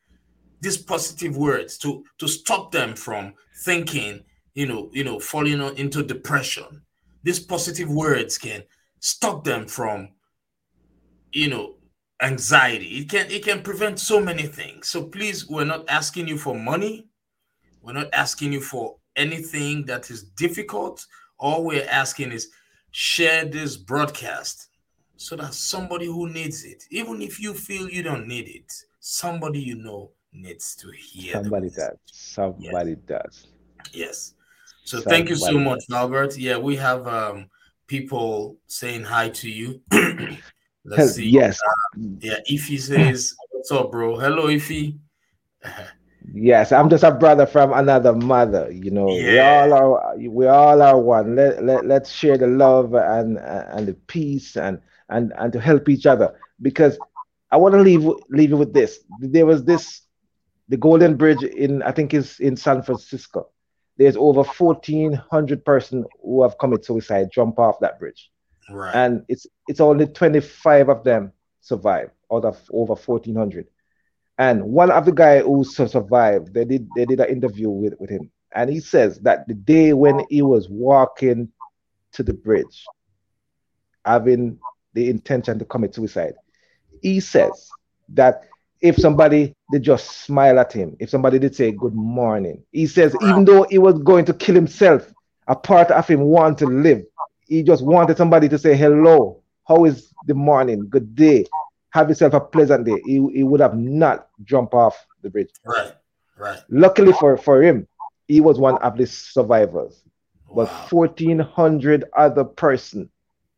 These 0.61 0.79
positive 0.79 1.37
words 1.37 1.79
to 1.79 2.05
to 2.19 2.29
stop 2.29 2.71
them 2.71 2.95
from 2.95 3.35
thinking, 3.65 4.25
you 4.55 4.67
know, 4.67 4.91
you 4.93 5.05
know, 5.05 5.19
falling 5.19 5.61
into 5.77 6.03
depression 6.03 6.85
these 7.25 7.41
positive 7.41 7.91
words 7.91 8.39
can 8.39 8.63
stop 9.01 9.45
them 9.45 9.67
from, 9.67 10.11
you 11.33 11.49
know, 11.49 11.77
anxiety. 12.23 12.99
It 12.99 13.09
can 13.09 13.31
it 13.31 13.45
can 13.45 13.63
prevent 13.63 13.99
so 13.99 14.21
many 14.21 14.45
things. 14.45 14.89
So 14.89 15.05
please, 15.05 15.49
we're 15.49 15.65
not 15.65 15.89
asking 15.89 16.29
you 16.29 16.39
for 16.39 16.55
money. 16.55 17.09
We're 17.83 17.95
not 17.95 18.13
asking 18.13 18.53
you 18.53 18.61
for 18.61 18.97
anything 19.17 19.87
that 19.87 20.11
is 20.11 20.23
difficult. 20.23 21.05
All 21.39 21.65
we're 21.65 21.89
asking 21.91 22.33
is 22.33 22.51
share 22.93 23.45
this 23.47 23.77
broadcast 23.77 24.69
so 25.17 25.37
that 25.37 25.55
somebody 25.55 26.07
who 26.07 26.29
needs 26.29 26.65
it, 26.65 26.85
even 26.91 27.23
if 27.23 27.41
you 27.41 27.55
feel 27.55 27.89
you 27.89 28.03
don't 28.03 28.27
need 28.27 28.49
it, 28.49 28.73
somebody 29.01 29.61
you 29.61 29.77
know 29.77 30.11
needs 30.33 30.75
to 30.77 30.91
hear. 30.91 31.35
Somebody 31.35 31.71
does. 31.71 31.97
Somebody 32.07 32.91
yes. 32.91 32.99
does. 33.07 33.47
Yes. 33.93 34.35
So 34.85 34.99
somebody 34.99 35.17
thank 35.17 35.29
you 35.31 35.37
so 35.37 35.59
much, 35.59 35.87
does. 35.89 35.97
Albert. 35.97 36.39
Yeah, 36.39 36.59
we 36.59 36.77
have 36.77 37.07
um, 37.07 37.49
people 37.87 38.57
saying 38.67 39.05
hi 39.05 39.29
to 39.31 39.51
you. 39.51 39.81
Let's 40.85 41.15
see. 41.15 41.29
Yes. 41.29 41.59
Uh, 41.67 42.01
yeah, 42.21 42.39
Ify 42.51 42.79
says, 42.79 43.35
What's 43.51 43.73
up, 43.73 43.91
bro? 43.93 44.19
Hello, 44.19 44.49
Ify. 44.49 44.99
yes, 46.35 46.73
I'm 46.73 46.91
just 46.91 47.05
a 47.05 47.11
brother 47.11 47.47
from 47.47 47.73
another 47.73 48.15
mother. 48.15 48.71
You 48.71 48.91
know, 48.91 49.09
yeah. 49.17 49.33
we 49.67 49.73
all 49.73 49.73
are 49.73 50.17
we 50.19 50.47
all 50.47 50.83
are 50.83 50.99
one. 50.99 51.37
Let, 51.37 51.65
let 51.65 51.87
let's 51.87 52.11
share 52.11 52.37
the 52.37 52.47
love 52.47 52.93
and 52.95 53.39
and 53.39 53.89
the 53.89 53.95
peace 53.95 54.57
and 54.57 54.81
and 55.09 55.33
and 55.39 55.53
to 55.53 55.61
help 55.61 55.89
each 55.89 56.07
other. 56.07 56.39
Because 56.63 56.99
I 57.51 57.57
want 57.57 57.75
to 57.75 57.81
leave 57.81 58.05
leave 58.29 58.51
you 58.51 58.57
with 58.57 58.73
this. 58.73 59.01
There 59.21 59.47
was 59.47 59.65
this 59.65 60.03
the 60.69 60.77
Golden 60.77 61.17
Bridge 61.17 61.43
in 61.43 61.83
I 61.83 61.93
think 61.93 62.15
is 62.15 62.41
in 62.41 62.57
San 62.57 62.83
Francisco. 62.83 63.49
There's 63.97 64.17
over 64.17 64.43
1,400 64.43 65.65
person 65.65 66.05
who 66.21 66.43
have 66.43 66.59
committed 66.59 66.85
suicide, 66.85 67.31
jump 67.33 67.61
off 67.61 67.79
that 67.81 68.01
bridge. 68.01 68.31
Right. 68.69 68.93
And 68.95 69.25
it's 69.29 69.47
it's 69.69 69.81
only 69.81 70.07
25 70.07 70.89
of 70.89 71.05
them 71.05 71.33
survive 71.61 72.11
out 72.33 72.45
of 72.45 72.59
over 72.73 72.95
1,400. 72.95 73.67
And 74.37 74.65
one 74.65 74.91
of 74.91 75.05
the 75.05 75.13
guy 75.13 75.41
who 75.41 75.63
survived, 75.65 76.55
they 76.55 76.65
did 76.65 76.89
they 76.97 77.05
did 77.05 77.21
an 77.21 77.29
interview 77.29 77.71
with, 77.71 77.95
with 78.01 78.11
him, 78.11 78.31
and 78.53 78.69
he 78.69 78.81
says 78.81 79.21
that 79.21 79.47
the 79.47 79.55
day 79.55 79.93
when 79.93 80.25
he 80.29 80.43
was 80.43 80.69
walking 80.69 81.53
to 82.13 82.23
the 82.23 82.35
bridge, 82.35 82.85
having 84.05 84.59
the 84.95 85.11
intention 85.11 85.59
to 85.59 85.65
commit 85.65 85.95
suicide, 85.95 86.35
he 87.03 87.21
says 87.21 87.71
that 88.11 88.45
if 88.81 88.97
somebody 88.97 89.55
did 89.71 89.83
just 89.83 90.25
smile 90.25 90.59
at 90.59 90.73
him, 90.73 90.97
if 91.01 91.11
somebody 91.11 91.39
did 91.39 91.55
say 91.55 91.73
good 91.73 91.95
morning, 91.95 92.63
he 92.71 92.87
says 92.87 93.17
even 93.23 93.45
though 93.45 93.67
he 93.71 93.79
was 93.79 93.99
going 94.01 94.25
to 94.27 94.35
kill 94.35 94.55
himself, 94.55 95.13
a 95.47 95.57
part 95.57 95.91
of 95.91 96.07
him 96.07 96.21
wanted 96.21 96.67
to 96.67 96.67
live. 96.67 97.05
He 97.47 97.63
just 97.63 97.85
wanted 97.85 98.17
somebody 98.17 98.49
to 98.49 98.59
say 98.59 98.77
hello. 98.77 99.43
How 99.67 99.85
is 99.85 100.13
the 100.27 100.35
morning? 100.35 100.89
Good 100.89 101.15
day. 101.15 101.47
Have 101.91 102.09
yourself 102.09 102.35
a 102.35 102.41
pleasant 102.41 102.87
day. 102.87 103.01
He, 103.05 103.27
he 103.33 103.43
would 103.43 103.61
have 103.61 103.77
not 103.77 104.29
jumped 104.45 104.75
off 104.75 105.07
the 105.23 105.31
bridge. 105.31 105.51
Right, 105.65 105.93
right. 106.37 106.59
Luckily 106.69 107.13
for, 107.13 107.37
for 107.37 107.63
him, 107.63 107.87
he 108.27 108.41
was 108.41 108.59
one 108.59 108.79
of 108.79 108.97
the 108.97 109.07
survivors. 109.07 110.03
Wow. 110.49 110.65
But 110.65 110.93
1,400 110.93 112.05
other 112.17 112.45
person 112.45 113.11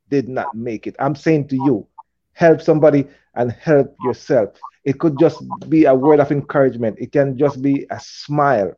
did 0.08 0.28
not 0.28 0.54
make 0.54 0.86
it. 0.86 0.96
I'm 0.98 1.14
saying 1.14 1.48
to 1.48 1.56
you, 1.56 1.86
help 2.32 2.60
somebody 2.60 3.06
and 3.34 3.50
help 3.52 3.96
yourself. 3.98 4.50
It 4.84 4.98
could 5.00 5.18
just 5.18 5.42
be 5.68 5.84
a 5.84 5.94
word 5.94 6.20
of 6.20 6.30
encouragement. 6.30 6.96
It 6.98 7.12
can 7.12 7.36
just 7.36 7.60
be 7.60 7.86
a 7.90 7.98
smile. 7.98 8.74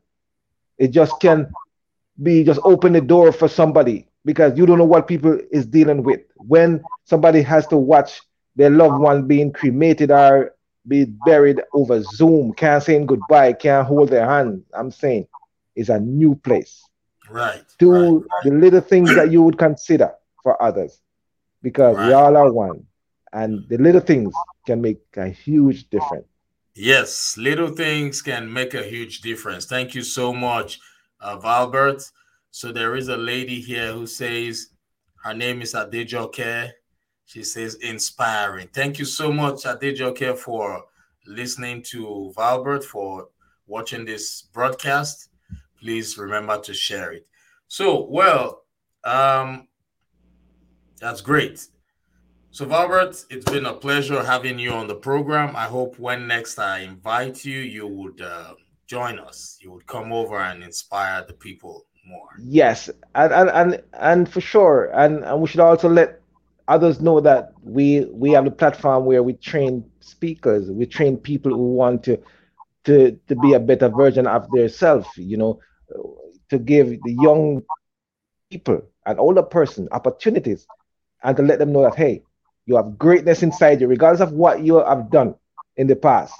It 0.77 0.87
just 0.89 1.19
can 1.19 1.53
be 2.21 2.43
just 2.43 2.59
open 2.63 2.93
the 2.93 3.01
door 3.01 3.31
for 3.31 3.47
somebody 3.47 4.07
because 4.25 4.57
you 4.57 4.65
don't 4.65 4.77
know 4.77 4.85
what 4.85 5.07
people 5.07 5.39
is 5.51 5.65
dealing 5.65 6.03
with. 6.03 6.21
When 6.35 6.83
somebody 7.03 7.41
has 7.43 7.67
to 7.67 7.77
watch 7.77 8.21
their 8.55 8.69
loved 8.69 8.95
one 8.95 9.27
being 9.27 9.51
cremated 9.51 10.09
or 10.09 10.55
be 10.87 11.05
buried 11.05 11.61
over 11.73 12.01
Zoom, 12.01 12.53
can't 12.53 12.81
say 12.81 13.03
goodbye, 13.03 13.53
can't 13.53 13.87
hold 13.87 14.09
their 14.09 14.27
hand. 14.27 14.63
I'm 14.73 14.91
saying 14.91 15.27
it's 15.75 15.89
a 15.89 15.99
new 15.99 16.35
place. 16.35 16.89
Right. 17.29 17.63
Do 17.77 17.91
right, 17.91 18.13
right. 18.13 18.43
the 18.43 18.51
little 18.51 18.81
things 18.81 19.13
that 19.15 19.31
you 19.31 19.43
would 19.43 19.57
consider 19.57 20.13
for 20.41 20.61
others 20.61 20.99
because 21.61 21.95
right. 21.95 22.07
we 22.07 22.13
all 22.13 22.35
are 22.37 22.51
one 22.51 22.85
and 23.33 23.67
the 23.69 23.77
little 23.77 24.01
things 24.01 24.33
can 24.65 24.81
make 24.81 25.01
a 25.17 25.27
huge 25.27 25.89
difference. 25.89 26.25
Yes, 26.75 27.37
little 27.37 27.69
things 27.69 28.21
can 28.21 28.51
make 28.51 28.73
a 28.73 28.83
huge 28.83 29.21
difference. 29.21 29.65
Thank 29.65 29.95
you 29.95 30.03
so 30.03 30.33
much, 30.33 30.79
uh, 31.19 31.37
Valbert. 31.37 32.09
So 32.51 32.71
there 32.71 32.95
is 32.95 33.09
a 33.09 33.17
lady 33.17 33.59
here 33.59 33.91
who 33.93 34.07
says 34.07 34.69
her 35.23 35.33
name 35.33 35.61
is 35.61 35.73
Adejoke. 35.73 36.71
She 37.25 37.43
says 37.43 37.75
inspiring. 37.75 38.69
Thank 38.73 38.97
you 38.97 39.05
so 39.05 39.31
much, 39.31 39.63
Adejoke, 39.65 40.37
for 40.37 40.83
listening 41.27 41.83
to 41.83 42.33
Valbert, 42.35 42.83
for 42.83 43.27
watching 43.67 44.05
this 44.05 44.43
broadcast. 44.53 45.29
Please 45.79 46.17
remember 46.17 46.59
to 46.61 46.73
share 46.73 47.11
it. 47.11 47.27
So, 47.67 48.05
well, 48.09 48.63
um, 49.03 49.67
that's 50.99 51.21
great. 51.21 51.67
So, 52.51 52.65
Valbert, 52.65 53.25
it's 53.29 53.45
been 53.45 53.65
a 53.65 53.73
pleasure 53.73 54.23
having 54.23 54.57
you 54.57 54.71
on 54.71 54.87
the 54.87 54.95
program. 54.95 55.55
I 55.55 55.65
hope 55.65 55.99
when 55.99 56.27
next 56.27 56.57
I 56.57 56.79
invite 56.79 57.45
you, 57.45 57.59
you 57.59 57.85
would 57.87 58.21
uh, 58.21 58.55
join 58.87 59.19
us. 59.19 59.57
You 59.61 59.71
would 59.71 59.85
come 59.85 60.11
over 60.11 60.39
and 60.39 60.63
inspire 60.63 61.23
the 61.27 61.33
people 61.33 61.85
more. 62.07 62.29
Yes, 62.39 62.89
and 63.13 63.31
and 63.31 63.49
and, 63.49 63.83
and 63.93 64.29
for 64.29 64.41
sure, 64.41 64.89
and, 64.93 65.23
and 65.23 65.39
we 65.41 65.47
should 65.47 65.59
also 65.59 65.89
let 65.89 66.21
others 66.67 66.99
know 67.01 67.19
that 67.19 67.53
we 67.63 68.05
we 68.11 68.31
have 68.31 68.47
a 68.47 68.51
platform 68.51 69.05
where 69.05 69.21
we 69.21 69.33
train 69.33 69.83
speakers, 69.99 70.71
we 70.71 70.85
train 70.85 71.17
people 71.17 71.51
who 71.51 71.73
want 71.73 72.03
to 72.03 72.17
to 72.85 73.11
to 73.27 73.35
be 73.35 73.53
a 73.53 73.59
better 73.59 73.89
version 73.89 74.25
of 74.25 74.49
themselves. 74.49 75.07
You 75.17 75.37
know, 75.37 75.59
to 76.49 76.57
give 76.57 76.89
the 76.89 77.15
young 77.21 77.61
people 78.49 78.81
and 79.05 79.19
older 79.19 79.43
person 79.43 79.87
opportunities, 79.91 80.65
and 81.23 81.37
to 81.37 81.43
let 81.43 81.59
them 81.59 81.71
know 81.71 81.83
that 81.83 81.95
hey 81.95 82.23
you 82.69 82.75
have 82.75 82.99
greatness 82.99 83.41
inside 83.41 83.81
you, 83.81 83.87
regardless 83.87 84.21
of 84.21 84.31
what 84.33 84.61
you 84.61 84.75
have 84.77 85.09
done 85.09 85.33
in 85.75 85.87
the 85.87 85.95
past. 85.95 86.35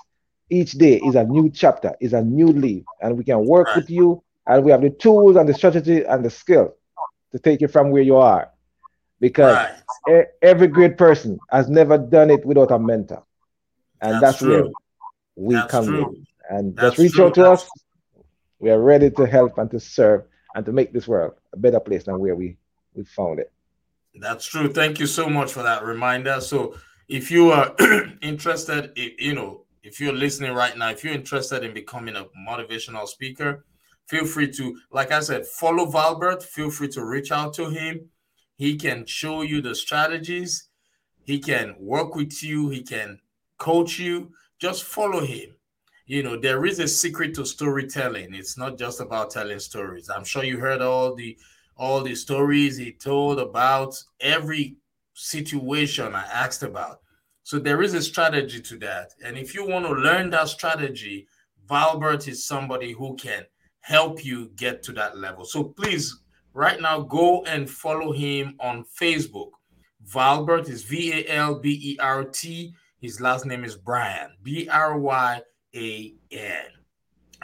Each 0.51 0.73
day 0.73 0.97
is 0.97 1.15
a 1.15 1.23
new 1.23 1.49
chapter, 1.49 1.95
is 1.99 2.13
a 2.13 2.21
new 2.21 2.47
leaf, 2.47 2.84
and 3.01 3.17
we 3.17 3.23
can 3.23 3.45
work 3.45 3.75
with 3.75 3.89
you. 3.89 4.21
And 4.45 4.63
we 4.63 4.69
have 4.69 4.82
the 4.82 4.91
tools 4.91 5.38
and 5.38 5.49
the 5.49 5.55
strategy 5.55 6.03
and 6.03 6.23
the 6.23 6.30
skill 6.30 6.75
to 7.32 7.39
take 7.39 7.61
you 7.61 7.67
from 7.67 7.89
where 7.89 8.03
you 8.03 8.17
are. 8.17 8.51
Because 9.19 9.57
right. 10.07 10.27
every 10.43 10.67
great 10.67 10.99
person 10.99 11.39
has 11.49 11.67
never 11.67 11.97
done 11.97 12.30
it 12.30 12.45
without 12.45 12.71
a 12.71 12.77
mentor. 12.77 13.23
And 13.99 14.21
that's, 14.21 14.39
that's 14.39 14.41
where 14.41 14.63
we 15.36 15.55
that's 15.55 15.71
come 15.71 15.86
true. 15.86 16.09
in. 16.09 16.27
And 16.49 16.75
that's 16.75 16.95
just 16.95 16.99
reach 16.99 17.13
true. 17.13 17.25
out 17.25 17.34
to 17.36 17.51
us. 17.51 17.69
We 18.59 18.69
are 18.69 18.80
ready 18.80 19.09
to 19.09 19.25
help 19.25 19.57
and 19.57 19.69
to 19.71 19.80
serve 19.80 20.25
and 20.53 20.63
to 20.65 20.71
make 20.71 20.93
this 20.93 21.07
world 21.07 21.34
a 21.53 21.57
better 21.57 21.80
place 21.80 22.03
than 22.03 22.19
where 22.19 22.36
we, 22.36 22.57
we 22.93 23.03
found 23.03 23.39
it. 23.39 23.51
That's 24.16 24.45
true. 24.45 24.72
Thank 24.72 24.99
you 24.99 25.07
so 25.07 25.30
much 25.30 25.51
for 25.51 25.64
that 25.64 25.84
reminder. 25.84 26.41
So, 26.41 26.76
if 27.07 27.32
you 27.32 27.51
are 27.51 27.76
interested, 28.22 28.91
you 28.95 29.34
know, 29.34 29.66
if 29.84 29.99
you're 29.99 30.14
listening 30.14 30.53
right 30.53 30.78
now, 30.78 30.89
if 30.89 31.03
you're 31.03 31.14
interested 31.14 31.64
in 31.64 31.74
becoming 31.74 32.16
a 32.16 32.26
motivational 32.47 33.07
speaker, 33.07 33.66
feel 34.07 34.26
free 34.26 34.51
to, 34.51 34.78
like 34.91 35.12
I 35.12 35.22
said, 35.22 35.45
follow 35.47 35.86
Valbert. 35.86 36.43
Feel 36.43 36.70
free 36.70 36.89
to 36.89 37.03
reach 37.03 37.32
out 37.32 37.53
to 37.55 37.70
him. 37.70 38.10
He 38.55 38.76
can 38.76 39.05
show 39.05 39.41
you 39.41 39.62
the 39.62 39.74
strategies. 39.74 40.70
He 41.24 41.39
can 41.39 41.76
work 41.80 42.16
with 42.16 42.43
you. 42.43 42.70
He 42.70 42.82
can 42.84 43.20
coach 43.57 43.97
you. 43.99 44.32
Just 44.60 44.84
follow 44.84 45.24
him. 45.26 45.55
You 46.05 46.24
know, 46.24 46.39
there 46.39 46.66
is 46.66 46.80
a 46.80 46.88
secret 46.88 47.36
to 47.36 47.45
storytelling. 47.45 48.34
It's 48.34 48.57
not 48.57 48.78
just 48.78 48.99
about 48.99 49.30
telling 49.32 49.60
stories. 49.60 50.10
I'm 50.10 50.24
sure 50.24 50.43
you 50.43 50.57
heard 50.57 50.82
all 50.82 51.16
the 51.16 51.38
all 51.80 52.03
the 52.03 52.13
stories 52.13 52.77
he 52.77 52.91
told 52.91 53.39
about 53.39 53.95
every 54.19 54.75
situation 55.13 56.13
I 56.13 56.25
asked 56.25 56.61
about. 56.61 56.99
So 57.43 57.57
there 57.57 57.82
is 57.82 57.93
a 57.93 58.01
strategy 58.01 58.61
to 58.61 58.77
that. 58.80 59.13
And 59.23 59.38
if 59.38 59.55
you 59.55 59.65
want 59.65 59.86
to 59.86 59.93
learn 59.93 60.30
that 60.32 60.49
strategy, 60.49 61.27
Valbert 61.67 62.27
is 62.27 62.45
somebody 62.45 62.91
who 62.91 63.15
can 63.15 63.43
help 63.80 64.23
you 64.23 64.51
get 64.55 64.84
to 64.84 64.91
that 64.93 65.17
level. 65.17 65.45
So 65.45 65.63
please, 65.63 66.21
right 66.53 66.80
now, 66.82 66.99
go 66.99 67.43
and 67.45 67.69
follow 67.69 68.11
him 68.11 68.55
on 68.59 68.84
Facebook. 69.01 69.51
Valbert 70.05 70.69
is 70.69 70.84
V 70.84 71.13
A 71.13 71.27
L 71.30 71.59
B 71.59 71.80
E 71.82 71.97
R 71.99 72.25
T. 72.25 72.73
His 72.99 73.21
last 73.21 73.45
name 73.45 73.63
is 73.63 73.77
Bryan, 73.77 74.32
B 74.43 74.67
R 74.67 74.99
Y 74.99 75.41
A 75.75 76.13
N. 76.32 76.65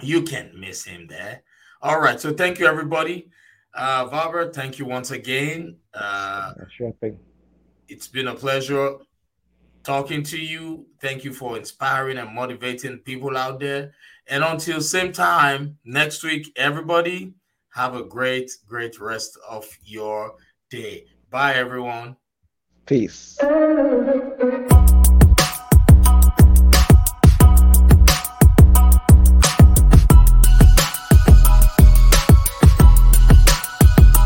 You 0.02 0.24
can't 0.24 0.54
miss 0.56 0.84
him 0.84 1.08
there. 1.08 1.42
All 1.82 2.00
right. 2.02 2.20
So 2.20 2.34
thank 2.34 2.60
you, 2.60 2.68
everybody. 2.68 3.30
Uh, 3.76 4.08
Valbert, 4.08 4.54
thank 4.54 4.80
you 4.80 4.86
once 4.86 5.12
again. 5.12 5.76
Uh, 5.94 6.54
sure 6.78 6.94
thing. 7.02 7.20
It's 7.90 8.08
been 8.08 8.30
a 8.30 8.36
pleasure 8.36 8.96
talking 9.84 10.24
to 10.24 10.38
you. 10.40 10.88
Thank 11.02 11.24
you 11.26 11.34
for 11.34 11.58
inspiring 11.58 12.18
and 12.18 12.34
motivating 12.34 13.00
people 13.00 13.36
out 13.38 13.60
there. 13.60 13.94
And 14.28 14.44
until 14.44 14.82
same 14.82 15.12
time 15.12 15.78
next 15.84 16.24
week, 16.24 16.52
everybody 16.56 17.34
have 17.74 17.96
a 17.96 18.04
great, 18.04 18.50
great 18.66 19.00
rest 19.00 19.38
of 19.48 19.68
your 19.84 20.36
day. 20.70 21.06
Bye, 21.30 21.56
everyone. 21.56 22.16
Peace. 22.86 23.38